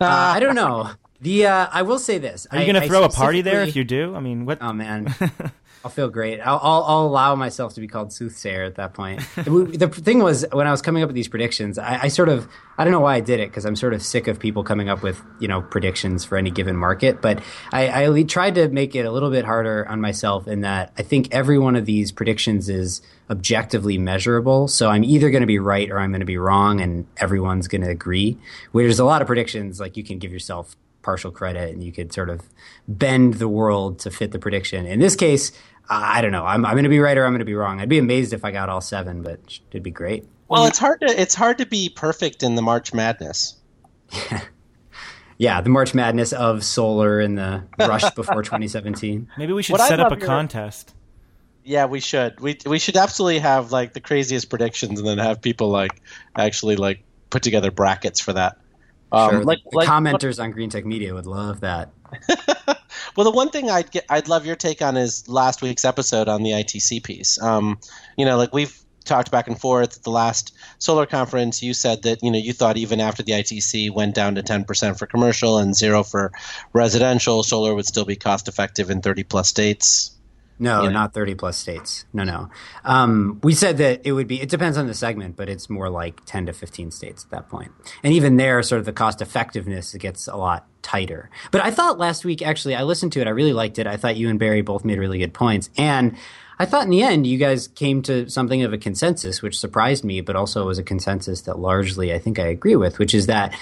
Uh, 0.00 0.04
I 0.06 0.40
don't 0.40 0.54
know. 0.54 0.90
The 1.20 1.46
uh, 1.46 1.66
I 1.72 1.82
will 1.82 1.98
say 1.98 2.18
this: 2.18 2.46
Are 2.50 2.58
you 2.58 2.70
going 2.70 2.80
to 2.80 2.86
throw 2.86 3.02
a 3.02 3.08
party 3.08 3.40
there 3.40 3.62
if 3.62 3.74
you 3.74 3.82
do? 3.84 4.14
I 4.14 4.20
mean, 4.20 4.44
what? 4.44 4.58
Oh 4.60 4.72
man, 4.72 5.14
I'll 5.84 5.90
feel 5.90 6.08
great. 6.08 6.40
I'll, 6.40 6.58
I'll, 6.60 6.84
I'll, 6.84 7.06
allow 7.06 7.34
myself 7.36 7.74
to 7.74 7.80
be 7.80 7.86
called 7.86 8.12
soothsayer 8.12 8.64
at 8.64 8.74
that 8.74 8.94
point. 8.94 9.20
the, 9.36 9.88
thing 9.88 10.18
was, 10.18 10.44
when 10.52 10.66
I 10.66 10.72
was 10.72 10.82
coming 10.82 11.02
up 11.04 11.08
with 11.08 11.14
these 11.14 11.28
predictions, 11.28 11.78
I, 11.78 12.02
I 12.02 12.08
sort 12.08 12.28
of, 12.28 12.48
I 12.76 12.84
don't 12.84 12.92
know 12.92 13.00
why 13.00 13.14
I 13.14 13.20
did 13.20 13.38
it 13.38 13.48
because 13.48 13.64
I'm 13.64 13.76
sort 13.76 13.94
of 13.94 14.02
sick 14.02 14.26
of 14.26 14.40
people 14.40 14.64
coming 14.64 14.88
up 14.88 15.02
with, 15.02 15.22
you 15.38 15.46
know, 15.46 15.62
predictions 15.62 16.24
for 16.24 16.36
any 16.36 16.50
given 16.50 16.76
market. 16.76 17.22
But 17.22 17.42
I, 17.72 18.06
I 18.06 18.22
tried 18.24 18.56
to 18.56 18.68
make 18.68 18.96
it 18.96 19.06
a 19.06 19.12
little 19.12 19.30
bit 19.30 19.44
harder 19.44 19.86
on 19.88 20.00
myself 20.00 20.48
in 20.48 20.62
that 20.62 20.92
I 20.98 21.02
think 21.02 21.28
every 21.32 21.58
one 21.58 21.76
of 21.76 21.86
these 21.86 22.10
predictions 22.10 22.68
is 22.68 23.00
objectively 23.30 23.98
measurable. 23.98 24.66
So 24.66 24.88
I'm 24.88 25.04
either 25.04 25.30
going 25.30 25.42
to 25.42 25.46
be 25.46 25.60
right 25.60 25.90
or 25.90 26.00
I'm 26.00 26.10
going 26.10 26.20
to 26.20 26.26
be 26.26 26.38
wrong, 26.38 26.80
and 26.80 27.06
everyone's 27.18 27.68
going 27.68 27.82
to 27.82 27.90
agree. 27.90 28.36
Whereas 28.72 28.98
a 28.98 29.04
lot 29.04 29.22
of 29.22 29.26
predictions, 29.26 29.78
like 29.78 29.96
you 29.96 30.02
can 30.02 30.18
give 30.18 30.32
yourself 30.32 30.76
partial 31.08 31.30
credit 31.30 31.72
and 31.72 31.82
you 31.82 31.90
could 31.90 32.12
sort 32.12 32.28
of 32.28 32.42
bend 32.86 33.32
the 33.34 33.48
world 33.48 33.98
to 33.98 34.10
fit 34.10 34.30
the 34.30 34.38
prediction. 34.38 34.84
In 34.84 35.00
this 35.00 35.16
case, 35.16 35.52
I 35.88 36.20
don't 36.20 36.32
know. 36.32 36.44
I'm, 36.44 36.66
I'm 36.66 36.74
going 36.74 36.82
to 36.82 36.90
be 36.90 36.98
right 36.98 37.16
or 37.16 37.24
I'm 37.24 37.32
going 37.32 37.38
to 37.38 37.46
be 37.46 37.54
wrong. 37.54 37.80
I'd 37.80 37.88
be 37.88 37.96
amazed 37.96 38.34
if 38.34 38.44
I 38.44 38.50
got 38.50 38.68
all 38.68 38.82
seven, 38.82 39.22
but 39.22 39.40
it'd 39.70 39.82
be 39.82 39.90
great. 39.90 40.26
Well, 40.48 40.66
it's 40.66 40.76
hard 40.78 41.00
to 41.00 41.06
it's 41.06 41.34
hard 41.34 41.56
to 41.58 41.66
be 41.66 41.88
perfect 41.88 42.42
in 42.42 42.56
the 42.56 42.60
March 42.62 42.92
Madness. 42.92 43.56
Yeah, 44.12 44.42
yeah, 45.38 45.60
the 45.62 45.70
March 45.70 45.94
Madness 45.94 46.34
of 46.34 46.62
solar 46.62 47.20
and 47.20 47.38
the 47.38 47.64
rush 47.78 48.10
before 48.14 48.42
2017. 48.42 49.28
Maybe 49.38 49.54
we 49.54 49.62
should 49.62 49.78
what 49.78 49.88
set 49.88 50.00
up 50.00 50.12
a 50.12 50.18
your... 50.18 50.26
contest. 50.26 50.94
Yeah, 51.64 51.86
we 51.86 52.00
should. 52.00 52.38
We 52.38 52.58
we 52.66 52.78
should 52.78 52.98
absolutely 52.98 53.38
have 53.38 53.72
like 53.72 53.94
the 53.94 54.00
craziest 54.00 54.50
predictions, 54.50 54.98
and 54.98 55.08
then 55.08 55.16
have 55.16 55.40
people 55.40 55.70
like 55.70 56.02
actually 56.36 56.76
like 56.76 57.02
put 57.30 57.42
together 57.42 57.70
brackets 57.70 58.20
for 58.20 58.34
that. 58.34 58.58
Um, 59.12 59.30
sure. 59.30 59.44
Like, 59.44 59.58
the 59.70 59.78
like, 59.78 59.88
commenters 59.88 60.42
on 60.42 60.52
Greentech 60.52 60.84
Media 60.84 61.14
would 61.14 61.26
love 61.26 61.60
that. 61.60 61.90
well, 63.16 63.24
the 63.24 63.30
one 63.30 63.50
thing 63.50 63.70
I'd 63.70 63.90
get, 63.90 64.04
I'd 64.08 64.28
love 64.28 64.46
your 64.46 64.56
take 64.56 64.82
on 64.82 64.96
is 64.96 65.28
last 65.28 65.62
week's 65.62 65.84
episode 65.84 66.28
on 66.28 66.42
the 66.42 66.50
ITC 66.50 67.02
piece. 67.02 67.40
Um, 67.40 67.78
you 68.16 68.24
know, 68.24 68.36
like 68.36 68.52
we've 68.52 68.78
talked 69.08 69.30
back 69.30 69.48
and 69.48 69.58
forth 69.58 69.96
at 69.96 70.02
the 70.04 70.10
last 70.10 70.54
solar 70.78 71.06
conference. 71.06 71.62
You 71.62 71.74
said 71.74 72.02
that 72.02 72.22
you 72.22 72.30
know 72.30 72.38
you 72.38 72.52
thought 72.52 72.76
even 72.76 73.00
after 73.00 73.22
the 73.22 73.32
ITC 73.32 73.90
went 73.90 74.14
down 74.14 74.36
to 74.36 74.42
ten 74.42 74.64
percent 74.64 74.98
for 74.98 75.06
commercial 75.06 75.58
and 75.58 75.74
zero 75.74 76.04
for 76.04 76.30
residential, 76.72 77.42
solar 77.42 77.74
would 77.74 77.86
still 77.86 78.04
be 78.04 78.16
cost 78.16 78.46
effective 78.46 78.90
in 78.90 79.00
thirty 79.00 79.24
plus 79.24 79.48
states. 79.48 80.12
No, 80.58 80.82
you 80.82 80.88
know? 80.88 80.94
not 80.94 81.14
30 81.14 81.34
plus 81.36 81.56
states. 81.56 82.04
No, 82.12 82.24
no. 82.24 82.50
Um, 82.84 83.40
we 83.42 83.54
said 83.54 83.78
that 83.78 84.02
it 84.04 84.12
would 84.12 84.26
be, 84.26 84.40
it 84.40 84.48
depends 84.48 84.76
on 84.76 84.86
the 84.86 84.94
segment, 84.94 85.36
but 85.36 85.48
it's 85.48 85.70
more 85.70 85.88
like 85.88 86.24
10 86.24 86.46
to 86.46 86.52
15 86.52 86.90
states 86.90 87.24
at 87.24 87.30
that 87.30 87.48
point. 87.48 87.70
And 88.02 88.12
even 88.12 88.36
there, 88.36 88.62
sort 88.62 88.80
of 88.80 88.84
the 88.84 88.92
cost 88.92 89.22
effectiveness 89.22 89.94
gets 89.94 90.26
a 90.26 90.36
lot 90.36 90.66
tighter. 90.82 91.30
But 91.50 91.62
I 91.62 91.70
thought 91.70 91.98
last 91.98 92.24
week, 92.24 92.42
actually, 92.42 92.74
I 92.74 92.82
listened 92.82 93.12
to 93.12 93.20
it. 93.20 93.26
I 93.26 93.30
really 93.30 93.52
liked 93.52 93.78
it. 93.78 93.86
I 93.86 93.96
thought 93.96 94.16
you 94.16 94.28
and 94.28 94.38
Barry 94.38 94.62
both 94.62 94.84
made 94.84 94.98
really 94.98 95.18
good 95.18 95.34
points. 95.34 95.70
And 95.78 96.16
I 96.58 96.64
thought 96.64 96.84
in 96.84 96.90
the 96.90 97.02
end, 97.02 97.26
you 97.26 97.38
guys 97.38 97.68
came 97.68 98.02
to 98.02 98.28
something 98.28 98.62
of 98.62 98.72
a 98.72 98.78
consensus, 98.78 99.42
which 99.42 99.58
surprised 99.58 100.04
me, 100.04 100.20
but 100.20 100.34
also 100.34 100.66
was 100.66 100.78
a 100.78 100.82
consensus 100.82 101.42
that 101.42 101.58
largely 101.58 102.12
I 102.12 102.18
think 102.18 102.38
I 102.38 102.46
agree 102.48 102.74
with, 102.74 102.98
which 102.98 103.14
is 103.14 103.26
that, 103.26 103.56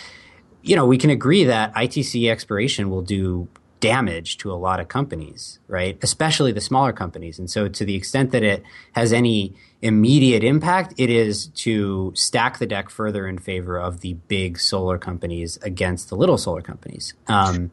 you 0.62 0.76
know, 0.76 0.86
we 0.86 0.96
can 0.96 1.10
agree 1.10 1.44
that 1.44 1.74
ITC 1.74 2.30
expiration 2.30 2.88
will 2.88 3.02
do 3.02 3.48
damage 3.80 4.38
to 4.38 4.52
a 4.52 4.54
lot 4.54 4.80
of 4.80 4.88
companies, 4.88 5.58
right? 5.68 5.98
Especially 6.02 6.52
the 6.52 6.60
smaller 6.60 6.92
companies. 6.92 7.38
And 7.38 7.50
so, 7.50 7.68
to 7.68 7.84
the 7.84 7.94
extent 7.94 8.32
that 8.32 8.42
it 8.42 8.62
has 8.92 9.12
any 9.12 9.54
immediate 9.82 10.42
impact, 10.42 10.94
it 10.96 11.10
is 11.10 11.48
to 11.48 12.12
stack 12.14 12.58
the 12.58 12.66
deck 12.66 12.90
further 12.90 13.26
in 13.26 13.38
favor 13.38 13.78
of 13.78 14.00
the 14.00 14.14
big 14.28 14.58
solar 14.58 14.98
companies 14.98 15.58
against 15.62 16.08
the 16.08 16.16
little 16.16 16.38
solar 16.38 16.62
companies. 16.62 17.14
Um, 17.28 17.70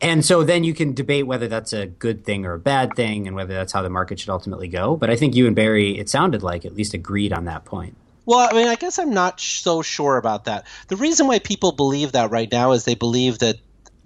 and 0.00 0.24
so 0.24 0.44
then 0.44 0.64
you 0.64 0.74
can 0.74 0.94
debate 0.94 1.26
whether 1.26 1.48
that's 1.48 1.72
a 1.72 1.86
good 1.86 2.24
thing 2.24 2.46
or 2.46 2.54
a 2.54 2.58
bad 2.58 2.94
thing 2.94 3.26
and 3.26 3.34
whether 3.34 3.54
that's 3.54 3.72
how 3.72 3.82
the 3.82 3.90
market 3.90 4.20
should 4.20 4.28
ultimately 4.28 4.68
go. 4.68 4.96
But 4.96 5.10
I 5.10 5.16
think 5.16 5.34
you 5.34 5.46
and 5.46 5.56
Barry, 5.56 5.98
it 5.98 6.08
sounded 6.08 6.42
like, 6.42 6.64
at 6.64 6.74
least 6.74 6.94
agreed 6.94 7.32
on 7.32 7.46
that 7.46 7.64
point. 7.64 7.96
Well, 8.24 8.38
I 8.38 8.52
mean, 8.52 8.68
I 8.68 8.76
guess 8.76 8.98
I'm 8.98 9.14
not 9.14 9.40
so 9.40 9.82
sure 9.82 10.18
about 10.18 10.44
that. 10.44 10.66
The 10.88 10.96
reason 10.96 11.26
why 11.26 11.38
people 11.38 11.72
believe 11.72 12.12
that 12.12 12.30
right 12.30 12.50
now 12.50 12.72
is 12.72 12.84
they 12.84 12.94
believe 12.94 13.38
that 13.38 13.56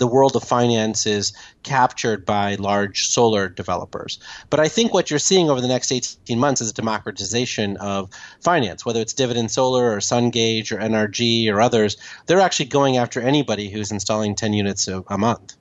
the 0.02 0.06
world 0.08 0.34
of 0.34 0.42
finance 0.42 1.06
is 1.06 1.32
captured 1.62 2.26
by 2.26 2.56
large 2.56 3.06
solar 3.06 3.48
developers. 3.48 4.18
But 4.50 4.58
I 4.58 4.66
think 4.66 4.92
what 4.92 5.10
you're 5.10 5.20
seeing 5.20 5.48
over 5.48 5.60
the 5.60 5.68
next 5.68 5.92
18 5.92 6.40
months 6.40 6.60
is 6.60 6.70
a 6.70 6.74
democratization 6.74 7.76
of 7.76 8.10
finance, 8.40 8.84
whether 8.84 9.00
it's 9.00 9.12
Dividend 9.12 9.52
Solar 9.52 9.92
or 9.92 9.98
SunGage 9.98 10.72
or 10.72 10.78
NRG 10.78 11.48
or 11.52 11.60
others. 11.60 11.96
They're 12.26 12.40
actually 12.40 12.66
going 12.66 12.96
after 12.96 13.20
anybody 13.20 13.70
who's 13.70 13.92
installing 13.92 14.34
10 14.34 14.54
units 14.54 14.88
a, 14.88 15.04
a 15.06 15.16
month. 15.16 15.54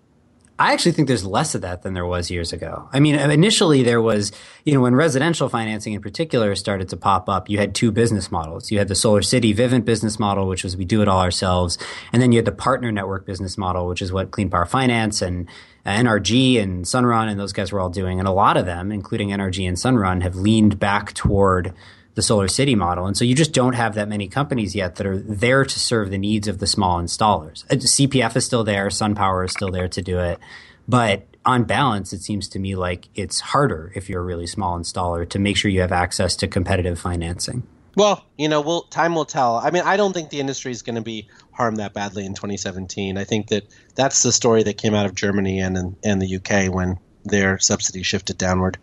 I 0.59 0.73
actually 0.73 0.91
think 0.91 1.07
there's 1.07 1.25
less 1.25 1.55
of 1.55 1.61
that 1.61 1.81
than 1.81 1.93
there 1.93 2.05
was 2.05 2.29
years 2.29 2.53
ago. 2.53 2.87
I 2.93 2.99
mean, 2.99 3.15
initially 3.15 3.81
there 3.81 4.01
was, 4.01 4.31
you 4.63 4.73
know, 4.73 4.81
when 4.81 4.93
residential 4.93 5.49
financing 5.49 5.93
in 5.93 6.01
particular 6.01 6.53
started 6.55 6.89
to 6.89 6.97
pop 6.97 7.27
up, 7.27 7.49
you 7.49 7.57
had 7.57 7.73
two 7.73 7.91
business 7.91 8.31
models. 8.31 8.69
You 8.69 8.77
had 8.77 8.87
the 8.87 8.95
Solar 8.95 9.23
City 9.23 9.55
Vivint 9.55 9.85
business 9.85 10.19
model, 10.19 10.47
which 10.47 10.63
was 10.63 10.77
we 10.77 10.85
do 10.85 11.01
it 11.01 11.07
all 11.07 11.19
ourselves. 11.19 11.79
And 12.13 12.21
then 12.21 12.31
you 12.31 12.37
had 12.37 12.45
the 12.45 12.51
partner 12.51 12.91
network 12.91 13.25
business 13.25 13.57
model, 13.57 13.87
which 13.87 14.03
is 14.03 14.11
what 14.11 14.31
Clean 14.31 14.49
Power 14.49 14.67
Finance 14.67 15.23
and 15.23 15.47
NRG 15.85 16.61
and 16.61 16.85
Sunrun 16.85 17.27
and 17.29 17.39
those 17.39 17.53
guys 17.53 17.71
were 17.71 17.79
all 17.79 17.89
doing. 17.89 18.19
And 18.19 18.27
a 18.27 18.31
lot 18.31 18.55
of 18.55 18.67
them, 18.67 18.91
including 18.91 19.29
NRG 19.29 19.67
and 19.67 19.77
Sunrun, 19.77 20.21
have 20.21 20.35
leaned 20.35 20.79
back 20.79 21.13
toward 21.13 21.73
the 22.21 22.21
the 22.21 22.27
Solar 22.27 22.47
City 22.47 22.75
model. 22.75 23.07
And 23.07 23.17
so 23.17 23.25
you 23.25 23.33
just 23.33 23.51
don't 23.51 23.73
have 23.73 23.95
that 23.95 24.07
many 24.07 24.27
companies 24.27 24.75
yet 24.75 24.95
that 24.95 25.07
are 25.07 25.17
there 25.17 25.65
to 25.65 25.79
serve 25.79 26.11
the 26.11 26.19
needs 26.19 26.47
of 26.47 26.59
the 26.59 26.67
small 26.67 27.01
installers. 27.01 27.65
Uh, 27.65 27.77
CPF 27.77 28.35
is 28.35 28.45
still 28.45 28.63
there, 28.63 28.89
SunPower 28.89 29.45
is 29.45 29.51
still 29.51 29.71
there 29.71 29.87
to 29.87 30.01
do 30.03 30.19
it. 30.19 30.39
But 30.87 31.25
on 31.45 31.63
balance, 31.63 32.13
it 32.13 32.21
seems 32.21 32.47
to 32.49 32.59
me 32.59 32.75
like 32.75 33.07
it's 33.15 33.39
harder 33.39 33.91
if 33.95 34.07
you're 34.07 34.21
a 34.21 34.23
really 34.23 34.45
small 34.45 34.77
installer 34.77 35.27
to 35.29 35.39
make 35.39 35.57
sure 35.57 35.71
you 35.71 35.81
have 35.81 35.91
access 35.91 36.35
to 36.37 36.47
competitive 36.47 36.99
financing. 36.99 37.63
Well, 37.95 38.23
you 38.37 38.47
know, 38.47 38.61
we'll, 38.61 38.83
time 38.83 39.15
will 39.15 39.25
tell. 39.25 39.55
I 39.57 39.71
mean, 39.71 39.83
I 39.83 39.97
don't 39.97 40.13
think 40.13 40.29
the 40.29 40.39
industry 40.39 40.71
is 40.71 40.83
going 40.83 40.95
to 40.95 41.01
be 41.01 41.27
harmed 41.51 41.77
that 41.77 41.93
badly 41.93 42.23
in 42.23 42.35
2017. 42.35 43.17
I 43.17 43.23
think 43.23 43.47
that 43.47 43.63
that's 43.95 44.21
the 44.21 44.31
story 44.31 44.61
that 44.63 44.77
came 44.77 44.93
out 44.93 45.07
of 45.07 45.15
Germany 45.15 45.59
and 45.59 45.95
and 46.03 46.21
the 46.21 46.35
UK 46.35 46.73
when 46.73 46.99
their 47.25 47.57
subsidy 47.57 48.03
shifted 48.03 48.37
downward. 48.37 48.77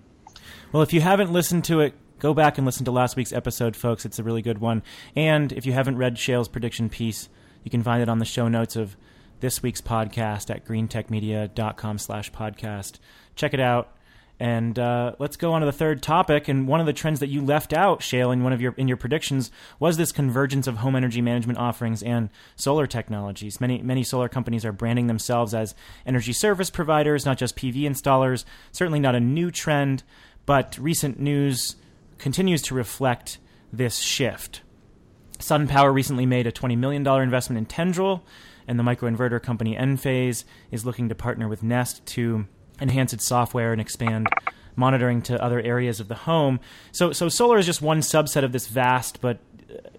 Well, 0.73 0.83
if 0.83 0.93
you 0.93 1.01
haven't 1.01 1.33
listened 1.33 1.65
to 1.65 1.81
it, 1.81 1.95
go 2.19 2.35
back 2.35 2.59
and 2.59 2.67
listen 2.67 2.85
to 2.85 2.91
last 2.91 3.17
week's 3.17 3.33
episode, 3.33 3.77
folks. 3.77 4.05
It's 4.05 4.19
a 4.19 4.23
really 4.23 4.43
good 4.43 4.59
one. 4.59 4.83
And 5.15 5.53
if 5.53 5.67
you 5.67 5.73
haven't 5.73 5.97
read 5.97 6.17
Shayle's 6.17 6.49
prediction 6.49 6.89
piece, 6.89 7.29
you 7.65 7.71
can 7.71 7.83
find 7.83 8.03
it 8.03 8.09
on 8.09 8.19
the 8.19 8.25
show 8.25 8.49
notes 8.49 8.77
of 8.77 8.97
this 9.41 9.63
week's 9.63 9.81
podcast 9.81 10.51
at 10.51 10.65
greentechmedia.com 10.65 11.99
slash 11.99 12.33
podcast. 12.33 12.99
Check 13.37 13.55
it 13.55 13.61
out. 13.61 13.95
And 14.41 14.79
uh, 14.79 15.17
let's 15.19 15.37
go 15.37 15.53
on 15.53 15.63
to 15.63 15.67
the 15.67 15.73
third 15.73 16.01
topic. 16.01 16.47
And 16.47 16.69
one 16.69 16.79
of 16.79 16.87
the 16.87 16.93
trends 16.93 17.19
that 17.21 17.27
you 17.29 17.45
left 17.45 17.73
out, 17.73 18.01
Shayle, 18.01 18.33
in 18.33 18.45
one 18.45 18.53
of 18.53 18.61
your 18.61 18.73
in 18.77 18.87
your 18.87 18.97
predictions, 18.97 19.51
was 19.81 19.97
this 19.97 20.13
convergence 20.13 20.69
of 20.69 20.77
home 20.77 20.95
energy 20.95 21.21
management 21.21 21.59
offerings 21.59 22.05
and 22.05 22.31
solar 22.55 22.87
technologies. 22.87 23.61
Many 23.61 23.83
many 23.83 24.05
solar 24.05 24.29
companies 24.29 24.65
are 24.65 24.71
branding 24.71 25.09
themselves 25.09 25.55
as 25.55 25.75
energy 26.07 26.33
service 26.33 26.71
providers, 26.71 27.27
not 27.27 27.37
just 27.37 27.57
PV 27.57 27.83
installers. 27.83 28.45
Certainly 28.71 29.01
not 29.01 29.17
a 29.17 29.21
new 29.21 29.51
trend, 29.51 30.05
but 30.47 30.79
recent 30.79 31.19
news 31.19 31.75
continues 32.19 32.63
to 32.63 32.75
reflect 32.75 33.39
this 33.73 33.99
shift. 33.99 34.63
SunPower 35.39 35.93
recently 35.93 36.27
made 36.27 36.47
a 36.47 36.53
$20 36.53 36.77
million 36.77 37.07
investment 37.07 37.59
in 37.59 37.67
Tendril, 37.67 38.23
and 38.67 38.79
the 38.79 38.83
microinverter 38.83 39.43
company 39.43 39.77
Enphase 39.77 40.45
is 40.71 40.85
looking 40.85 41.09
to 41.09 41.15
partner 41.15 41.49
with 41.49 41.63
Nest 41.63 42.05
to 42.07 42.47
enhance 42.81 43.13
its 43.13 43.27
software 43.27 43.73
and 43.73 43.81
expand 43.81 44.29
monitoring 44.77 45.23
to 45.23 45.43
other 45.43 45.61
areas 45.61 46.01
of 46.01 46.09
the 46.09 46.15
home. 46.15 46.61
So, 46.93 47.13
so 47.13 47.29
solar 47.29 47.59
is 47.59 47.67
just 47.67 47.83
one 47.83 48.01
subset 48.01 48.45
of 48.45 48.53
this 48.53 48.69
vast 48.69 49.21
but 49.21 49.41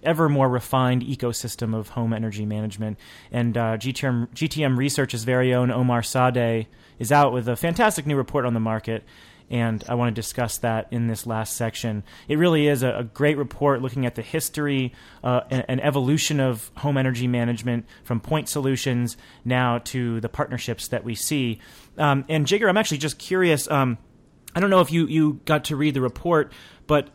ever 0.02 0.30
more 0.30 0.50
refined 0.50 1.04
ecosystem 1.04 1.76
of 1.76 1.90
home 1.90 2.14
energy 2.14 2.46
management. 2.46 2.98
And 3.32 3.58
uh, 3.58 3.78
GTM, 3.78 4.30
GTM 4.30 4.78
Research's 4.78 5.24
very 5.24 5.54
own 5.54 5.72
Omar 5.72 6.02
Saadeh 6.02 6.66
is 6.98 7.12
out 7.12 7.34
with 7.34 7.48
a 7.48 7.56
fantastic 7.56 8.06
new 8.06 8.16
report 8.16 8.46
on 8.46 8.54
the 8.54 8.60
market 8.60 9.04
and 9.50 9.84
I 9.88 9.96
want 9.96 10.14
to 10.14 10.22
discuss 10.22 10.58
that 10.60 10.88
in 10.92 11.08
this 11.08 11.26
last 11.26 11.56
section. 11.56 12.04
It 12.28 12.38
really 12.38 12.68
is 12.68 12.84
a, 12.84 13.00
a 13.00 13.04
great 13.04 13.38
report 13.38 13.82
looking 13.82 14.06
at 14.06 14.16
the 14.16 14.22
history 14.22 14.94
uh, 15.24 15.42
and, 15.50 15.66
and, 15.68 15.82
evolution 15.82 16.40
of 16.40 16.72
home 16.78 16.98
energy 16.98 17.28
management 17.28 17.86
from 18.04 18.20
point 18.20 18.50
solutions 18.50 19.18
now 19.44 19.80
to 19.80 20.20
the 20.20 20.30
partnerships 20.30 20.90
that 20.90 21.04
we 21.04 21.16
see. 21.16 21.60
Um, 21.98 22.26
and 22.30 22.46
Jigar, 22.46 22.70
I'm 22.70 22.78
actually 22.78 23.00
just 23.00 23.18
curious. 23.18 23.70
Um, 23.70 23.98
I 24.56 24.60
don't 24.60 24.70
know 24.70 24.82
if 24.82 24.92
you, 24.92 25.08
you 25.08 25.42
got 25.46 25.66
to 25.66 25.76
read 25.76 25.94
the 25.94 26.02
report, 26.02 26.52
but 26.86 27.10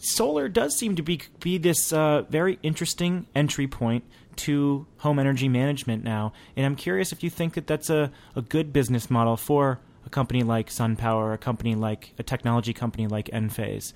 solar 0.00 0.48
does 0.48 0.76
seem 0.76 0.96
to 0.96 1.02
be 1.02 1.20
be 1.40 1.58
this 1.58 1.92
uh, 1.92 2.22
very 2.22 2.58
interesting 2.62 3.26
entry 3.34 3.66
point 3.66 4.04
to 4.36 4.86
home 4.98 5.18
energy 5.18 5.48
management 5.48 6.04
now. 6.04 6.32
And 6.56 6.66
I'm 6.66 6.76
curious 6.76 7.12
if 7.12 7.22
you 7.22 7.30
think 7.30 7.54
that 7.54 7.66
that's 7.66 7.90
a, 7.90 8.12
a 8.34 8.42
good 8.42 8.72
business 8.72 9.10
model 9.10 9.36
for 9.36 9.80
a 10.06 10.10
company 10.10 10.42
like 10.42 10.70
SunPower, 10.70 11.34
a 11.34 11.38
company 11.38 11.74
like 11.74 12.14
a 12.18 12.22
technology 12.22 12.72
company 12.72 13.06
like 13.06 13.26
Enphase. 13.26 13.92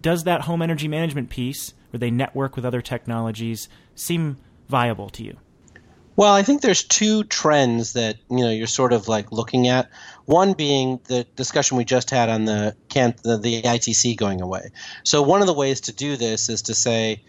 Does 0.00 0.24
that 0.24 0.42
home 0.42 0.62
energy 0.62 0.88
management 0.88 1.28
piece, 1.28 1.74
where 1.90 1.98
they 1.98 2.10
network 2.10 2.56
with 2.56 2.64
other 2.64 2.80
technologies, 2.80 3.68
seem 3.94 4.38
viable 4.68 5.10
to 5.10 5.22
you? 5.22 5.36
Well, 6.16 6.34
I 6.34 6.42
think 6.42 6.60
there's 6.60 6.82
two 6.82 7.24
trends 7.24 7.92
that 7.94 8.16
you 8.30 8.38
know 8.38 8.50
you're 8.50 8.66
sort 8.66 8.92
of 8.92 9.08
like 9.08 9.32
looking 9.32 9.68
at. 9.68 9.90
One 10.26 10.52
being 10.52 11.00
the 11.04 11.24
discussion 11.36 11.76
we 11.76 11.84
just 11.84 12.10
had 12.10 12.28
on 12.28 12.44
the 12.44 12.76
the, 12.92 13.38
the 13.38 13.62
ITC 13.62 14.16
going 14.16 14.40
away. 14.40 14.70
So 15.04 15.22
one 15.22 15.40
of 15.40 15.46
the 15.46 15.54
ways 15.54 15.80
to 15.82 15.92
do 15.92 16.16
this 16.16 16.48
is 16.48 16.62
to 16.62 16.74
say 16.74 17.22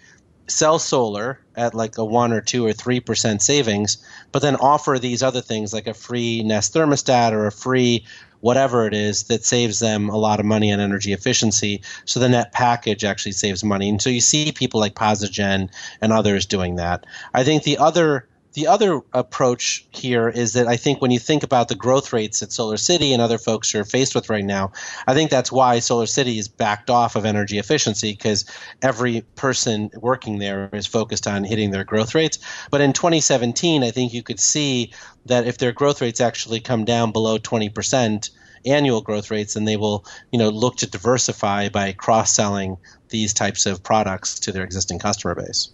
sell 0.52 0.80
solar 0.80 1.40
at 1.56 1.74
like 1.74 1.98
a 1.98 2.06
one 2.06 2.32
or 2.34 2.42
two 2.42 2.66
or 2.66 2.74
three 2.74 3.00
percent 3.00 3.42
savings, 3.42 3.98
but 4.32 4.42
then 4.42 4.56
offer 4.58 5.00
these 5.00 5.24
other 5.24 5.42
things 5.42 5.74
like 5.74 5.88
a 5.88 5.94
free 5.94 6.44
Nest 6.44 6.74
thermostat 6.74 7.32
or 7.32 7.48
a 7.48 7.52
free 7.52 8.06
whatever 8.42 8.88
it 8.88 8.94
is 8.94 9.24
that 9.24 9.46
saves 9.46 9.80
them 9.80 10.10
a 10.10 10.18
lot 10.18 10.40
of 10.40 10.46
money 10.46 10.74
on 10.74 10.80
energy 10.80 11.14
efficiency. 11.14 11.82
So 12.06 12.20
the 12.20 12.30
net 12.30 12.52
package 12.52 13.04
actually 13.04 13.34
saves 13.34 13.64
money. 13.64 13.88
And 13.88 14.02
so 14.02 14.10
you 14.10 14.22
see 14.22 14.52
people 14.52 14.80
like 14.80 14.96
Posigen 14.96 15.70
and 16.02 16.12
others 16.12 16.48
doing 16.48 16.76
that. 16.76 17.06
I 17.34 17.44
think 17.44 17.64
the 17.64 17.78
other 17.78 18.28
the 18.54 18.68
other 18.68 19.02
approach 19.14 19.86
here 19.92 20.28
is 20.28 20.54
that 20.54 20.68
I 20.68 20.76
think 20.76 21.02
when 21.02 21.12
you 21.12 21.20
think 21.20 21.44
about 21.44 21.70
the 21.70 21.76
growth 21.76 22.12
rates 22.12 22.42
that 22.42 22.52
Solar 22.52 22.78
City 22.78 23.14
and 23.14 23.22
other 23.22 23.38
folks 23.38 23.74
are 23.76 23.86
faced 23.86 24.14
with 24.14 24.30
right 24.30 24.44
now, 24.44 24.72
I 25.08 25.14
think 25.14 25.32
that's 25.32 25.52
why 25.52 25.80
Solar 25.80 26.06
City 26.06 26.38
is 26.38 26.48
backed 26.48 26.90
off 26.90 27.16
of 27.16 27.26
energy 27.26 27.58
efficiency 27.58 28.12
because 28.12 28.46
every 28.82 29.22
person 29.36 29.90
working 29.96 30.40
there 30.40 30.70
is 30.74 30.86
focused 30.86 31.28
on 31.28 31.44
hitting 31.44 31.72
their 31.72 31.86
growth 31.86 32.14
rates. 32.14 32.40
But 32.72 32.82
in 32.82 32.94
2017, 32.94 33.84
I 33.84 33.92
think 33.92 34.14
you 34.14 34.24
could 34.24 34.40
see 34.40 34.92
that 35.26 35.48
if 35.48 35.58
their 35.58 35.72
growth 35.72 36.02
rates 36.02 36.20
actually 36.20 36.60
come 36.60 36.84
down 36.84 37.12
below 37.12 37.38
20%, 37.38 38.30
annual 38.66 39.02
growth 39.02 39.32
rates, 39.32 39.54
then 39.54 39.66
they 39.66 39.78
will, 39.78 40.06
you 40.32 40.40
know, 40.40 40.50
look 40.50 40.78
to 40.78 40.90
diversify 40.90 41.70
by 41.70 41.94
cross-selling 41.94 42.78
these 43.10 43.34
types 43.34 43.66
of 43.66 43.82
products 43.82 44.40
to 44.40 44.52
their 44.52 44.64
existing 44.64 45.00
customer 45.00 45.36
base. 45.36 45.70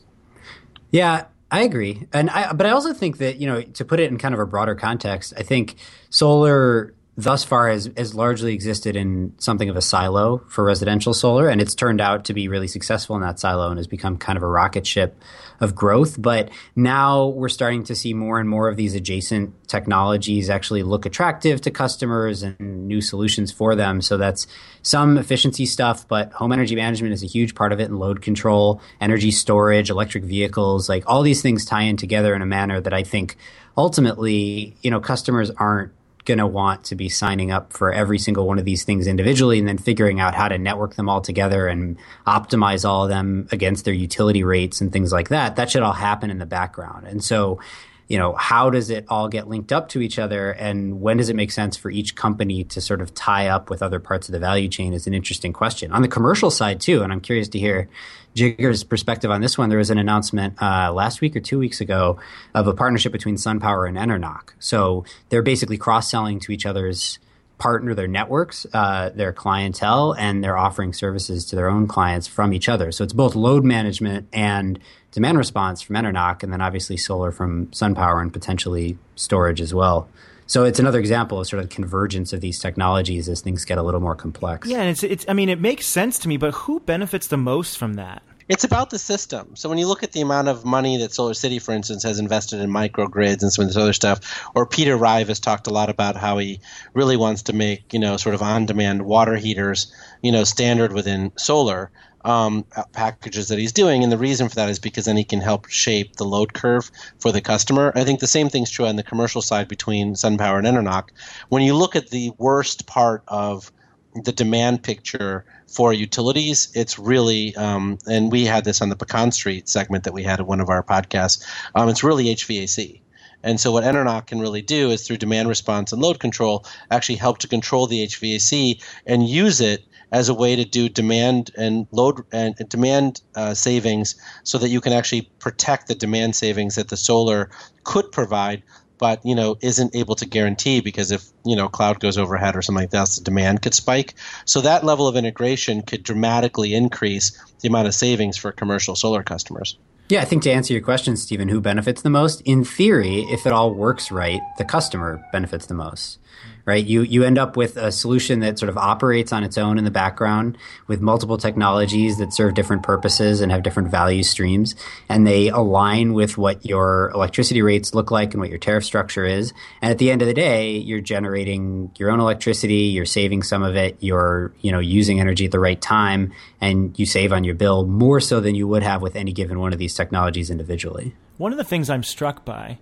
Yeah, 0.91 1.25
I 1.50 1.62
agree, 1.62 2.08
and 2.12 2.30
I 2.30 2.52
but 2.52 2.66
I 2.66 2.72
also 2.72 2.93
think 2.93 3.20
that 3.20 3.38
you 3.38 3.48
know 3.48 3.62
to 3.62 3.86
put 3.86 4.00
it 4.00 4.12
in 4.12 4.18
kind 4.18 4.34
of 4.34 4.39
a 4.39 4.45
broader 4.45 4.76
context, 4.76 5.34
I 5.38 5.43
think 5.43 5.76
solar 6.10 6.93
thus 7.18 7.43
far 7.43 7.68
has, 7.68 7.89
has 7.97 8.13
largely 8.13 8.53
existed 8.53 8.95
in 8.95 9.34
something 9.39 9.70
of 9.70 9.76
a 9.76 9.82
silo 9.82 10.38
for 10.49 10.63
residential 10.63 11.15
solar, 11.15 11.49
and 11.49 11.59
it's 11.59 11.74
turned 11.74 11.99
out 11.99 12.26
to 12.26 12.34
be 12.34 12.47
really 12.47 12.68
successful 12.68 13.15
in 13.15 13.24
that 13.24 13.39
silo 13.39 13.70
and 13.70 13.78
has 13.78 13.88
become 13.88 14.18
kind 14.18 14.38
of 14.38 14.43
a 14.43 14.47
rocket 14.47 14.86
ship 14.86 15.20
of 15.59 15.74
growth. 15.74 16.22
But 16.22 16.49
now 16.76 17.26
we're 17.26 17.49
starting 17.49 17.84
to 17.86 17.95
see 17.95 18.13
more 18.13 18.39
and 18.39 18.47
more 18.47 18.70
of 18.70 18.78
these 18.78 18.93
adjacent 18.93 19.68
technologies 19.68 20.49
actually 20.49 20.84
look 20.84 21.07
attractive 21.07 21.59
to 21.61 21.72
customers 21.72 22.43
and 22.43 22.88
new 22.88 23.01
solutions 23.01 23.51
for 23.51 23.76
them. 23.76 23.99
So 24.01 24.18
that's 24.18 24.45
some 24.84 25.18
efficiency 25.18 25.65
stuff, 25.65 26.07
but 26.07 26.32
home 26.34 26.51
energy 26.51 26.76
management 26.76 27.13
is 27.13 27.24
a 27.24 27.28
huge 27.28 27.55
part 27.55 27.74
of 27.74 27.80
it 27.80 27.89
and 27.89 27.97
load 27.97 28.22
control, 28.22 28.80
energy 29.01 29.32
storage, 29.32 29.89
electric 29.89 30.24
vehicles, 30.24 30.88
like 30.88 31.03
all 31.07 31.24
these 31.24 31.41
things 31.41 31.65
tie 31.65 31.82
in 31.82 31.97
together 31.97 32.36
in 32.36 32.43
a 32.43 32.45
manner 32.45 32.80
that 32.80 32.93
I 32.93 33.01
think 33.01 33.38
ultimately, 33.76 34.76
you 34.82 34.91
know, 34.91 34.99
customers 34.99 35.49
aren't 35.51 35.91
going 36.28 36.38
to 36.38 36.45
want 36.45 36.84
to 36.84 36.95
be 36.95 37.07
signing 37.07 37.51
up 37.51 37.71
for 37.71 37.91
every 37.91 38.19
single 38.19 38.45
one 38.45 38.59
of 38.59 38.65
these 38.65 38.84
things 38.84 39.07
individually 39.07 39.57
and 39.57 39.67
then 39.67 39.78
figuring 39.78 40.19
out 40.19 40.36
how 40.36 40.49
to 40.49 40.57
network 40.57 40.95
them 40.95 41.07
all 41.07 41.21
together 41.21 41.67
and 41.67 41.97
optimize 42.28 42.88
all 42.88 43.03
of 43.03 43.09
them 43.09 43.47
against 43.51 43.86
their 43.86 43.93
utility 43.93 44.43
rates 44.43 44.82
and 44.82 44.91
things 44.91 45.13
like 45.13 45.30
that. 45.30 45.55
That 45.55 45.71
should 45.71 45.84
all 45.84 45.93
happen 45.93 46.30
in 46.30 46.38
the 46.38 46.45
background. 46.45 47.07
And 47.07 47.23
so, 47.23 47.61
you 48.09 48.17
know, 48.17 48.34
how 48.34 48.69
does 48.69 48.89
it 48.89 49.05
all 49.07 49.30
get 49.30 49.47
linked 49.47 49.71
up 49.71 49.88
to 49.89 50.01
each 50.01 50.19
other 50.19 50.51
and 50.51 50.99
when 50.99 51.15
does 51.15 51.30
it 51.30 51.36
make 51.36 51.51
sense 51.51 51.78
for 51.78 51.89
each 51.89 52.15
company 52.15 52.65
to 52.65 52.82
sort 52.82 53.01
of 53.01 53.13
tie 53.13 53.47
up 53.47 53.69
with 53.69 53.82
other 53.82 53.99
parts 53.99 54.28
of 54.28 54.34
the 54.34 54.39
value 54.39 54.67
chain 54.67 54.93
is 54.93 55.07
an 55.07 55.13
interesting 55.13 55.53
question. 55.53 55.93
On 55.93 56.01
the 56.01 56.07
commercial 56.09 56.51
side 56.51 56.82
too, 56.82 57.03
and 57.03 57.13
I'm 57.13 57.21
curious 57.21 57.47
to 57.49 57.59
hear 57.59 57.89
Jigar's 58.38 58.83
perspective 58.83 59.31
on 59.31 59.41
this 59.41 59.57
one, 59.57 59.69
there 59.69 59.79
was 59.79 59.89
an 59.89 59.97
announcement 59.97 60.61
uh, 60.61 60.93
last 60.93 61.21
week 61.21 61.35
or 61.35 61.39
two 61.39 61.57
weeks 61.57 61.81
ago 61.81 62.19
of 62.53 62.67
a 62.67 62.73
partnership 62.73 63.11
between 63.11 63.35
SunPower 63.35 63.88
and 63.88 63.97
Enernoc. 63.97 64.51
So 64.59 65.05
they're 65.29 65.41
basically 65.41 65.77
cross 65.77 66.09
selling 66.11 66.39
to 66.41 66.51
each 66.51 66.65
other's 66.65 67.17
partner 67.57 67.95
their 67.95 68.07
networks, 68.07 68.67
uh, 68.73 69.09
their 69.15 69.33
clientele, 69.33 70.13
and 70.13 70.43
they're 70.43 70.57
offering 70.57 70.93
services 70.93 71.45
to 71.45 71.55
their 71.55 71.69
own 71.69 71.88
clients 71.88 72.27
from 72.27 72.53
each 72.53 72.69
other. 72.69 72.91
So 72.91 73.03
it's 73.03 73.13
both 73.13 73.35
load 73.35 73.63
management 73.63 74.27
and 74.31 74.79
demand 75.11 75.39
response 75.39 75.81
from 75.81 75.95
Enernoc, 75.95 76.43
and 76.43 76.53
then 76.53 76.61
obviously 76.61 76.97
solar 76.97 77.31
from 77.31 77.67
SunPower 77.67 78.21
and 78.21 78.31
potentially 78.31 78.99
storage 79.15 79.59
as 79.59 79.73
well. 79.73 80.07
So 80.48 80.64
it's 80.64 80.80
another 80.80 81.00
example 81.00 81.39
of 81.39 81.48
sort 81.48 81.62
of 81.62 81.70
convergence 81.70 82.32
of 82.34 82.41
these 82.41 82.60
technologies 82.60 83.28
as 83.28 83.41
things 83.41 83.66
get 83.66 83.78
a 83.78 83.84
little 83.84 84.00
more 84.00 84.16
complex. 84.16 84.68
Yeah, 84.68 84.80
and 84.80 84.89
it's 84.89 85.04
it's 85.04 85.26
I 85.28 85.34
mean 85.34 85.50
it 85.50 85.60
makes 85.60 85.86
sense 85.86 86.18
to 86.20 86.28
me, 86.28 86.38
but 86.38 86.54
who 86.54 86.80
benefits 86.80 87.28
the 87.28 87.38
most 87.38 87.78
from 87.78 87.95
that? 87.95 88.24
It's 88.50 88.64
about 88.64 88.91
the 88.91 89.00
system. 89.00 89.58
So 89.58 89.68
when 89.68 89.78
you 89.78 89.88
look 89.88 90.04
at 90.04 90.14
the 90.14 90.22
amount 90.22 90.48
of 90.48 90.64
money 90.64 90.98
that 91.00 91.14
Solar 91.14 91.34
City, 91.34 91.60
for 91.60 91.74
instance, 91.74 92.02
has 92.04 92.18
invested 92.18 92.62
in 92.62 92.70
microgrids 92.70 93.41
and 93.41 93.52
some 93.52 93.64
of 93.64 93.68
this 93.68 93.76
other 93.76 93.91
stuff, 93.91 94.50
or 94.56 94.66
Peter 94.66 94.95
Rive 94.95 95.28
has 95.28 95.41
talked 95.41 95.68
a 95.68 95.70
lot 95.70 95.89
about 95.89 96.16
how 96.16 96.38
he 96.38 96.62
really 96.93 97.18
wants 97.18 97.43
to 97.43 97.54
make, 97.54 97.93
you 97.93 98.00
know, 98.00 98.16
sort 98.16 98.36
of 98.36 98.41
on-demand 98.41 99.02
water 99.02 99.36
heaters, 99.36 99.93
you 100.22 100.32
know, 100.32 100.45
standard 100.45 100.93
within 100.93 101.34
solar 101.36 101.91
um, 102.28 102.65
packages 102.91 103.47
that 103.47 103.57
he's 103.57 103.71
doing. 103.71 104.03
And 104.03 104.11
the 104.11 104.17
reason 104.17 104.49
for 104.49 104.55
that 104.55 104.69
is 104.69 104.80
because 104.80 105.05
then 105.05 105.15
he 105.15 105.23
can 105.23 105.39
help 105.39 105.69
shape 105.69 106.17
the 106.17 106.25
load 106.25 106.53
curve 106.53 106.91
for 107.19 107.32
the 107.32 107.39
customer. 107.39 107.93
I 107.95 108.03
think 108.03 108.19
the 108.19 108.28
same 108.28 108.49
thing's 108.49 108.69
true 108.69 108.86
on 108.86 108.97
the 108.97 109.03
commercial 109.03 109.41
side 109.41 109.69
between 109.69 110.13
SunPower 110.13 110.57
and 110.57 110.67
Enernoc. 110.67 111.09
When 111.47 111.63
you 111.63 111.73
look 111.73 111.95
at 111.95 112.09
the 112.09 112.34
worst 112.38 112.86
part 112.86 113.23
of 113.30 113.71
the 114.13 114.34
demand 114.34 114.84
picture 114.84 115.45
for 115.67 115.93
utilities, 115.93 116.67
it's 116.73 116.99
really, 116.99 117.55
um, 117.55 117.97
and 118.07 118.30
we 118.30 118.43
had 118.43 118.65
this 118.65 118.82
on 118.82 118.89
the 118.89 118.97
Pecan 118.97 119.32
Street 119.32 119.69
segment 119.69 120.03
that 120.03 120.13
we 120.13 120.23
had 120.23 120.41
in 120.41 120.47
one 120.47 120.59
of 120.59 120.69
our 120.69 120.84
podcasts. 120.84 121.45
Um, 121.75 121.88
it's 121.88 122.03
really 122.03 122.25
HVAC. 122.25 122.99
And 123.43 123.57
so, 123.57 123.71
what 123.71 123.86
Enernoc 123.86 124.28
can 124.28 124.39
really 124.39 124.63
do 124.63 124.89
is 124.89 125.07
through 125.07 125.17
demand 125.17 125.47
response 125.47 125.93
and 125.93 126.01
load 126.01 126.19
control, 126.19 126.65
actually 126.91 127.15
help 127.15 127.38
to 127.38 127.47
control 127.47 127.88
the 127.88 128.05
HVAC 128.05 128.84
and 129.05 129.30
use 129.30 129.61
it 129.61 129.86
as 130.12 130.30
a 130.30 130.34
way 130.34 130.55
to 130.55 130.66
do 130.66 130.89
demand 130.89 131.51
and 131.58 131.88
load 131.91 132.22
and 132.32 132.55
demand 132.70 133.22
uh, 133.36 133.53
savings, 133.53 134.16
so 134.43 134.58
that 134.58 134.70
you 134.70 134.82
can 134.82 134.93
actually 134.93 135.30
protect 135.39 135.88
the 135.88 135.95
demand 135.95 136.36
savings 136.36 136.76
that 136.76 136.89
the 136.89 136.97
solar 136.97 137.49
could 137.84 138.12
provide 138.12 138.64
but 138.99 139.24
you 139.26 139.36
know 139.36 139.58
isn't 139.62 139.95
able 139.95 140.16
to 140.16 140.26
guarantee 140.26 140.82
because 140.82 141.12
if 141.12 141.24
you 141.45 141.55
know 141.55 141.68
cloud 141.68 141.99
goes 141.99 142.18
overhead 142.18 142.55
or 142.55 142.62
something 142.62 142.84
like 142.84 142.91
that, 142.91 143.10
the 143.10 143.22
demand 143.22 143.62
could 143.62 143.74
spike. 143.74 144.16
So 144.45 144.62
that 144.62 144.84
level 144.84 145.08
of 145.08 145.16
integration 145.16 145.82
could 145.82 146.03
dramatically 146.03 146.74
increase 146.74 147.39
the 147.62 147.68
amount 147.68 147.88
of 147.88 147.93
savings 147.93 148.38
for 148.38 148.51
commercial 148.51 148.95
solar 148.95 149.24
customers. 149.24 149.78
Yeah, 150.10 150.22
I 150.22 150.26
think 150.26 150.43
to 150.43 150.51
answer 150.51 150.74
your 150.74 150.82
question, 150.82 151.18
Stephen, 151.18 151.49
who 151.49 151.60
benefits 151.60 152.01
the 152.01 152.10
most? 152.10 152.41
In 152.41 152.64
theory, 152.64 153.26
if 153.30 153.45
it 153.45 153.51
all 153.51 153.74
works 153.74 154.10
right, 154.10 154.39
the 154.58 154.64
customer 154.64 155.22
benefits 155.34 155.66
the 155.66 155.74
most 155.74 156.20
right? 156.68 156.86
You 156.86 157.01
you 157.01 157.24
end 157.24 157.39
up 157.39 157.55
with 157.55 157.78
a 157.78 157.91
solution 157.91 158.41
that 158.41 158.59
sort 158.59 158.70
of 158.70 158.78
operates 158.78 159.32
on 159.32 159.43
its 159.43 159.57
own 159.57 159.78
in 159.78 159.86
the 159.86 159.91
background 159.91 160.57
with 160.86 160.99
multiple 160.99 161.38
technologies 161.38 162.18
that 162.18 162.34
serve 162.34 162.53
different 162.53 162.84
purposes 162.84 163.39
and 163.39 163.51
have 163.51 163.63
different 163.63 163.89
value 163.89 164.22
streams, 164.22 164.76
and 165.09 165.26
they 165.26 165.47
align 165.47 166.13
with 166.13 166.38
what 166.38 166.63
your 166.65 167.09
electricity 167.15 167.61
rates 167.61 167.95
look 167.95 168.11
like 168.11 168.34
and 168.34 168.41
what 168.41 168.49
your 168.49 168.59
tariff 168.59 168.84
structure 168.84 169.26
is. 169.26 169.53
And 169.82 169.91
at 169.91 169.97
the 169.97 170.11
end 170.11 170.22
of 170.22 170.28
the 170.28 170.34
day, 170.34 170.74
you're 170.74 170.99
generating 170.99 171.89
your 171.97 172.11
own 172.11 172.20
electricity, 172.20 172.91
you're 172.91 173.05
saving 173.05 173.43
some 173.43 173.63
of 173.63 173.78
it, 173.78 173.97
you're 174.01 174.53
you 174.59 174.72
know 174.72 174.80
using 174.80 175.22
energy 175.22 175.45
at 175.45 175.51
the 175.51 175.59
right 175.59 175.82
time, 175.82 176.34
and 176.59 176.99
you 176.99 177.05
save 177.05 177.32
on 177.32 177.45
your 177.45 177.55
bill 177.55 177.88
more 177.88 178.20
so 178.20 178.41
than 178.41 178.55
you 178.55 178.68
would 178.68 178.84
have 178.84 179.01
with 179.01 179.15
any 179.15 179.32
given 179.32 179.59
one 179.59 179.72
of 179.72 179.80
these 179.80 179.95
technologies 179.95 180.49
individually. 180.49 181.15
One 181.38 181.53
of 181.53 181.57
the 181.57 181.63
things 181.63 181.89
I'm 181.89 182.03
struck 182.03 182.43
by 182.43 182.80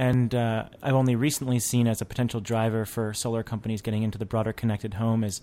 and 0.00 0.34
uh, 0.34 0.64
I've 0.82 0.94
only 0.94 1.14
recently 1.14 1.58
seen 1.58 1.86
as 1.86 2.00
a 2.00 2.06
potential 2.06 2.40
driver 2.40 2.86
for 2.86 3.12
solar 3.12 3.42
companies 3.42 3.82
getting 3.82 4.02
into 4.02 4.16
the 4.16 4.24
broader 4.24 4.50
connected 4.50 4.94
home 4.94 5.22
is 5.22 5.42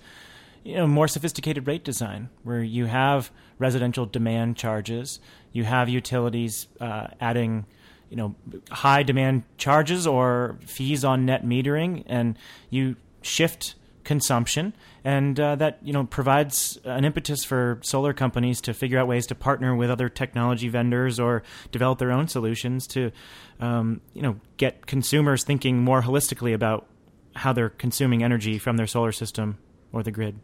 you 0.64 0.74
know 0.74 0.88
more 0.88 1.08
sophisticated 1.08 1.68
rate 1.68 1.84
design 1.84 2.30
where 2.42 2.64
you 2.64 2.88
have 2.88 3.30
residential 3.60 4.08
demand 4.08 4.58
charges, 4.58 5.20
you 5.54 5.64
have 5.64 5.90
utilities 5.90 6.68
uh, 6.82 7.06
adding 7.22 7.68
you 8.10 8.18
know 8.18 8.34
high 8.72 9.04
demand 9.04 9.44
charges 9.60 10.08
or 10.08 10.58
fees 10.66 11.06
on 11.06 11.24
net 11.24 11.46
metering, 11.46 12.04
and 12.08 12.36
you 12.72 12.96
shift 13.22 13.76
consumption, 14.08 14.74
and 15.04 15.38
uh, 15.38 15.58
that 15.58 15.80
you 15.84 15.92
know 15.92 16.06
provides 16.06 16.80
an 16.86 17.04
impetus 17.04 17.44
for 17.44 17.80
solar 17.84 18.14
companies 18.14 18.62
to 18.62 18.74
figure 18.74 18.98
out 18.98 19.06
ways 19.06 19.28
to 19.28 19.36
partner 19.36 19.76
with 19.76 19.92
other 19.92 20.08
technology 20.08 20.70
vendors 20.70 21.20
or 21.20 21.44
develop 21.74 22.00
their 22.00 22.14
own 22.14 22.30
solutions 22.30 22.88
to 22.88 23.12
um, 23.60 24.00
you 24.14 24.22
know 24.22 24.40
get 24.56 24.88
consumers 24.88 25.44
thinking 25.44 25.80
more 25.80 26.02
holistically 26.02 26.54
about 26.54 26.88
how 27.36 27.52
they're 27.52 27.70
consuming 27.70 28.24
energy 28.24 28.58
from 28.58 28.78
their 28.78 28.88
solar 28.88 29.12
system 29.12 29.58
or 29.92 30.04
the 30.04 30.12
grid. 30.12 30.40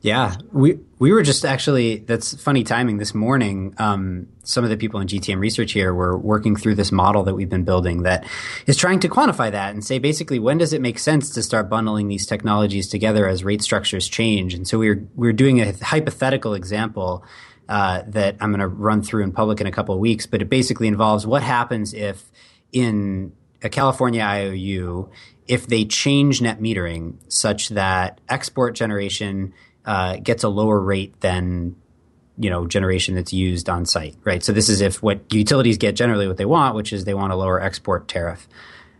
Yeah, 0.00 0.36
we 0.52 0.78
we 1.00 1.12
were 1.12 1.22
just 1.22 1.44
actually 1.44 1.98
that's 1.98 2.40
funny 2.40 2.62
timing 2.62 2.98
this 2.98 3.14
morning. 3.14 3.74
Um, 3.78 4.28
some 4.44 4.62
of 4.62 4.70
the 4.70 4.76
people 4.76 5.00
in 5.00 5.08
GTM 5.08 5.40
research 5.40 5.72
here 5.72 5.92
were 5.92 6.16
working 6.16 6.54
through 6.54 6.76
this 6.76 6.92
model 6.92 7.24
that 7.24 7.34
we've 7.34 7.48
been 7.48 7.64
building 7.64 8.02
that 8.02 8.24
is 8.66 8.76
trying 8.76 9.00
to 9.00 9.08
quantify 9.08 9.50
that 9.50 9.74
and 9.74 9.84
say 9.84 9.98
basically 9.98 10.38
when 10.38 10.58
does 10.58 10.72
it 10.72 10.80
make 10.80 11.00
sense 11.00 11.30
to 11.30 11.42
start 11.42 11.68
bundling 11.68 12.06
these 12.06 12.26
technologies 12.26 12.88
together 12.88 13.26
as 13.26 13.42
rate 13.42 13.60
structures 13.60 14.06
change. 14.08 14.54
And 14.54 14.68
so 14.68 14.78
we 14.78 14.90
we're 14.90 14.94
we 14.94 15.28
we're 15.28 15.32
doing 15.32 15.60
a 15.60 15.72
hypothetical 15.72 16.54
example 16.54 17.24
uh, 17.68 18.02
that 18.06 18.36
I'm 18.40 18.50
going 18.50 18.60
to 18.60 18.68
run 18.68 19.02
through 19.02 19.24
in 19.24 19.32
public 19.32 19.60
in 19.60 19.66
a 19.66 19.72
couple 19.72 19.94
of 19.94 20.00
weeks, 20.00 20.26
but 20.26 20.40
it 20.40 20.48
basically 20.48 20.86
involves 20.86 21.26
what 21.26 21.42
happens 21.42 21.92
if 21.92 22.30
in 22.72 23.32
a 23.62 23.68
California 23.68 24.22
IOU 24.22 25.10
if 25.48 25.66
they 25.66 25.84
change 25.84 26.40
net 26.40 26.60
metering 26.60 27.14
such 27.28 27.70
that 27.70 28.20
export 28.28 28.74
generation 28.76 29.54
uh, 29.84 30.16
gets 30.16 30.44
a 30.44 30.48
lower 30.48 30.78
rate 30.78 31.20
than 31.20 31.76
you 32.38 32.50
know 32.50 32.66
generation 32.66 33.14
that's 33.14 33.32
used 33.32 33.68
on 33.68 33.86
site, 33.86 34.16
right? 34.24 34.42
So 34.42 34.52
this 34.52 34.68
is 34.68 34.80
if 34.80 35.02
what 35.02 35.32
utilities 35.32 35.78
get 35.78 35.96
generally 35.96 36.28
what 36.28 36.36
they 36.36 36.44
want, 36.44 36.74
which 36.74 36.92
is 36.92 37.04
they 37.04 37.14
want 37.14 37.32
a 37.32 37.36
lower 37.36 37.60
export 37.60 38.08
tariff 38.08 38.48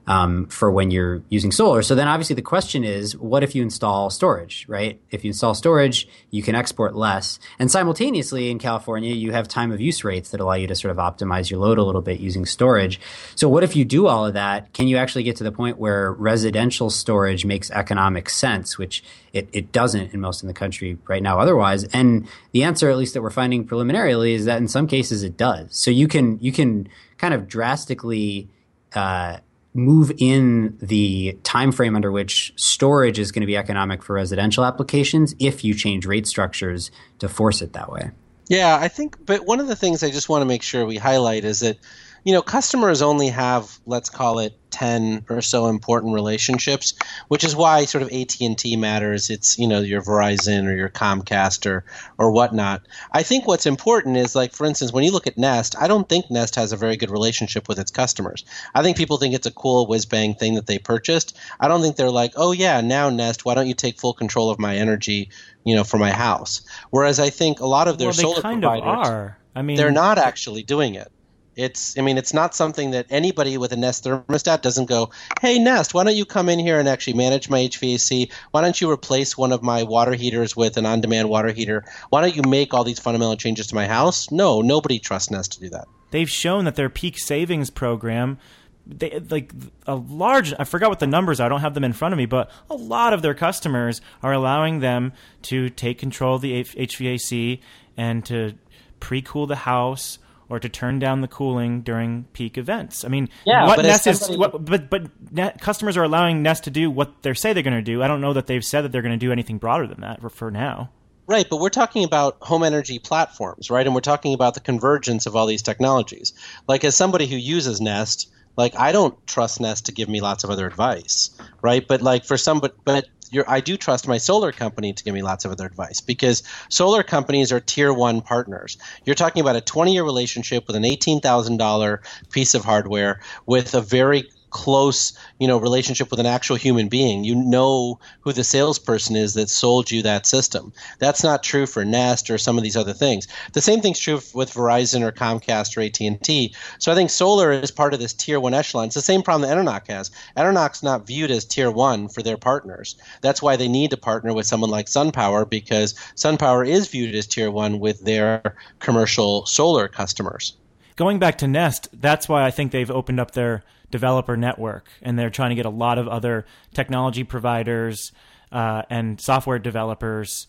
um, 0.09 0.47
for 0.47 0.71
when 0.71 0.91
you're 0.91 1.23
using 1.29 1.53
solar. 1.53 1.83
So 1.83 1.95
then 1.95 2.09
obviously 2.09 2.35
the 2.35 2.43
question 2.43 2.83
is, 2.83 3.15
what 3.17 3.45
if 3.45 3.55
you 3.55 3.63
install 3.63 4.09
storage, 4.09 4.65
right? 4.67 4.99
If 5.11 5.23
you 5.23 5.29
install 5.29 5.55
storage, 5.55 6.09
you 6.31 6.43
can 6.43 6.55
export 6.55 6.97
less. 6.97 7.39
And 7.59 7.71
simultaneously 7.71 8.51
in 8.51 8.59
California, 8.59 9.15
you 9.15 9.33
have 9.33 9.47
time 9.49 9.71
of 9.71 9.83
use 9.83 10.05
rates 10.05 10.31
that 10.31 10.41
allow 10.41 10.55
you 10.55 10.67
to 10.67 10.75
sort 10.75 10.93
of 10.93 10.97
optimize 10.97 11.51
your 11.51 11.61
load 11.61 11.77
a 11.77 11.85
little 11.85 12.01
bit 12.01 12.21
using 12.21 12.47
storage. 12.47 12.99
So 13.35 13.51
what 13.51 13.63
if 13.63 13.77
you 13.77 13.85
do 13.85 14.07
all 14.07 14.25
of 14.25 14.33
that? 14.33 14.73
Can 14.73 14.89
you 14.89 14.97
actually 14.97 15.25
get 15.25 15.37
to 15.37 15.45
the 15.45 15.53
point 15.53 15.77
where 15.77 16.11
residential 16.15 16.89
storage 16.89 17.45
makes 17.45 17.71
economic 17.71 18.31
sense, 18.31 18.79
which 18.79 19.05
it, 19.35 19.51
it 19.53 19.73
doesn't 19.73 20.15
in 20.15 20.21
most 20.23 20.43
of 20.43 20.47
the 20.47 20.55
country 20.55 20.97
right 21.07 21.23
now 21.23 21.39
otherwise? 21.39 21.85
And 21.85 22.27
the 22.53 22.65
answer, 22.65 22.89
at 22.89 22.97
least 22.97 23.13
that 23.13 23.21
we're 23.21 23.29
finding 23.29 23.67
preliminarily, 23.67 24.33
is 24.33 24.47
that 24.47 24.57
in 24.57 24.69
some 24.69 24.87
cases 24.87 25.23
it 25.23 25.37
does. 25.37 25.77
So 25.77 25.91
you 25.91 26.09
can, 26.09 26.39
you 26.41 26.51
can 26.51 26.89
kind 27.19 27.35
of 27.35 27.47
drastically, 27.47 28.49
uh, 28.95 29.39
move 29.79 30.13
in 30.19 30.77
the 30.83 31.39
time 31.45 31.71
frame 31.71 31.95
under 31.95 32.11
which 32.11 32.53
storage 32.57 33.19
is 33.19 33.33
going 33.33 33.43
to 33.43 33.47
be 33.47 33.57
economic 33.57 34.03
for 34.03 34.15
residential 34.15 34.65
applications 34.65 35.35
if 35.39 35.63
you 35.63 35.73
change 35.73 36.05
rate 36.05 36.27
structures 36.27 36.91
to 37.21 37.29
force 37.29 37.63
it 37.63 37.73
that 37.73 37.91
way. 37.91 38.11
Yeah, 38.49 38.77
I 38.81 38.89
think 38.89 39.25
but 39.25 39.47
one 39.47 39.61
of 39.61 39.69
the 39.69 39.77
things 39.77 40.03
I 40.03 40.11
just 40.11 40.29
want 40.29 40.43
to 40.43 40.47
make 40.47 40.63
sure 40.63 40.85
we 40.85 40.97
highlight 40.97 41.45
is 41.45 41.61
that 41.61 41.79
you 42.25 42.33
know, 42.33 42.43
customers 42.43 43.03
only 43.03 43.29
have 43.29 43.79
let's 43.87 44.11
call 44.11 44.39
it 44.39 44.59
10 44.71 45.25
or 45.29 45.41
so 45.41 45.67
important 45.67 46.15
relationships, 46.15 46.95
which 47.29 47.43
is 47.43 47.57
why 47.57 47.85
sort 47.85 48.03
of 48.03 48.13
AT&T 48.13 48.77
matters. 48.77 49.31
It's, 49.31 49.59
you 49.59 49.67
know, 49.67 49.81
your 49.81 50.03
Verizon 50.03 50.67
or 50.67 50.77
your 50.77 50.89
Comcast 50.89 51.67
or 51.67 51.85
or 52.19 52.31
whatnot. 52.31 52.83
I 53.13 53.23
think 53.23 53.47
what's 53.47 53.67
important 53.67 54.17
is 54.17 54.35
like 54.35 54.53
for 54.53 54.67
instance, 54.67 54.93
when 54.93 55.05
you 55.05 55.13
look 55.13 55.27
at 55.27 55.39
Nest, 55.39 55.75
I 55.79 55.89
don't 55.89 56.09
think 56.09 56.31
Nest 56.31 56.55
has 56.57 56.73
a 56.73 56.77
very 56.77 56.97
good 56.97 57.11
relationship 57.11 57.69
with 57.69 57.79
its 57.79 57.91
customers. 57.91 58.45
I 58.75 58.83
think 58.83 58.97
people 58.97 59.17
think 59.17 59.35
it's 59.35 59.47
a 59.47 59.53
cool 59.53 59.87
whiz 59.87 60.07
bang 60.07 60.35
thing 60.35 60.55
that 60.55 60.67
they 60.67 60.79
purchased. 60.79 61.37
I 61.61 61.69
don't 61.69 61.81
think 61.81 61.97
they're 61.97 62.11
like, 62.11 62.33
"Oh 62.37 62.53
yeah, 62.53 62.81
now 62.81 63.11
Nest, 63.11 63.45
why 63.45 63.55
don't 63.55 63.69
you 63.69 63.75
take 63.75 63.99
full 63.99 64.15
control 64.15 64.51
of 64.51 64.59
my 64.59 64.77
energy, 64.77 65.31
you 65.65 65.75
know, 65.75 65.85
for 65.85 65.99
my 65.99 66.11
house?" 66.11 66.63
Whereas 66.91 67.19
I 67.19 67.31
think 67.31 67.61
a 67.61 67.67
lot 67.67 67.89
of 67.89 67.99
their 67.99 68.09
well, 68.09 68.15
solar 68.15 68.43
kind 68.43 68.63
providers 68.63 68.87
of 68.87 69.13
are. 69.13 69.39
I 69.55 69.63
mean, 69.63 69.77
they're 69.77 69.91
not 69.91 70.19
actually 70.19 70.63
doing 70.63 70.95
it. 70.95 71.11
It's, 71.59 71.99
I 71.99 72.03
mean, 72.03 72.19
it's 72.19 72.33
not 72.33 72.55
something 72.55 72.93
that 72.93 73.07
anybody 73.11 73.59
with 73.59 73.73
a 73.73 73.77
Nest 73.77 74.05
thermostat 74.05 74.63
doesn't 74.63 74.87
go, 74.87 75.11
hey, 75.41 75.59
Nest, 75.59 75.93
why 75.93 76.05
don't 76.05 76.15
you 76.15 76.25
come 76.25 76.49
in 76.49 76.61
here 76.61 76.79
and 76.79 76.89
actually 76.89 77.15
manage 77.15 77.51
my 77.51 77.59
HVAC? 77.59 78.31
Why 78.53 78.61
don't 78.61 78.81
you 78.81 78.89
replace 78.89 79.37
one 79.37 79.51
of 79.51 79.61
my 79.61 79.83
water 79.83 80.15
heaters 80.15 80.57
with 80.57 80.77
an 80.77 80.87
on 80.87 81.01
demand 81.01 81.29
water 81.29 81.51
heater? 81.51 81.85
Why 82.11 82.21
don't 82.21 82.37
you 82.37 82.43
make 82.49 82.73
all 82.73 82.85
these 82.85 83.01
fundamental 83.01 83.37
changes 83.37 83.67
to 83.67 83.75
my 83.75 83.89
house? 83.89 84.31
No, 84.31 84.63
nobody 84.63 85.01
trusts 85.01 85.33
Nest 85.33 85.55
to 85.55 85.61
do 85.61 85.69
that. 85.71 85.89
They've 86.13 86.31
shown 86.31 86.65
that 86.65 86.77
their 86.77 86.89
peak 86.89 87.19
savings 87.19 87.71
program 87.71 88.39
they 88.87 89.21
like 89.29 89.53
a 89.87 89.97
large 89.97 90.55
I 90.59 90.65
forgot 90.65 90.89
what 90.89 91.01
the 91.01 91.07
numbers 91.07 91.41
are. 91.41 91.47
I 91.47 91.49
don't 91.49 91.61
have 91.61 91.75
them 91.75 91.85
in 91.85 91.93
front 91.93 92.15
of 92.15 92.19
me, 92.19 92.27
but 92.27 92.51
a 92.71 92.75
lot 92.75 93.13
of 93.13 93.21
their 93.21 93.35
customers 93.35 94.01
are 94.23 94.33
allowing 94.33 94.79
them 94.79 95.13
to 95.43 95.69
take 95.71 95.99
control 95.99 96.37
of 96.37 96.41
the 96.41 96.65
HVAC 96.65 97.61
and 97.97 98.25
to 98.27 98.55
pre-cool 99.01 99.47
the 99.47 99.57
house 99.57 100.19
or 100.51 100.59
to 100.59 100.69
turn 100.69 100.99
down 100.99 101.21
the 101.21 101.29
cooling 101.29 101.83
during 101.83 102.25
peak 102.33 102.57
events. 102.57 103.05
I 103.05 103.09
mean, 103.09 103.29
yeah, 103.45 103.67
what 103.67 103.77
but 103.77 103.83
Nest 103.85 104.05
somebody... 104.05 104.33
is, 104.33 104.39
what, 104.39 104.65
but 104.65 104.91
but 104.91 105.33
Net, 105.33 105.61
customers 105.61 105.97
are 105.97 106.05
allowing 106.05 106.43
Nest 106.43 106.65
to 106.65 106.71
do 106.71 106.91
what 106.91 107.23
they 107.23 107.35
say 107.35 107.53
they're 107.53 107.63
going 107.63 107.77
to 107.77 107.83
do. 107.83 108.03
I 108.03 108.09
don't 108.09 108.21
know 108.21 108.33
that 108.33 108.47
they've 108.47 108.65
said 108.65 108.83
that 108.83 108.93
they're 108.93 109.03
going 109.03 109.19
to 109.19 109.25
do 109.25 109.33
anything 109.33 109.59
broader 109.59 109.87
than 109.87 110.01
that 110.01 110.21
for, 110.21 110.31
for 110.31 110.51
now. 110.51 110.91
Right, 111.27 111.47
but 111.49 111.61
we're 111.61 111.69
talking 111.69 112.05
about 112.05 112.39
home 112.41 112.63
energy 112.63 112.99
platforms, 112.99 113.71
right? 113.71 113.85
And 113.85 113.95
we're 113.95 114.01
talking 114.01 114.33
about 114.33 114.55
the 114.55 114.61
convergence 114.61 115.27
of 115.27 115.37
all 115.37 115.45
these 115.45 115.61
technologies. 115.61 116.33
Like 116.67 116.85
as 116.85 116.97
somebody 116.97 117.27
who 117.27 117.37
uses 117.37 117.83
Nest, 117.83 118.31
like 118.59 118.77
I 118.77 118.93
don't 118.93 119.15
trust 119.27 119.61
Nest 119.61 119.87
to 119.87 119.93
give 119.93 120.09
me 120.09 120.21
lots 120.21 120.45
of 120.45 120.51
other 120.51 120.67
advice, 120.67 121.31
right? 121.63 121.87
But 121.89 122.03
like 122.03 122.27
for 122.27 122.37
some, 122.37 122.59
but 122.59 122.75
but 122.85 123.07
I 123.47 123.61
do 123.61 123.77
trust 123.77 124.09
my 124.09 124.19
solar 124.19 124.53
company 124.53 124.93
to 124.93 125.05
give 125.05 125.15
me 125.15 125.23
lots 125.23 125.45
of 125.45 125.53
other 125.53 125.67
advice 125.67 126.01
because 126.01 126.43
solar 126.69 127.03
companies 127.03 127.53
are 127.53 127.61
tier 127.61 127.93
one 127.93 128.21
partners. 128.21 128.77
You're 129.05 129.15
talking 129.15 129.41
about 129.41 129.57
a 129.57 129.61
20 129.61 129.93
year 129.93 130.03
relationship 130.03 130.67
with 130.67 130.77
an 130.77 130.83
$18,000 130.83 131.99
piece 132.33 132.55
of 132.55 132.65
hardware 132.65 133.21
with 133.47 133.75
a 133.75 133.81
very 133.81 134.25
close, 134.51 135.13
you 135.39 135.47
know, 135.47 135.59
relationship 135.59 136.11
with 136.11 136.21
an 136.21 136.27
actual 136.27 136.57
human 136.57 136.89
being. 136.89 137.25
You 137.25 137.35
know 137.35 137.99
who 138.21 138.33
the 138.33 138.45
salesperson 138.45 139.17
is 139.17 139.35
that 139.35 139.51
sold 139.51 139.91
you 139.91 140.03
that 140.03 140.27
system. 140.27 140.73
That's 140.99 141.23
not 141.23 141.43
true 141.43 141.67
for 141.67 141.85
Nest 141.85 142.31
or 142.31 142.39
some 142.39 142.57
of 142.57 142.65
these 142.65 142.77
other 142.77 142.93
things. 142.93 143.29
The 143.53 143.61
same 143.61 143.81
thing's 143.81 143.99
true 143.99 144.21
with 144.35 144.53
Verizon 144.53 145.03
or 145.03 145.13
Comcast 145.13 145.77
or 145.77 145.83
AT&T. 145.83 146.55
So 146.79 146.93
I 146.93 146.95
think 146.95 147.11
solar 147.11 147.53
is 147.53 147.71
part 147.71 147.95
of 147.95 148.01
this 148.01 148.13
tier 148.13 148.41
1 148.41 148.55
echelon. 148.55 148.87
It's 148.87 148.95
the 148.95 149.03
same 149.03 149.23
problem 149.23 149.49
that 149.49 149.57
Enernoc 149.57 149.89
has. 149.89 150.11
Enernoc's 150.37 150.83
not 150.83 151.07
viewed 151.07 151.31
as 151.31 151.45
tier 151.45 151.71
1 151.71 152.09
for 152.09 152.23
their 152.23 152.37
partners. 152.37 152.97
That's 153.21 153.43
why 153.43 153.57
they 153.57 153.69
need 153.69 153.91
to 153.91 153.97
partner 153.97 154.33
with 154.33 154.47
someone 154.47 154.71
like 154.71 154.87
SunPower 154.87 155.49
because 155.49 155.95
SunPower 156.17 156.67
is 156.67 156.89
viewed 156.89 157.15
as 157.15 157.27
tier 157.27 157.51
1 157.51 157.79
with 157.79 158.05
their 158.05 158.57
commercial 158.81 159.47
solar 159.47 159.89
customers. 159.89 160.55
Going 160.97 161.19
back 161.21 161.39
to 161.39 161.47
Nest, 161.47 161.89
that's 161.93 162.29
why 162.29 162.45
I 162.45 162.51
think 162.51 162.73
they've 162.73 162.91
opened 162.91 163.21
up 163.21 163.31
their 163.31 163.63
developer 163.91 164.37
network, 164.37 164.89
and 165.03 165.19
they're 165.19 165.31
trying 165.31 165.51
to 165.51 165.57
get 165.57 165.67
a 165.67 165.71
lot 165.71 165.99
of 165.99 166.09
other 166.09 166.47
technology 166.75 167.25
providers 167.25 168.13
uh, 168.53 168.83
and 168.91 169.21
software 169.21 169.59
developers 169.59 170.47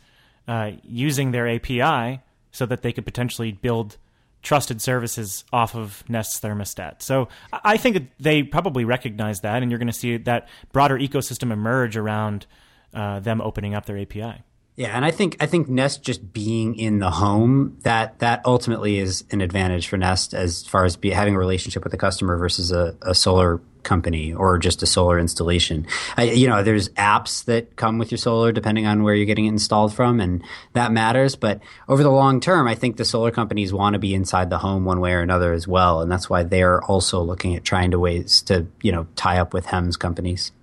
uh, 0.48 0.72
using 0.84 1.32
their 1.32 1.48
API 1.48 2.22
so 2.52 2.66
that 2.66 2.82
they 2.82 2.92
could 2.92 3.06
potentially 3.06 3.52
build 3.52 3.98
trusted 4.42 4.82
services 4.82 5.44
off 5.52 5.76
of 5.76 6.04
Nest's 6.10 6.40
thermostat. 6.40 7.02
So 7.02 7.28
I 7.52 7.78
think 7.78 8.10
they 8.20 8.44
probably 8.44 8.86
recognize 8.86 9.42
that, 9.42 9.62
and 9.62 9.72
you're 9.72 9.80
going 9.80 9.88
to 9.88 9.94
see 9.94 10.18
that 10.18 10.48
broader 10.72 10.98
ecosystem 10.98 11.52
emerge 11.52 11.98
around 11.98 12.46
uh, 12.94 13.20
them 13.20 13.42
opening 13.42 13.76
up 13.76 13.86
their 13.86 13.98
API. 13.98 14.44
Yeah, 14.80 14.96
and 14.96 15.04
I 15.04 15.12
think 15.12 15.36
I 15.42 15.46
think 15.46 15.68
Nest 15.68 16.04
just 16.04 16.32
being 16.32 16.76
in 16.76 17.00
the 17.00 17.12
home 17.12 17.78
that 17.82 18.20
that 18.20 18.42
ultimately 18.46 18.98
is 18.98 19.26
an 19.30 19.42
advantage 19.42 19.90
for 19.90 19.98
Nest 19.98 20.34
as 20.34 20.66
far 20.66 20.86
as 20.86 20.96
be, 20.96 21.10
having 21.10 21.36
a 21.36 21.38
relationship 21.38 21.84
with 21.84 21.92
the 21.92 21.98
customer 21.98 22.38
versus 22.38 22.72
a, 22.72 22.96
a 23.02 23.14
solar 23.14 23.60
company 23.84 24.34
or 24.34 24.58
just 24.58 24.82
a 24.82 24.86
solar 24.86 25.20
installation. 25.20 25.86
I, 26.16 26.32
you 26.32 26.48
know, 26.48 26.64
there's 26.64 26.88
apps 26.92 27.44
that 27.44 27.76
come 27.76 27.98
with 27.98 28.10
your 28.10 28.18
solar 28.18 28.54
depending 28.54 28.86
on 28.86 29.04
where 29.04 29.14
you're 29.14 29.26
getting 29.26 29.48
it 29.48 29.50
installed 29.50 29.94
from, 29.94 30.22
and 30.22 30.42
that 30.72 30.94
matters. 30.94 31.36
But 31.36 31.60
over 31.90 32.02
the 32.02 32.10
long 32.10 32.40
term, 32.40 32.66
I 32.66 32.76
think 32.76 32.96
the 32.96 33.04
solar 33.04 33.32
companies 33.32 33.74
want 33.74 33.96
to 33.96 34.00
be 34.00 34.16
inside 34.16 34.50
the 34.50 34.60
home 34.60 34.86
one 34.86 35.02
way 35.02 35.12
or 35.12 35.20
another 35.20 35.52
as 35.52 35.68
well, 35.68 36.00
and 36.00 36.10
that's 36.10 36.30
why 36.30 36.44
they're 36.44 36.82
also 36.86 37.22
looking 37.22 37.54
at 37.54 37.66
trying 37.66 37.92
to 37.92 38.00
ways 38.00 38.42
to 38.44 38.66
you 38.82 38.94
know 38.94 39.08
tie 39.18 39.40
up 39.40 39.54
with 39.54 39.66
HEMS 39.66 40.00
companies. 40.00 40.54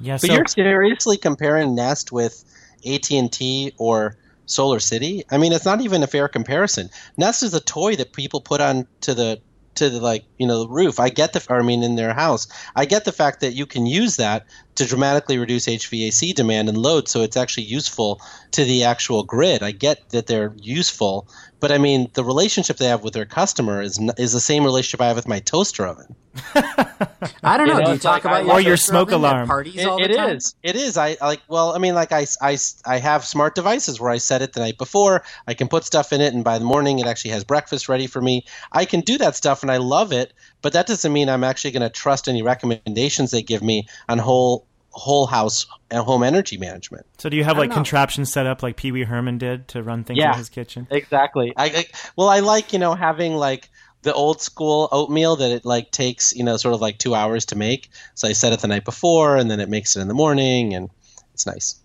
Yeah, 0.00 0.18
but 0.20 0.28
so, 0.28 0.34
you're 0.34 0.46
seriously 0.46 1.16
comparing 1.16 1.74
Nest 1.74 2.12
with 2.12 2.44
AT&T 2.86 3.72
or 3.78 4.16
Solar 4.46 4.80
City. 4.80 5.24
I 5.30 5.38
mean, 5.38 5.52
it's 5.52 5.64
not 5.64 5.80
even 5.80 6.02
a 6.02 6.06
fair 6.06 6.28
comparison. 6.28 6.90
Nest 7.16 7.42
is 7.42 7.54
a 7.54 7.60
toy 7.60 7.96
that 7.96 8.12
people 8.12 8.40
put 8.40 8.60
on 8.60 8.86
to 9.02 9.14
the 9.14 9.40
to 9.76 9.90
the 9.90 10.00
like 10.00 10.24
you 10.38 10.46
know 10.46 10.60
the 10.60 10.68
roof. 10.68 10.98
I 11.00 11.08
get 11.08 11.32
the 11.32 11.44
I 11.48 11.62
mean 11.62 11.82
in 11.82 11.96
their 11.96 12.14
house. 12.14 12.48
I 12.74 12.84
get 12.84 13.04
the 13.04 13.12
fact 13.12 13.40
that 13.40 13.52
you 13.52 13.66
can 13.66 13.86
use 13.86 14.16
that 14.16 14.46
to 14.76 14.86
dramatically 14.86 15.38
reduce 15.38 15.66
HVAC 15.66 16.34
demand 16.34 16.68
and 16.68 16.78
load, 16.78 17.08
so 17.08 17.22
it's 17.22 17.36
actually 17.36 17.64
useful 17.64 18.20
to 18.52 18.64
the 18.64 18.84
actual 18.84 19.22
grid. 19.22 19.62
I 19.62 19.70
get 19.70 20.08
that 20.10 20.26
they're 20.26 20.52
useful, 20.56 21.28
but 21.60 21.70
I 21.70 21.78
mean 21.78 22.10
the 22.14 22.24
relationship 22.24 22.76
they 22.78 22.88
have 22.88 23.04
with 23.04 23.14
their 23.14 23.26
customer 23.26 23.80
is 23.80 23.98
is 24.18 24.32
the 24.32 24.40
same 24.40 24.64
relationship 24.64 25.00
I 25.00 25.08
have 25.08 25.16
with 25.16 25.28
my 25.28 25.40
toaster 25.40 25.86
oven. 25.86 26.14
I 26.54 27.56
don't 27.56 27.68
know. 27.68 27.74
You 27.74 27.80
know 27.80 27.86
Do 27.86 27.92
you 27.92 27.98
talk 27.98 28.24
like, 28.24 28.44
about 28.44 28.52
or 28.52 28.60
your 28.60 28.76
smoke 28.76 29.12
alarm? 29.12 29.46
Parties 29.46 29.76
it, 29.76 29.86
all 29.86 29.98
the 29.98 30.04
it 30.10 30.16
time? 30.16 30.36
is. 30.36 30.54
It 30.62 30.76
is. 30.76 30.96
I 30.96 31.16
like. 31.20 31.40
Well, 31.48 31.74
I 31.74 31.78
mean, 31.78 31.94
like 31.94 32.12
I, 32.12 32.26
I, 32.40 32.58
I 32.86 32.98
have 32.98 33.24
smart 33.24 33.54
devices 33.54 34.00
where 34.00 34.10
I 34.10 34.18
set 34.18 34.42
it 34.42 34.52
the 34.52 34.60
night 34.60 34.78
before. 34.78 35.22
I 35.46 35.54
can 35.54 35.68
put 35.68 35.84
stuff 35.84 36.12
in 36.12 36.20
it, 36.20 36.34
and 36.34 36.42
by 36.42 36.58
the 36.58 36.64
morning, 36.64 36.98
it 36.98 37.06
actually 37.06 37.30
has 37.32 37.44
breakfast 37.44 37.88
ready 37.88 38.06
for 38.06 38.20
me. 38.20 38.44
I 38.72 38.84
can 38.84 39.00
do 39.00 39.16
that 39.18 39.36
stuff, 39.36 39.62
and 39.62 39.70
I 39.70 39.76
love 39.76 40.12
it. 40.12 40.23
But 40.62 40.72
that 40.72 40.86
doesn't 40.86 41.12
mean 41.12 41.28
I'm 41.28 41.44
actually 41.44 41.72
going 41.72 41.82
to 41.82 41.90
trust 41.90 42.28
any 42.28 42.42
recommendations 42.42 43.30
they 43.30 43.42
give 43.42 43.62
me 43.62 43.86
on 44.08 44.18
whole 44.18 44.66
whole 44.94 45.26
house 45.26 45.66
and 45.90 46.04
home 46.04 46.22
energy 46.22 46.56
management. 46.56 47.04
So 47.18 47.28
do 47.28 47.36
you 47.36 47.44
have 47.44 47.58
like 47.58 47.72
contraptions 47.72 48.32
set 48.32 48.46
up 48.46 48.62
like 48.62 48.76
Pee 48.76 48.92
Wee 48.92 49.02
Herman 49.02 49.38
did 49.38 49.68
to 49.68 49.82
run 49.82 50.04
things 50.04 50.18
yeah, 50.18 50.32
in 50.32 50.38
his 50.38 50.48
kitchen? 50.48 50.86
Exactly. 50.90 51.52
I, 51.56 51.66
I 51.66 51.84
well, 52.16 52.28
I 52.28 52.40
like 52.40 52.72
you 52.72 52.78
know 52.78 52.94
having 52.94 53.34
like 53.34 53.68
the 54.02 54.14
old 54.14 54.40
school 54.40 54.88
oatmeal 54.92 55.36
that 55.36 55.50
it 55.50 55.64
like 55.64 55.90
takes 55.90 56.34
you 56.34 56.44
know 56.44 56.56
sort 56.56 56.74
of 56.74 56.80
like 56.80 56.98
two 56.98 57.14
hours 57.14 57.46
to 57.46 57.56
make. 57.56 57.90
So 58.14 58.28
I 58.28 58.32
set 58.32 58.52
it 58.52 58.60
the 58.60 58.68
night 58.68 58.84
before, 58.84 59.36
and 59.36 59.50
then 59.50 59.60
it 59.60 59.68
makes 59.68 59.96
it 59.96 60.00
in 60.00 60.08
the 60.08 60.14
morning, 60.14 60.74
and 60.74 60.90
it's 61.32 61.46
nice. 61.46 61.76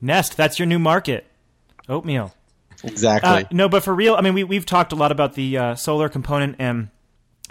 Nest, 0.00 0.36
that's 0.36 0.58
your 0.58 0.66
new 0.66 0.78
market, 0.78 1.26
oatmeal. 1.88 2.32
Exactly. 2.84 3.30
Uh, 3.30 3.42
no, 3.50 3.68
but 3.68 3.82
for 3.82 3.94
real, 3.94 4.14
I 4.14 4.20
mean, 4.22 4.34
we 4.34 4.44
we've 4.44 4.66
talked 4.66 4.92
a 4.92 4.96
lot 4.96 5.12
about 5.12 5.34
the 5.34 5.58
uh, 5.58 5.74
solar 5.74 6.08
component 6.08 6.56
and 6.58 6.88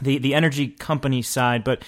the 0.01 0.17
the 0.17 0.33
energy 0.33 0.69
company 0.69 1.21
side, 1.21 1.63
but 1.63 1.83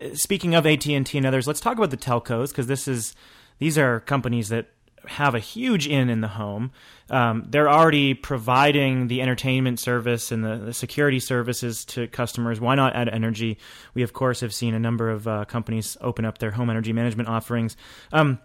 uh, 0.00 0.14
speaking 0.14 0.54
of 0.54 0.66
AT 0.66 0.86
and 0.86 1.06
T 1.06 1.18
and 1.18 1.26
others, 1.26 1.46
let's 1.46 1.60
talk 1.60 1.76
about 1.76 1.90
the 1.90 1.96
telcos 1.96 2.48
because 2.48 2.66
this 2.66 2.88
is 2.88 3.14
these 3.58 3.78
are 3.78 4.00
companies 4.00 4.48
that 4.48 4.68
have 5.06 5.34
a 5.34 5.38
huge 5.38 5.86
in 5.86 6.10
in 6.10 6.20
the 6.20 6.28
home. 6.28 6.70
Um, 7.10 7.46
they're 7.48 7.68
already 7.68 8.14
providing 8.14 9.08
the 9.08 9.22
entertainment 9.22 9.80
service 9.80 10.30
and 10.30 10.44
the, 10.44 10.56
the, 10.56 10.74
security 10.74 11.18
services 11.18 11.84
to 11.86 12.06
customers. 12.08 12.60
Why 12.60 12.74
not 12.74 12.94
add 12.94 13.08
energy? 13.08 13.58
We 13.94 14.02
of 14.02 14.12
course 14.12 14.40
have 14.40 14.52
seen 14.52 14.74
a 14.74 14.78
number 14.78 15.08
of 15.08 15.26
uh, 15.26 15.44
companies 15.46 15.96
open 16.00 16.24
up 16.24 16.38
their 16.38 16.50
home 16.50 16.68
energy 16.68 16.92
management 16.92 17.28
offerings. 17.28 17.76
Um, 18.12 18.38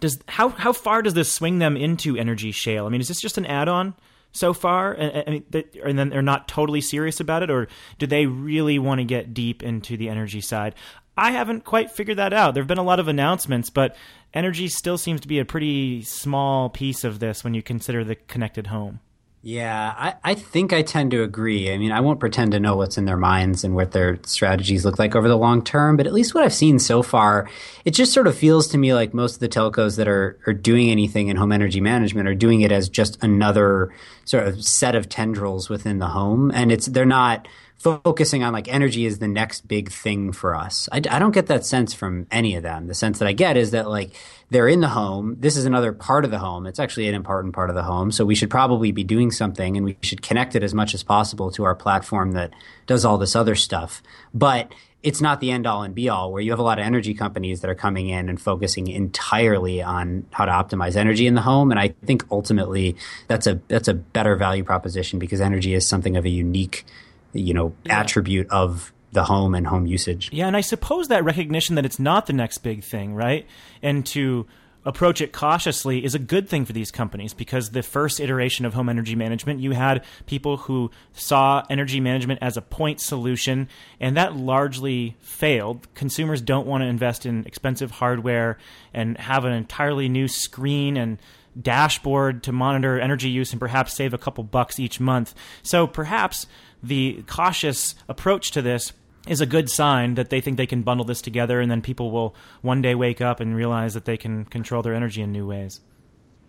does 0.00 0.18
how 0.28 0.50
how 0.50 0.72
far 0.72 1.02
does 1.02 1.14
this 1.14 1.30
swing 1.30 1.58
them 1.58 1.76
into 1.76 2.16
energy 2.16 2.52
Shayle? 2.52 2.86
I 2.86 2.88
mean, 2.90 3.00
is 3.00 3.08
this 3.08 3.20
just 3.20 3.38
an 3.38 3.46
add-on? 3.46 3.94
So 4.34 4.52
far, 4.52 4.92
and, 4.92 5.44
and, 5.46 5.64
and, 5.84 5.98
then 5.98 6.08
they're 6.10 6.20
not 6.20 6.48
totally 6.48 6.80
serious 6.80 7.20
about 7.20 7.44
it, 7.44 7.50
or 7.50 7.68
do 7.98 8.06
they 8.06 8.26
really 8.26 8.80
want 8.80 8.98
to 8.98 9.04
get 9.04 9.32
deep 9.32 9.62
into 9.62 9.96
the 9.96 10.08
energy 10.08 10.40
side? 10.40 10.74
I 11.16 11.30
haven't 11.30 11.64
quite 11.64 11.92
figured 11.92 12.18
that 12.18 12.32
out. 12.32 12.52
There 12.52 12.62
have 12.62 12.68
been 12.68 12.76
a 12.76 12.82
lot 12.82 12.98
of 12.98 13.06
announcements, 13.06 13.70
but 13.70 13.94
energy 14.34 14.66
still 14.66 14.98
seems 14.98 15.20
to 15.20 15.28
be 15.28 15.38
a 15.38 15.44
pretty 15.44 16.02
small 16.02 16.68
piece 16.68 17.04
of 17.04 17.20
this 17.20 17.44
when 17.44 17.54
you 17.54 17.62
consider 17.62 18.02
the 18.02 18.16
connected 18.16 18.66
home. 18.66 18.98
Yeah, 19.46 19.94
I, 19.94 20.14
I 20.24 20.34
think 20.34 20.72
I 20.72 20.80
tend 20.80 21.10
to 21.10 21.22
agree. 21.22 21.70
I 21.70 21.76
mean, 21.76 21.92
I 21.92 22.00
won't 22.00 22.18
pretend 22.18 22.52
to 22.52 22.60
know 22.60 22.76
what's 22.76 22.96
in 22.96 23.04
their 23.04 23.18
minds 23.18 23.62
and 23.62 23.74
what 23.74 23.92
their 23.92 24.18
strategies 24.22 24.86
look 24.86 24.98
like 24.98 25.14
over 25.14 25.28
the 25.28 25.36
long 25.36 25.62
term, 25.62 25.98
but 25.98 26.06
at 26.06 26.14
least 26.14 26.34
what 26.34 26.44
I've 26.44 26.54
seen 26.54 26.78
so 26.78 27.02
far, 27.02 27.46
it 27.84 27.90
just 27.90 28.14
sort 28.14 28.26
of 28.26 28.34
feels 28.34 28.68
to 28.68 28.78
me 28.78 28.94
like 28.94 29.12
most 29.12 29.34
of 29.34 29.40
the 29.40 29.48
telcos 29.50 29.98
that 29.98 30.08
are, 30.08 30.38
are 30.46 30.54
doing 30.54 30.88
anything 30.88 31.28
in 31.28 31.36
home 31.36 31.52
energy 31.52 31.82
management 31.82 32.26
are 32.26 32.34
doing 32.34 32.62
it 32.62 32.72
as 32.72 32.88
just 32.88 33.22
another 33.22 33.92
sort 34.24 34.48
of 34.48 34.64
set 34.64 34.94
of 34.94 35.10
tendrils 35.10 35.68
within 35.68 35.98
the 35.98 36.08
home. 36.08 36.50
And 36.54 36.72
it's 36.72 36.86
they're 36.86 37.04
not– 37.04 37.46
focusing 37.84 38.42
on 38.42 38.54
like 38.54 38.66
energy 38.66 39.04
is 39.04 39.18
the 39.18 39.28
next 39.28 39.68
big 39.68 39.92
thing 39.92 40.32
for 40.32 40.54
us. 40.54 40.88
I, 40.90 41.02
I, 41.10 41.18
don't 41.18 41.32
get 41.32 41.48
that 41.48 41.66
sense 41.66 41.92
from 41.92 42.26
any 42.30 42.56
of 42.56 42.62
them. 42.62 42.86
The 42.86 42.94
sense 42.94 43.18
that 43.18 43.28
I 43.28 43.34
get 43.34 43.58
is 43.58 43.72
that 43.72 43.90
like 43.90 44.12
they're 44.48 44.68
in 44.68 44.80
the 44.80 44.88
home. 44.88 45.36
This 45.38 45.54
is 45.54 45.66
another 45.66 45.92
part 45.92 46.24
of 46.24 46.30
the 46.30 46.38
home. 46.38 46.66
It's 46.66 46.78
actually 46.78 47.08
an 47.08 47.14
important 47.14 47.52
part 47.52 47.68
of 47.68 47.76
the 47.76 47.82
home. 47.82 48.10
So 48.10 48.24
we 48.24 48.34
should 48.34 48.48
probably 48.48 48.90
be 48.90 49.04
doing 49.04 49.30
something 49.30 49.76
and 49.76 49.84
we 49.84 49.98
should 50.00 50.22
connect 50.22 50.56
it 50.56 50.62
as 50.62 50.72
much 50.72 50.94
as 50.94 51.02
possible 51.02 51.50
to 51.50 51.64
our 51.64 51.74
platform 51.74 52.32
that 52.32 52.54
does 52.86 53.04
all 53.04 53.18
this 53.18 53.36
other 53.36 53.54
stuff. 53.54 54.02
But 54.32 54.72
it's 55.02 55.20
not 55.20 55.40
the 55.40 55.50
end 55.50 55.66
all 55.66 55.82
and 55.82 55.94
be 55.94 56.08
all 56.08 56.32
where 56.32 56.40
you 56.40 56.52
have 56.52 56.58
a 56.58 56.62
lot 56.62 56.78
of 56.78 56.86
energy 56.86 57.12
companies 57.12 57.60
that 57.60 57.70
are 57.70 57.74
coming 57.74 58.08
in 58.08 58.30
and 58.30 58.40
focusing 58.40 58.88
entirely 58.88 59.82
on 59.82 60.24
how 60.30 60.46
to 60.46 60.52
optimize 60.52 60.96
energy 60.96 61.26
in 61.26 61.34
the 61.34 61.42
home 61.42 61.70
and 61.70 61.78
i 61.78 61.88
think 62.06 62.24
ultimately 62.30 62.96
that's 63.28 63.46
a 63.46 63.60
that's 63.68 63.86
a 63.86 63.92
better 63.92 64.34
value 64.34 64.64
proposition 64.64 65.18
because 65.18 65.42
energy 65.42 65.74
is 65.74 65.86
something 65.86 66.16
of 66.16 66.24
a 66.24 66.30
unique 66.30 66.86
you 67.34 67.52
know 67.52 67.74
yeah. 67.84 68.00
attribute 68.00 68.48
of 68.50 68.92
the 69.12 69.24
home 69.24 69.54
and 69.54 69.66
home 69.66 69.86
usage. 69.86 70.30
Yeah, 70.32 70.46
and 70.46 70.56
I 70.56 70.60
suppose 70.60 71.08
that 71.08 71.24
recognition 71.24 71.76
that 71.76 71.84
it's 71.84 71.98
not 71.98 72.26
the 72.26 72.32
next 72.32 72.58
big 72.58 72.82
thing, 72.82 73.14
right? 73.14 73.46
And 73.82 74.04
to 74.06 74.46
approach 74.84 75.20
it 75.20 75.32
cautiously 75.32 76.04
is 76.04 76.14
a 76.14 76.18
good 76.18 76.48
thing 76.48 76.64
for 76.64 76.72
these 76.72 76.90
companies 76.90 77.32
because 77.32 77.70
the 77.70 77.82
first 77.82 78.20
iteration 78.20 78.66
of 78.66 78.74
home 78.74 78.88
energy 78.88 79.14
management, 79.14 79.60
you 79.60 79.72
had 79.72 80.04
people 80.26 80.58
who 80.58 80.90
saw 81.12 81.64
energy 81.70 82.00
management 82.00 82.38
as 82.42 82.56
a 82.56 82.62
point 82.62 83.00
solution, 83.00 83.68
and 83.98 84.16
that 84.16 84.36
largely 84.36 85.16
failed. 85.20 85.86
Consumers 85.94 86.40
don't 86.40 86.66
want 86.66 86.82
to 86.82 86.86
invest 86.86 87.24
in 87.24 87.44
expensive 87.46 87.92
hardware 87.92 88.58
and 88.92 89.16
have 89.18 89.44
an 89.44 89.52
entirely 89.52 90.08
new 90.08 90.28
screen 90.28 90.96
and 90.96 91.18
dashboard 91.60 92.42
to 92.44 92.52
monitor 92.52 92.98
energy 92.98 93.28
use 93.28 93.52
and 93.52 93.60
perhaps 93.60 93.94
save 93.94 94.14
a 94.14 94.18
couple 94.18 94.44
bucks 94.44 94.78
each 94.78 95.00
month. 95.00 95.34
So 95.62 95.86
perhaps 95.86 96.46
the 96.82 97.24
cautious 97.26 97.94
approach 98.08 98.50
to 98.52 98.62
this 98.62 98.92
is 99.26 99.40
a 99.40 99.46
good 99.46 99.70
sign 99.70 100.14
that 100.14 100.30
they 100.30 100.40
think 100.40 100.56
they 100.56 100.66
can 100.66 100.82
bundle 100.82 101.06
this 101.06 101.22
together 101.22 101.60
and 101.60 101.70
then 101.70 101.80
people 101.80 102.10
will 102.10 102.34
one 102.60 102.82
day 102.82 102.94
wake 102.94 103.20
up 103.20 103.40
and 103.40 103.56
realize 103.56 103.94
that 103.94 104.04
they 104.04 104.16
can 104.16 104.44
control 104.44 104.82
their 104.82 104.94
energy 104.94 105.22
in 105.22 105.32
new 105.32 105.46
ways. 105.46 105.80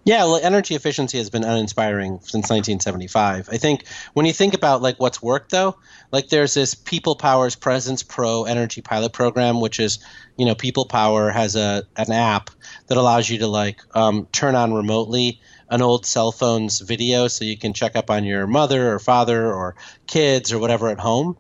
Yeah, 0.06 0.26
well, 0.26 0.40
energy 0.42 0.76
efficiency 0.76 1.18
has 1.18 1.32
been 1.32 1.44
uninspiring 1.44 2.20
since 2.20 2.52
1975. 2.52 3.50
I 3.52 3.58
think 3.58 3.88
when 4.14 4.28
you 4.28 4.34
think 4.34 4.54
about 4.54 4.84
like 4.84 5.00
what's 5.00 5.20
worked 5.20 5.50
though, 5.50 5.78
like 6.12 6.30
there's 6.30 6.54
this 6.54 6.76
People 6.76 7.16
Power's 7.16 7.56
Presence 7.56 8.04
Pro 8.04 8.44
Energy 8.44 8.82
Pilot 8.82 9.14
Program, 9.14 9.60
which 9.60 9.80
is, 9.80 9.98
you 10.38 10.46
know, 10.46 10.54
People 10.54 10.86
Power 10.86 11.32
has 11.32 11.56
a 11.56 11.86
an 11.98 12.12
app 12.12 12.52
that 12.86 13.00
allows 13.00 13.28
you 13.28 13.40
to 13.40 13.48
like 13.48 13.82
um, 13.96 14.28
turn 14.32 14.54
on 14.54 14.76
remotely 14.76 15.42
an 15.72 15.82
old 15.82 16.06
cell 16.06 16.32
phone's 16.32 16.82
video 16.82 17.28
so 17.28 17.44
you 17.44 17.58
can 17.58 17.74
check 17.74 17.96
up 17.96 18.12
on 18.12 18.24
your 18.26 18.46
mother 18.46 18.94
or 18.94 19.00
father 19.00 19.52
or 19.52 19.76
kids 20.06 20.54
or 20.54 20.60
whatever 20.60 20.90
at 20.90 21.00
home 21.00 21.36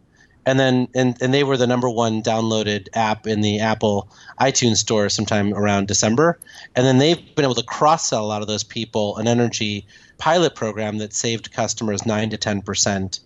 and 0.45 0.59
then 0.59 0.87
and, 0.93 1.17
and 1.21 1.33
they 1.33 1.43
were 1.43 1.57
the 1.57 1.67
number 1.67 1.89
one 1.89 2.21
downloaded 2.21 2.87
app 2.93 3.27
in 3.27 3.41
the 3.41 3.59
Apple 3.59 4.09
iTunes 4.39 4.77
store 4.77 5.09
sometime 5.09 5.53
around 5.53 5.87
December. 5.87 6.39
And 6.75 6.85
then 6.85 6.97
they've 6.97 7.35
been 7.35 7.45
able 7.45 7.55
to 7.55 7.63
cross 7.63 8.09
sell 8.09 8.23
a 8.23 8.27
lot 8.27 8.41
of 8.41 8.47
those 8.47 8.63
people 8.63 9.17
an 9.17 9.27
energy 9.27 9.85
pilot 10.17 10.55
program 10.55 10.99
that 10.99 11.13
saved 11.13 11.51
customers 11.51 12.05
nine 12.05 12.29
to 12.29 12.37
ten 12.37 12.61
percent 12.61 13.19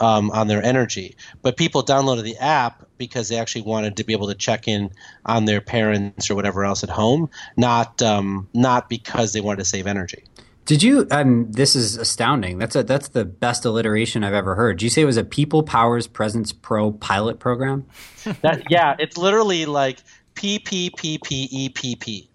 um, 0.00 0.30
on 0.30 0.46
their 0.46 0.62
energy. 0.62 1.16
But 1.42 1.56
people 1.56 1.82
downloaded 1.82 2.24
the 2.24 2.36
app 2.36 2.86
because 2.98 3.28
they 3.28 3.36
actually 3.36 3.62
wanted 3.62 3.96
to 3.96 4.04
be 4.04 4.12
able 4.12 4.28
to 4.28 4.34
check 4.34 4.68
in 4.68 4.90
on 5.24 5.44
their 5.44 5.60
parents 5.60 6.30
or 6.30 6.34
whatever 6.34 6.64
else 6.64 6.82
at 6.82 6.90
home, 6.90 7.30
not 7.56 8.02
um, 8.02 8.48
not 8.52 8.88
because 8.88 9.32
they 9.32 9.40
wanted 9.40 9.58
to 9.58 9.64
save 9.64 9.86
energy. 9.86 10.24
Did 10.66 10.82
you? 10.82 11.06
Um, 11.12 11.50
this 11.52 11.76
is 11.76 11.96
astounding. 11.96 12.58
That's 12.58 12.74
a 12.74 12.82
that's 12.82 13.08
the 13.08 13.24
best 13.24 13.64
alliteration 13.64 14.24
I've 14.24 14.34
ever 14.34 14.56
heard. 14.56 14.78
Did 14.78 14.82
you 14.84 14.90
say 14.90 15.02
it 15.02 15.06
was 15.06 15.16
a 15.16 15.24
People 15.24 15.62
Powers 15.62 16.08
Presence 16.08 16.52
Pro 16.52 16.90
pilot 16.90 17.38
program? 17.38 17.86
that 18.42 18.64
yeah, 18.68 18.96
it's 18.98 19.16
literally 19.16 19.64
like 19.64 19.98
P 20.34 20.58
P 20.58 20.90
P 20.90 21.18
P 21.18 21.48
E 21.50 21.68
P 21.68 21.94
P. 21.94 22.28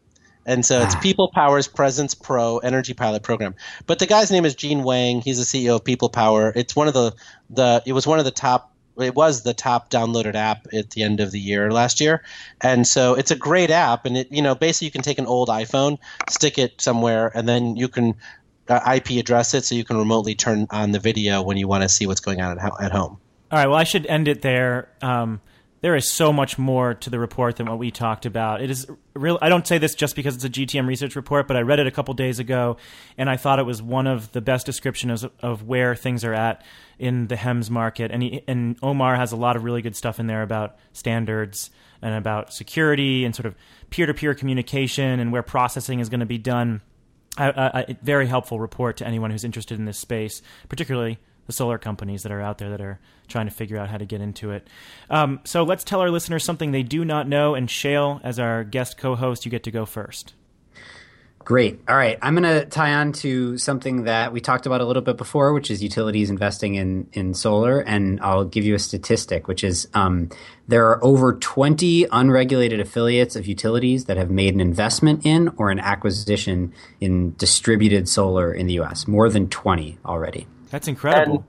And 0.45 0.65
so 0.65 0.82
it's 0.82 0.95
ah. 0.95 0.99
People 1.01 1.29
Power's 1.34 1.67
Presence 1.67 2.15
Pro 2.15 2.57
Energy 2.59 2.93
Pilot 2.93 3.21
Program. 3.21 3.53
But 3.86 3.99
the 3.99 4.07
guy's 4.07 4.32
name 4.32 4.45
is 4.45 4.55
Gene 4.55 4.84
Wang. 4.84 5.21
He's 5.21 5.38
the 5.38 5.43
CEO 5.43 5.75
of 5.75 5.84
People 5.84 6.09
Power. 6.09 6.51
It's 6.55 6.75
one 6.75 6.88
of 6.88 6.93
the 6.93 7.13
the 7.49 7.84
it 7.86 7.93
was 7.93 8.07
one 8.07 8.17
of 8.19 8.25
the 8.25 8.32
top 8.32 8.70
it 9.01 9.15
was 9.15 9.43
the 9.43 9.53
top 9.53 9.89
downloaded 9.89 10.35
app 10.35 10.67
at 10.73 10.91
the 10.91 11.03
end 11.03 11.19
of 11.19 11.31
the 11.31 11.39
year 11.39 11.71
last 11.71 11.99
year. 11.99 12.23
And 12.61 12.87
so 12.87 13.15
it's 13.15 13.31
a 13.31 13.35
great 13.35 13.69
app 13.69 14.05
and 14.05 14.17
it 14.17 14.31
you 14.31 14.41
know 14.41 14.55
basically 14.55 14.85
you 14.85 14.91
can 14.91 15.01
take 15.01 15.19
an 15.19 15.25
old 15.25 15.49
iPhone, 15.49 15.97
stick 16.29 16.57
it 16.57 16.81
somewhere 16.81 17.31
and 17.35 17.47
then 17.47 17.75
you 17.75 17.87
can 17.87 18.15
uh, 18.67 18.79
IP 18.95 19.11
address 19.19 19.53
it 19.53 19.65
so 19.65 19.75
you 19.75 19.83
can 19.83 19.97
remotely 19.97 20.35
turn 20.35 20.67
on 20.69 20.91
the 20.91 20.99
video 20.99 21.41
when 21.41 21.57
you 21.57 21.67
want 21.67 21.83
to 21.83 21.89
see 21.89 22.07
what's 22.07 22.21
going 22.21 22.41
on 22.41 22.59
at, 22.59 22.71
at 22.81 22.91
home. 22.91 23.17
All 23.51 23.59
right, 23.59 23.67
well 23.67 23.77
I 23.77 23.83
should 23.83 24.05
end 24.05 24.27
it 24.27 24.41
there. 24.41 24.89
Um, 25.01 25.41
there 25.82 25.95
is 25.95 26.09
so 26.11 26.32
much 26.32 26.59
more 26.59 26.93
to 26.93 27.09
the 27.09 27.19
report 27.19 27.55
than 27.55 27.67
what 27.67 27.79
we 27.79 27.89
talked 27.89 28.25
about. 28.27 28.61
It 28.61 28.69
is 28.69 28.88
real. 29.15 29.39
I 29.41 29.49
don't 29.49 29.65
say 29.65 29.79
this 29.79 29.95
just 29.95 30.15
because 30.15 30.36
it's 30.36 30.45
a 30.45 30.49
GTM 30.49 30.88
research 30.88 31.15
report, 31.15 31.47
but 31.47 31.57
I 31.57 31.61
read 31.61 31.79
it 31.79 31.88
a 31.88 31.91
couple 31.91 32.13
days 32.13 32.38
ago, 32.38 32.77
and 33.17 33.29
I 33.29 33.36
thought 33.36 33.57
it 33.57 33.65
was 33.65 33.82
one 33.82 34.05
of 34.05 34.32
the 34.32 34.41
best 34.41 34.65
descriptions 34.65 35.25
of, 35.41 35.63
where 35.63 35.95
things 35.95 36.23
are 36.23 36.34
at 36.34 36.63
in 36.99 37.27
the 37.27 37.36
HEMS 37.36 37.69
market. 37.69 38.11
And, 38.11 38.21
he, 38.21 38.43
and 38.47 38.77
Omar 38.84 39.15
has 39.15 39.32
a 39.32 39.36
lot 39.36 39.55
of 39.55 39.63
really 39.63 39.82
good 39.82 39.95
stuff 39.95 40.19
in 40.19 40.27
there 40.27 40.43
about 40.43 40.77
standards 40.93 41.71
and 42.01 42.15
about 42.15 42.53
security 42.53 43.25
and 43.25 43.36
sort 43.36 43.47
of 43.47 43.55
peer-to-peer 43.89 44.34
communication 44.36 45.19
and 45.19 45.32
where 45.32 45.43
processing 45.43 45.99
is 45.99 46.09
going 46.09 46.19
to 46.19 46.25
be 46.25 46.38
done. 46.38 46.82
A, 47.38 47.95
very 48.03 48.27
helpful 48.27 48.59
report 48.59 48.97
to 48.97 49.07
anyone 49.07 49.32
who's 49.32 49.45
interested 49.45 49.79
in 49.79 49.86
this 49.86 49.97
space, 49.97 50.41
particularly 50.67 51.17
the 51.51 51.57
solar 51.57 51.77
companies 51.77 52.23
that 52.23 52.31
are 52.31 52.39
out 52.39 52.59
there 52.59 52.69
that 52.69 52.79
are 52.79 52.97
trying 53.27 53.45
to 53.45 53.51
figure 53.51 53.77
out 53.77 53.89
how 53.89 53.97
to 53.97 54.05
get 54.05 54.21
into 54.21 54.51
it. 54.51 54.67
Um, 55.09 55.41
so 55.43 55.63
let's 55.63 55.83
tell 55.83 55.99
our 55.99 56.09
listeners 56.09 56.45
something 56.45 56.71
they 56.71 56.81
do 56.81 57.03
not 57.03 57.27
know. 57.27 57.55
And 57.55 57.67
Shayle, 57.67 58.21
as 58.23 58.39
our 58.39 58.63
guest 58.63 58.97
co 58.97 59.15
host, 59.15 59.43
you 59.43 59.51
get 59.51 59.63
to 59.63 59.71
go 59.71 59.85
first. 59.85 60.33
Great. 61.43 61.81
All 61.89 61.95
right. 61.95 62.17
I'm 62.21 62.35
going 62.35 62.43
to 62.43 62.65
tie 62.65 62.93
on 62.93 63.11
to 63.13 63.57
something 63.57 64.03
that 64.03 64.31
we 64.31 64.39
talked 64.39 64.65
about 64.65 64.79
a 64.79 64.85
little 64.85 65.01
bit 65.01 65.17
before, 65.17 65.53
which 65.53 65.71
is 65.71 65.81
utilities 65.81 66.29
investing 66.29 66.75
in, 66.75 67.09
in 67.13 67.33
solar. 67.33 67.79
And 67.81 68.21
I'll 68.21 68.45
give 68.45 68.63
you 68.63 68.75
a 68.75 68.79
statistic, 68.79 69.47
which 69.47 69.63
is 69.63 69.87
um, 69.93 70.29
there 70.67 70.87
are 70.87 71.03
over 71.03 71.33
20 71.33 72.07
unregulated 72.11 72.79
affiliates 72.79 73.35
of 73.35 73.47
utilities 73.47 74.05
that 74.05 74.17
have 74.17 74.29
made 74.29 74.53
an 74.53 74.61
investment 74.61 75.25
in 75.25 75.49
or 75.57 75.71
an 75.71 75.79
acquisition 75.79 76.73
in 77.01 77.35
distributed 77.35 78.07
solar 78.07 78.53
in 78.53 78.67
the 78.67 78.73
U.S. 78.73 79.07
More 79.07 79.27
than 79.27 79.49
20 79.49 79.97
already. 80.05 80.47
That's 80.72 80.88
incredible. 80.88 81.45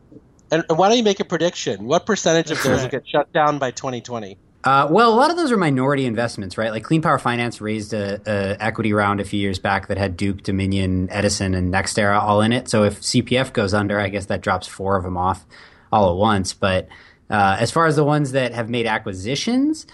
And, 0.51 0.65
and 0.69 0.79
why 0.79 0.89
don't 0.89 0.99
you 0.99 1.05
make 1.05 1.21
a 1.21 1.25
prediction? 1.25 1.85
What 1.85 2.05
percentage 2.05 2.51
of 2.51 2.63
those 2.63 2.83
will 2.83 2.91
get 2.91 3.09
shut 3.09 3.33
down 3.33 3.59
by 3.59 3.71
2020? 3.71 4.37
Uh, 4.65 4.87
well, 4.91 5.13
a 5.13 5.17
lot 5.17 5.31
of 5.31 5.37
those 5.37 5.51
are 5.51 5.57
minority 5.57 6.07
investments, 6.07 6.57
right? 6.57 6.71
Like 6.71 6.85
Clean 6.85 7.03
Power 7.03 7.19
Finance 7.19 7.61
raised 7.61 7.93
a, 7.95 8.21
a, 8.27 8.63
equity 8.63 8.93
round 8.93 9.21
a 9.21 9.25
few 9.25 9.41
years 9.41 9.59
back 9.59 9.89
that 9.89 9.99
had 9.99 10.17
Duke, 10.17 10.43
Dominion, 10.43 11.09
Edison, 11.11 11.55
and 11.55 11.73
NextEra 11.73 12.21
all 12.21 12.43
in 12.43 12.53
it. 12.53 12.69
So 12.69 12.85
if 12.85 13.01
CPF 13.01 13.53
goes 13.53 13.75
under, 13.75 13.99
I 13.99 14.09
guess 14.09 14.27
that 14.27 14.41
drops 14.41 14.69
four 14.69 14.97
of 14.97 15.03
them 15.03 15.17
off 15.17 15.45
all 15.91 16.11
at 16.11 16.17
once. 16.17 16.53
But 16.53 16.87
uh, 17.29 17.57
as 17.59 17.73
far 17.73 17.87
as 17.87 17.97
the 17.97 18.05
ones 18.05 18.33
that 18.33 18.53
have 18.53 18.71
made 18.71 18.87
acquisitions, 18.87 19.87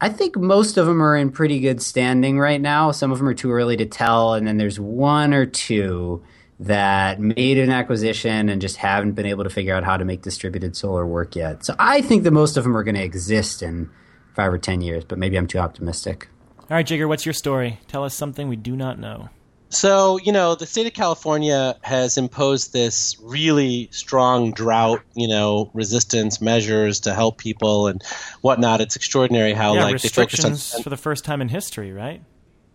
I 0.00 0.08
think 0.08 0.36
most 0.36 0.76
of 0.76 0.86
them 0.86 1.00
are 1.00 1.16
in 1.16 1.30
pretty 1.30 1.60
good 1.60 1.80
standing 1.80 2.38
right 2.38 2.60
now. 2.60 2.90
Some 2.90 3.12
of 3.12 3.18
them 3.18 3.28
are 3.28 3.34
too 3.34 3.52
early 3.52 3.76
to 3.76 3.86
tell, 3.86 4.34
and 4.34 4.46
then 4.46 4.56
there's 4.56 4.80
one 4.80 5.34
or 5.34 5.46
two 5.46 6.22
that 6.58 7.20
made 7.20 7.58
an 7.58 7.70
acquisition 7.70 8.48
and 8.48 8.60
just 8.60 8.76
haven't 8.76 9.12
been 9.12 9.26
able 9.26 9.44
to 9.44 9.50
figure 9.50 9.74
out 9.74 9.84
how 9.84 9.96
to 9.96 10.04
make 10.04 10.22
distributed 10.22 10.76
solar 10.76 11.06
work 11.06 11.36
yet. 11.36 11.64
So 11.64 11.74
I 11.78 12.00
think 12.00 12.24
that 12.24 12.30
most 12.30 12.56
of 12.56 12.64
them 12.64 12.76
are 12.76 12.82
going 12.82 12.94
to 12.94 13.02
exist 13.02 13.62
in 13.62 13.90
five 14.34 14.52
or 14.52 14.58
10 14.58 14.80
years, 14.80 15.04
but 15.04 15.18
maybe 15.18 15.36
I'm 15.36 15.46
too 15.46 15.58
optimistic. 15.58 16.28
All 16.58 16.66
right, 16.70 16.86
Jigar, 16.86 17.08
what's 17.08 17.26
your 17.26 17.32
story? 17.32 17.78
Tell 17.88 18.04
us 18.04 18.14
something 18.14 18.48
we 18.48 18.56
do 18.56 18.74
not 18.74 18.98
know. 18.98 19.28
So, 19.68 20.18
you 20.18 20.32
know, 20.32 20.54
the 20.54 20.66
state 20.66 20.86
of 20.86 20.94
California 20.94 21.76
has 21.82 22.16
imposed 22.16 22.72
this 22.72 23.16
really 23.20 23.88
strong 23.90 24.52
drought, 24.52 25.02
you 25.14 25.28
know, 25.28 25.70
resistance 25.74 26.40
measures 26.40 27.00
to 27.00 27.14
help 27.14 27.38
people 27.38 27.88
and 27.88 28.02
whatnot. 28.42 28.80
It's 28.80 28.96
extraordinary 28.96 29.52
how 29.52 29.74
yeah, 29.74 29.84
like 29.84 29.92
restrictions 29.94 30.42
they 30.42 30.48
focus 30.48 30.74
on 30.76 30.82
for 30.82 30.90
the 30.90 30.96
first 30.96 31.24
time 31.24 31.40
in 31.40 31.48
history, 31.48 31.92
right? 31.92 32.22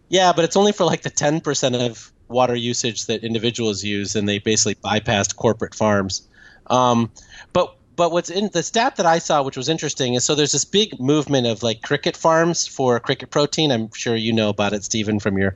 Yeah, 0.09 0.34
but 0.34 0.43
it's 0.43 0.57
only 0.57 0.73
for 0.73 0.84
like 0.84 1.01
the 1.01 1.09
10% 1.09 1.89
of 1.89 2.11
water 2.32 2.55
usage 2.55 3.05
that 3.05 3.23
individuals 3.23 3.84
use, 3.84 4.15
and 4.15 4.27
they 4.27 4.39
basically 4.39 4.75
bypassed 4.75 5.36
corporate 5.36 5.75
farms. 5.75 6.27
Um, 6.67 7.11
but 7.53 7.75
but 7.95 8.11
what's 8.11 8.29
in 8.29 8.49
the 8.53 8.63
stat 8.63 8.95
that 8.95 9.05
I 9.05 9.19
saw, 9.19 9.43
which 9.43 9.57
was 9.57 9.69
interesting, 9.69 10.15
is 10.15 10.23
so 10.23 10.34
there's 10.34 10.53
this 10.53 10.65
big 10.65 10.99
movement 10.99 11.45
of 11.47 11.61
like 11.61 11.82
cricket 11.82 12.17
farms 12.17 12.65
for 12.65 12.99
cricket 12.99 13.29
protein. 13.29 13.71
I'm 13.71 13.91
sure 13.93 14.15
you 14.15 14.34
know 14.34 14.49
about 14.49 14.73
it, 14.73 14.84
Stephen, 14.84 15.19
from 15.19 15.38
your 15.38 15.55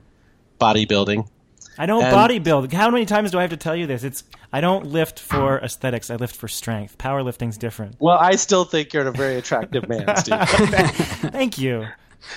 bodybuilding. 0.60 1.28
I 1.78 1.86
don't 1.86 2.04
and, 2.04 2.14
bodybuild. 2.14 2.72
How 2.72 2.90
many 2.90 3.04
times 3.04 3.30
do 3.30 3.38
I 3.38 3.42
have 3.42 3.50
to 3.50 3.56
tell 3.56 3.76
you 3.76 3.86
this? 3.86 4.04
It's 4.04 4.24
I 4.52 4.60
don't 4.60 4.86
lift 4.86 5.18
for 5.18 5.58
aesthetics. 5.58 6.10
I 6.10 6.16
lift 6.16 6.36
for 6.36 6.48
strength. 6.48 6.96
Powerlifting's 6.98 7.58
different. 7.58 7.96
Well, 7.98 8.16
I 8.18 8.36
still 8.36 8.64
think 8.64 8.94
you're 8.94 9.06
a 9.06 9.12
very 9.12 9.36
attractive 9.36 9.88
man, 9.88 10.16
Steve. 10.16 10.38
Thank 11.32 11.58
you 11.58 11.86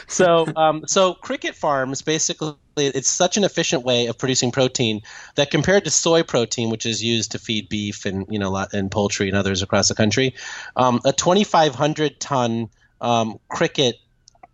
so, 0.08 0.48
um, 0.56 0.84
so 0.88 1.14
cricket 1.14 1.56
farms 1.56 2.02
basically 2.02 2.56
it's 2.78 3.10
such 3.10 3.38
an 3.38 3.44
efficient 3.44 3.84
way 3.84 4.08
of 4.08 4.18
producing 4.18 4.52
protein 4.52 5.02
that 5.36 5.52
compared 5.52 5.84
to 5.84 5.90
soy 5.90 6.24
protein, 6.24 6.70
which 6.70 6.86
is 6.86 7.04
used 7.04 7.32
to 7.32 7.40
feed 7.40 7.70
beef 7.70 8.06
and 8.06 8.26
you 8.30 8.40
know 8.40 8.56
and 8.72 8.92
poultry 8.92 9.28
and 9.28 9.38
others 9.38 9.62
across 9.62 9.90
the 9.90 9.96
country, 9.96 10.34
um, 10.76 11.00
a 11.06 11.12
2,500 11.12 12.20
ton 12.20 12.70
um, 13.02 13.40
cricket 13.50 13.96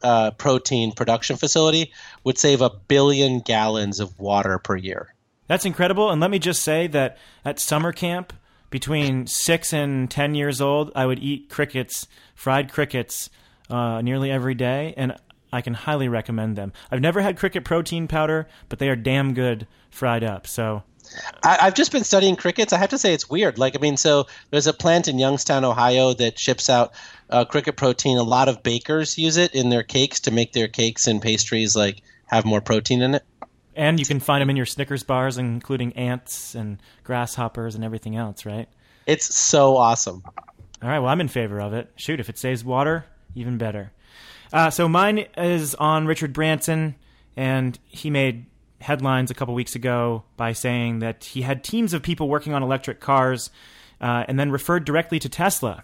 uh, 0.02 0.32
protein 0.32 0.92
production 0.92 1.36
facility 1.36 1.92
would 2.24 2.38
save 2.38 2.62
a 2.62 2.70
billion 2.70 3.40
gallons 3.40 4.00
of 4.00 4.18
water 4.20 4.60
per 4.60 4.76
year. 4.76 5.14
That's 5.48 5.66
incredible. 5.66 6.10
And 6.10 6.20
let 6.22 6.32
me 6.32 6.40
just 6.40 6.64
say 6.64 6.88
that 6.88 7.18
at 7.44 7.60
summer 7.60 7.92
camp, 7.92 8.34
between 8.70 9.28
six 9.28 9.72
and 9.74 10.10
ten 10.10 10.36
years 10.36 10.60
old, 10.60 10.92
I 10.96 11.06
would 11.06 11.20
eat 11.20 11.50
crickets, 11.50 12.08
fried 12.34 12.72
crickets, 12.72 13.30
uh, 13.70 14.02
nearly 14.02 14.32
every 14.32 14.56
day, 14.56 14.94
and 14.98 15.16
I 15.52 15.62
can 15.62 15.74
highly 15.74 16.08
recommend 16.08 16.56
them. 16.56 16.74
I've 16.92 17.02
never 17.02 17.22
had 17.22 17.38
cricket 17.38 17.64
protein 17.64 18.08
powder, 18.08 18.48
but 18.70 18.80
they 18.80 18.90
are 18.90 18.96
damn 18.96 19.34
good 19.34 19.68
fried 19.90 20.24
up. 20.24 20.48
So 20.48 20.84
I, 21.44 21.66
have 21.66 21.76
just 21.76 21.92
been 21.92 22.04
studying 22.04 22.36
crickets. 22.36 22.74
I 22.74 22.78
have 22.78 22.90
to 22.90 22.98
say 22.98 23.14
it's 23.14 23.30
weird. 23.30 23.58
Like 23.58 23.76
I 23.76 23.80
mean, 23.80 23.98
so 23.98 24.28
there's 24.50 24.68
a 24.68 24.74
plant 24.74 25.08
in 25.08 25.20
Youngstown, 25.20 25.64
Ohio, 25.64 26.14
that 26.14 26.38
ships 26.40 26.70
out 26.70 26.94
uh, 27.30 27.46
cricket 27.46 27.78
protein. 27.78 28.18
A 28.18 28.24
lot 28.24 28.50
of 28.50 28.64
bakers 28.64 29.18
use 29.18 29.38
it 29.38 29.54
in 29.56 29.70
their 29.70 29.84
cakes 29.84 30.20
to 30.22 30.32
make 30.32 30.54
their 30.54 30.68
cakes 30.68 31.08
and 31.08 31.22
pastries 31.22 31.76
like 31.76 32.02
have 32.26 32.46
more 32.46 32.62
protein 32.62 33.02
in 33.02 33.16
it. 33.16 33.24
And 33.76 34.00
you 34.00 34.06
can 34.06 34.20
find 34.20 34.42
them 34.42 34.50
in 34.50 34.56
your 34.56 34.66
Snickers 34.66 35.04
bars, 35.04 35.38
including 35.38 35.94
ants 35.94 36.56
and 36.56 36.82
grasshoppers 37.04 37.76
and 37.76 37.84
everything 37.84 38.16
else, 38.16 38.46
right? 38.46 38.70
It's 39.06 39.36
so 39.36 39.76
awesome. 39.76 40.24
All 40.82 40.90
right, 40.90 41.00
well, 41.00 41.10
I'm 41.10 41.22
in 41.22 41.28
favor 41.28 41.60
of 41.60 41.74
it. 41.74 41.92
Shoot, 41.96 42.20
if 42.20 42.30
it 42.30 42.38
saves 42.38 42.64
water, 42.64 43.06
even 43.36 43.58
better. 43.58 43.92
Uh, 44.52 44.70
so 44.70 44.88
mine 44.88 45.26
is 45.38 45.76
on 45.76 46.08
Richard 46.08 46.34
Branson, 46.34 46.96
and 47.36 47.78
he 47.86 48.10
made 48.10 48.46
headlines 48.82 49.32
a 49.32 49.34
couple 49.34 49.54
weeks 49.54 49.76
ago 49.76 50.24
by 50.38 50.54
saying 50.54 51.00
that 51.00 51.24
he 51.24 51.42
had 51.42 51.64
teams 51.64 51.94
of 51.94 52.04
people 52.04 52.30
working 52.30 52.54
on 52.54 52.64
electric 52.64 53.00
cars, 53.00 53.50
uh, 54.02 54.24
and 54.28 54.40
then 54.40 54.52
referred 54.52 54.86
directly 54.86 55.20
to 55.20 55.30
Tesla. 55.30 55.84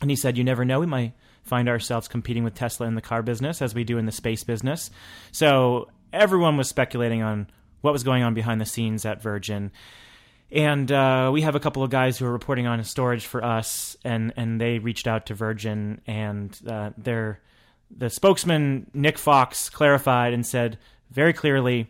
And 0.00 0.10
he 0.10 0.16
said, 0.16 0.36
"You 0.36 0.44
never 0.44 0.64
know; 0.64 0.80
we 0.80 0.86
might 0.86 1.12
find 1.42 1.68
ourselves 1.68 2.08
competing 2.08 2.44
with 2.44 2.54
Tesla 2.54 2.86
in 2.86 2.94
the 2.94 3.00
car 3.00 3.22
business 3.22 3.62
as 3.62 3.74
we 3.74 3.84
do 3.84 3.98
in 3.98 4.06
the 4.06 4.12
space 4.12 4.44
business." 4.44 4.90
So 5.30 5.88
everyone 6.12 6.56
was 6.56 6.68
speculating 6.68 7.22
on 7.22 7.48
what 7.82 7.92
was 7.92 8.04
going 8.04 8.22
on 8.22 8.34
behind 8.34 8.60
the 8.60 8.66
scenes 8.66 9.04
at 9.04 9.22
Virgin. 9.22 9.70
And 10.52 10.92
uh, 10.92 11.30
we 11.32 11.40
have 11.42 11.54
a 11.54 11.60
couple 11.60 11.82
of 11.82 11.88
guys 11.90 12.18
who 12.18 12.26
are 12.26 12.32
reporting 12.32 12.66
on 12.66 12.84
storage 12.84 13.24
for 13.24 13.42
us, 13.42 13.96
and, 14.04 14.34
and 14.36 14.60
they 14.60 14.78
reached 14.78 15.06
out 15.06 15.26
to 15.26 15.34
Virgin, 15.34 16.02
and 16.06 16.56
uh, 16.68 16.90
they're 16.98 17.40
the 17.96 18.10
spokesman 18.10 18.90
Nick 18.94 19.18
Fox 19.18 19.68
clarified 19.68 20.32
and 20.32 20.46
said 20.46 20.78
very 21.10 21.32
clearly, 21.32 21.88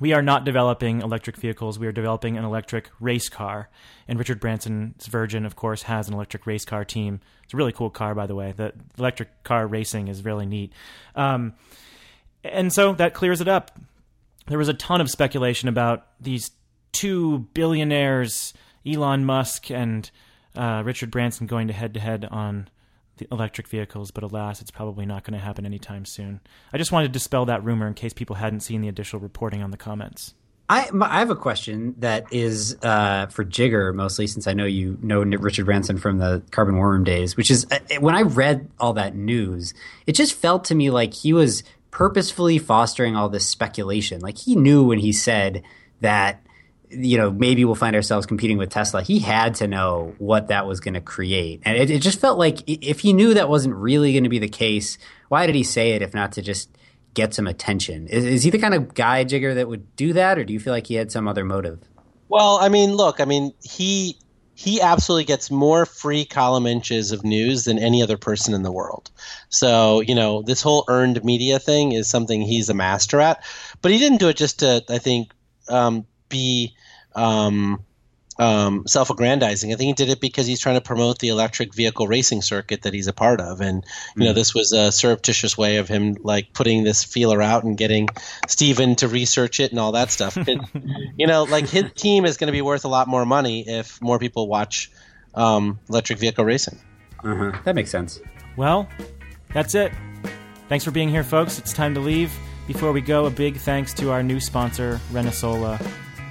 we 0.00 0.12
are 0.12 0.22
not 0.22 0.44
developing 0.44 1.02
electric 1.02 1.36
vehicles. 1.36 1.78
We 1.78 1.86
are 1.86 1.92
developing 1.92 2.36
an 2.36 2.44
electric 2.44 2.90
race 3.00 3.28
car. 3.28 3.68
And 4.08 4.18
Richard 4.18 4.40
Branson's 4.40 5.06
Virgin, 5.06 5.46
of 5.46 5.56
course, 5.56 5.82
has 5.82 6.08
an 6.08 6.14
electric 6.14 6.46
race 6.46 6.64
car 6.64 6.84
team. 6.84 7.20
It's 7.44 7.54
a 7.54 7.56
really 7.56 7.72
cool 7.72 7.90
car, 7.90 8.14
by 8.14 8.26
the 8.26 8.34
way. 8.34 8.52
The 8.52 8.72
electric 8.98 9.44
car 9.44 9.66
racing 9.66 10.08
is 10.08 10.24
really 10.24 10.46
neat. 10.46 10.72
Um, 11.14 11.54
and 12.42 12.72
so 12.72 12.92
that 12.94 13.14
clears 13.14 13.40
it 13.40 13.48
up. 13.48 13.78
There 14.46 14.58
was 14.58 14.68
a 14.68 14.74
ton 14.74 15.00
of 15.00 15.10
speculation 15.10 15.68
about 15.68 16.06
these 16.20 16.50
two 16.94 17.40
billionaires, 17.52 18.54
Elon 18.86 19.26
Musk 19.26 19.70
and 19.70 20.10
uh, 20.56 20.82
Richard 20.84 21.10
Branson, 21.10 21.46
going 21.46 21.68
to 21.68 21.74
head 21.74 21.92
to 21.94 22.00
head 22.00 22.24
on 22.30 22.68
the 23.18 23.28
electric 23.30 23.68
vehicles, 23.68 24.10
but 24.10 24.24
alas, 24.24 24.60
it's 24.60 24.70
probably 24.70 25.06
not 25.06 25.24
going 25.24 25.38
to 25.38 25.44
happen 25.44 25.66
anytime 25.66 26.04
soon. 26.04 26.40
I 26.72 26.78
just 26.78 26.90
wanted 26.90 27.08
to 27.08 27.12
dispel 27.12 27.44
that 27.46 27.62
rumor 27.62 27.86
in 27.86 27.94
case 27.94 28.12
people 28.12 28.36
hadn't 28.36 28.60
seen 28.60 28.80
the 28.80 28.88
additional 28.88 29.20
reporting 29.20 29.62
on 29.62 29.70
the 29.70 29.76
comments. 29.76 30.34
I, 30.68 30.88
I 30.98 31.18
have 31.18 31.30
a 31.30 31.36
question 31.36 31.94
that 31.98 32.32
is 32.32 32.76
uh, 32.82 33.26
for 33.26 33.44
Jigar 33.44 33.94
mostly, 33.94 34.26
since 34.26 34.46
I 34.46 34.54
know 34.54 34.64
you 34.64 34.96
know 35.02 35.20
Richard 35.22 35.66
Branson 35.66 35.98
from 35.98 36.18
the 36.18 36.42
Carbon 36.50 36.76
War 36.76 36.90
Room 36.90 37.04
days. 37.04 37.36
Which 37.36 37.50
is 37.50 37.66
uh, 37.70 37.78
when 38.00 38.14
I 38.14 38.22
read 38.22 38.70
all 38.80 38.94
that 38.94 39.14
news, 39.14 39.74
it 40.06 40.12
just 40.12 40.32
felt 40.32 40.64
to 40.66 40.74
me 40.74 40.88
like 40.88 41.12
he 41.12 41.34
was 41.34 41.64
purposefully 41.90 42.58
fostering 42.58 43.14
all 43.14 43.28
this 43.28 43.46
speculation. 43.46 44.20
Like 44.20 44.38
he 44.38 44.56
knew 44.56 44.84
when 44.84 44.98
he 44.98 45.12
said 45.12 45.62
that 46.00 46.43
you 46.96 47.18
know, 47.18 47.30
maybe 47.30 47.64
we'll 47.64 47.74
find 47.74 47.96
ourselves 47.96 48.26
competing 48.26 48.58
with 48.58 48.70
Tesla. 48.70 49.02
He 49.02 49.18
had 49.18 49.54
to 49.56 49.66
know 49.66 50.14
what 50.18 50.48
that 50.48 50.66
was 50.66 50.80
going 50.80 50.94
to 50.94 51.00
create. 51.00 51.62
And 51.64 51.76
it, 51.76 51.90
it, 51.90 52.00
just 52.00 52.20
felt 52.20 52.38
like 52.38 52.62
if 52.66 53.00
he 53.00 53.12
knew 53.12 53.34
that 53.34 53.48
wasn't 53.48 53.74
really 53.74 54.12
going 54.12 54.24
to 54.24 54.30
be 54.30 54.38
the 54.38 54.48
case, 54.48 54.98
why 55.28 55.46
did 55.46 55.54
he 55.54 55.62
say 55.62 55.92
it 55.92 56.02
if 56.02 56.14
not 56.14 56.32
to 56.32 56.42
just 56.42 56.70
get 57.14 57.34
some 57.34 57.46
attention? 57.46 58.06
Is, 58.08 58.24
is, 58.24 58.42
he 58.42 58.50
the 58.50 58.58
kind 58.58 58.74
of 58.74 58.94
guy, 58.94 59.24
Jigar, 59.24 59.54
that 59.54 59.68
would 59.68 59.94
do 59.96 60.12
that? 60.12 60.38
Or 60.38 60.44
do 60.44 60.52
you 60.52 60.60
feel 60.60 60.72
like 60.72 60.86
he 60.86 60.94
had 60.94 61.10
some 61.10 61.28
other 61.28 61.44
motive? 61.44 61.80
Well, 62.28 62.58
I 62.60 62.68
mean, 62.68 62.94
look, 62.94 63.20
I 63.20 63.24
mean, 63.24 63.52
he. 63.62 64.18
He 64.56 64.80
absolutely 64.80 65.24
gets 65.24 65.50
more 65.50 65.84
free 65.84 66.24
column 66.24 66.64
inches 66.64 67.10
of 67.10 67.24
news 67.24 67.64
than 67.64 67.76
any 67.76 68.04
other 68.04 68.16
person 68.16 68.54
in 68.54 68.62
the 68.62 68.70
world. 68.70 69.10
So, 69.48 70.00
you 70.00 70.14
know, 70.14 70.42
this 70.42 70.62
whole 70.62 70.84
earned 70.86 71.24
media 71.24 71.58
thing 71.58 71.90
is 71.90 72.08
something 72.08 72.40
he's 72.40 72.68
a 72.68 72.74
master 72.74 73.20
at. 73.20 73.44
But 73.82 73.90
he 73.90 73.98
didn't 73.98 74.18
do 74.18 74.28
it 74.28 74.36
just 74.36 74.60
to, 74.60 74.84
I 74.88 74.98
think, 74.98 75.32
um, 75.68 76.06
be 76.28 76.74
um, 77.14 77.84
um, 78.38 78.84
self-aggrandizing. 78.86 79.72
I 79.72 79.76
think 79.76 79.86
he 79.86 80.04
did 80.04 80.12
it 80.12 80.20
because 80.20 80.46
he's 80.46 80.60
trying 80.60 80.74
to 80.74 80.80
promote 80.80 81.18
the 81.18 81.28
electric 81.28 81.74
vehicle 81.74 82.08
racing 82.08 82.42
circuit 82.42 82.82
that 82.82 82.92
he's 82.92 83.06
a 83.06 83.12
part 83.12 83.40
of, 83.40 83.60
and 83.60 83.84
you 84.16 84.22
mm 84.22 84.24
know 84.24 84.32
this 84.32 84.54
was 84.54 84.72
a 84.72 84.90
surreptitious 84.90 85.58
way 85.58 85.76
of 85.76 85.86
him 85.86 86.16
like 86.22 86.52
putting 86.54 86.82
this 86.82 87.04
feeler 87.04 87.42
out 87.42 87.62
and 87.62 87.76
getting 87.76 88.08
Stephen 88.48 88.96
to 88.96 89.06
research 89.06 89.60
it 89.60 89.70
and 89.70 89.78
all 89.78 89.92
that 89.92 90.10
stuff. 90.10 90.36
It, 90.36 90.58
you 91.16 91.26
know, 91.26 91.44
like 91.44 91.68
his 91.68 91.92
team 91.94 92.24
is 92.24 92.38
going 92.38 92.48
to 92.48 92.52
be 92.52 92.62
worth 92.62 92.84
a 92.84 92.88
lot 92.88 93.06
more 93.06 93.26
money 93.26 93.68
if 93.68 94.00
more 94.00 94.18
people 94.18 94.48
watch 94.48 94.90
um, 95.34 95.78
electric 95.88 96.18
vehicle 96.18 96.44
racing. 96.44 96.80
Uh-huh. 97.22 97.52
That 97.64 97.74
makes 97.74 97.90
sense. 97.90 98.20
Well, 98.56 98.88
that's 99.52 99.74
it. 99.74 99.92
Thanks 100.68 100.84
for 100.84 100.90
being 100.90 101.08
here, 101.08 101.24
folks. 101.24 101.58
It's 101.58 101.72
time 101.72 101.94
to 101.94 102.00
leave. 102.00 102.32
Before 102.66 102.92
we 102.92 103.02
go, 103.02 103.26
a 103.26 103.30
big 103.30 103.58
thanks 103.58 103.92
to 103.94 104.10
our 104.10 104.22
new 104.22 104.40
sponsor, 104.40 105.00
Renesola. 105.12 105.78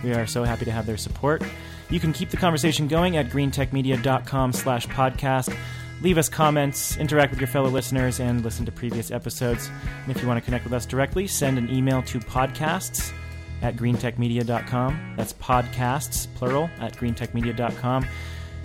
We 0.04 0.14
are 0.14 0.26
so 0.28 0.44
happy 0.44 0.66
to 0.66 0.72
have 0.72 0.86
their 0.86 0.98
support. 0.98 1.44
You 1.90 2.00
can 2.00 2.14
keep 2.14 2.30
the 2.30 2.38
conversation 2.38 2.88
going 2.88 3.18
at 3.18 3.30
greentechmedia.com 3.30 4.54
slash 4.54 4.88
podcast. 4.88 5.56
Leave 6.02 6.18
us 6.18 6.28
comments, 6.28 6.98
interact 6.98 7.32
with 7.32 7.40
your 7.40 7.48
fellow 7.48 7.70
listeners, 7.70 8.20
and 8.20 8.44
listen 8.44 8.66
to 8.66 8.72
previous 8.72 9.12
episodes. 9.12 9.70
And 10.02 10.12
if 10.14 10.22
you 10.22 10.28
want 10.28 10.38
to 10.38 10.44
connect 10.44 10.66
with 10.66 10.74
us 10.74 10.86
directly, 10.86 11.28
send 11.28 11.58
an 11.58 11.70
email 11.70 12.02
to 12.04 12.20
podcasts 12.20 13.14
at 13.62 13.76
greentechmedia.com. 13.78 15.14
That's 15.16 15.34
podcasts, 15.34 16.28
plural, 16.36 16.70
at 16.80 16.94
greentechmedia.com. 16.98 18.06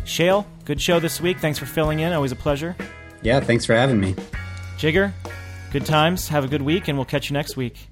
Shayle, 0.04 0.46
good 0.64 0.80
show 0.80 0.98
this 0.98 1.20
week. 1.20 1.38
Thanks 1.38 1.58
for 1.58 1.66
filling 1.66 2.00
in. 2.00 2.12
Always 2.12 2.32
a 2.32 2.36
pleasure. 2.36 2.74
Yeah, 3.22 3.40
thanks 3.40 3.64
for 3.64 3.74
having 3.74 4.00
me. 4.00 4.14
Jigar, 4.78 5.12
good 5.70 5.84
times. 5.84 6.28
Have 6.28 6.44
a 6.44 6.48
good 6.48 6.62
week, 6.62 6.88
and 6.88 6.96
we'll 6.96 7.04
catch 7.04 7.30
you 7.30 7.34
next 7.34 7.56
week. 7.56 7.87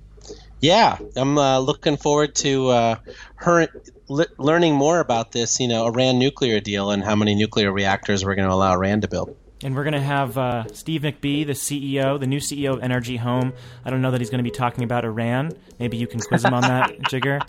Yeah, 0.61 0.99
I'm 1.17 1.39
uh, 1.39 1.59
looking 1.59 1.97
forward 1.97 2.35
to 2.37 2.69
uh, 2.69 2.97
her 3.37 3.69
le- 4.09 4.27
learning 4.39 4.75
more 4.75 5.01
about 5.01 5.33
this, 5.33 5.61
you 5.61 5.69
know, 5.69 5.87
Iran 5.87 6.19
nuclear 6.19 6.61
deal 6.61 6.91
and 6.91 7.05
how 7.05 7.15
many 7.15 7.35
nuclear 7.35 7.73
reactors 7.73 8.25
we're 8.25 8.35
going 8.35 8.49
to 8.49 8.55
allow 8.55 8.73
Iran 8.73 9.01
to 9.03 9.09
build. 9.09 9.37
And 9.63 9.75
we're 9.75 9.85
going 9.85 9.95
to 9.95 10.01
have 10.01 10.37
uh, 10.37 10.65
Steve 10.73 11.03
McBee, 11.03 11.47
the 11.47 11.55
CEO, 11.55 12.21
the 12.21 12.27
new 12.27 12.41
CEO 12.41 12.75
of 12.75 12.83
Energy 12.83 13.17
Home. 13.17 13.55
I 13.85 13.91
don't 13.91 14.03
know 14.03 14.11
that 14.11 14.21
he's 14.21 14.31
going 14.31 14.39
to 14.39 14.45
be 14.45 14.51
talking 14.51 14.85
about 14.85 15.05
Iran. 15.05 15.53
Maybe 15.79 15.97
you 15.97 16.07
can 16.07 16.21
quiz 16.21 16.45
him 16.45 16.53
on 16.53 16.63
that, 16.63 16.91
Jigar. 17.11 17.41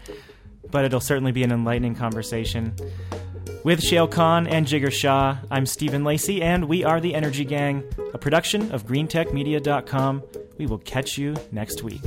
But 0.69 0.85
it'll 0.85 1.01
certainly 1.01 1.31
be 1.31 1.43
an 1.43 1.51
enlightening 1.51 1.95
conversation. 1.95 2.75
With 3.63 3.81
Shayle 3.81 4.09
Kann 4.09 4.47
and 4.47 4.65
Jigar 4.65 4.91
Shah, 4.91 5.37
I'm 5.51 5.65
Stephen 5.65 6.03
Lacey, 6.03 6.41
and 6.41 6.65
we 6.65 6.83
are 6.83 7.01
the 7.01 7.13
Energy 7.13 7.43
Gang, 7.43 7.83
a 8.13 8.17
production 8.17 8.71
of 8.71 8.85
GreenTechMedia.com. 8.85 10.23
We 10.57 10.65
will 10.65 10.79
catch 10.79 11.17
you 11.17 11.35
next 11.51 11.83
week. 11.83 12.01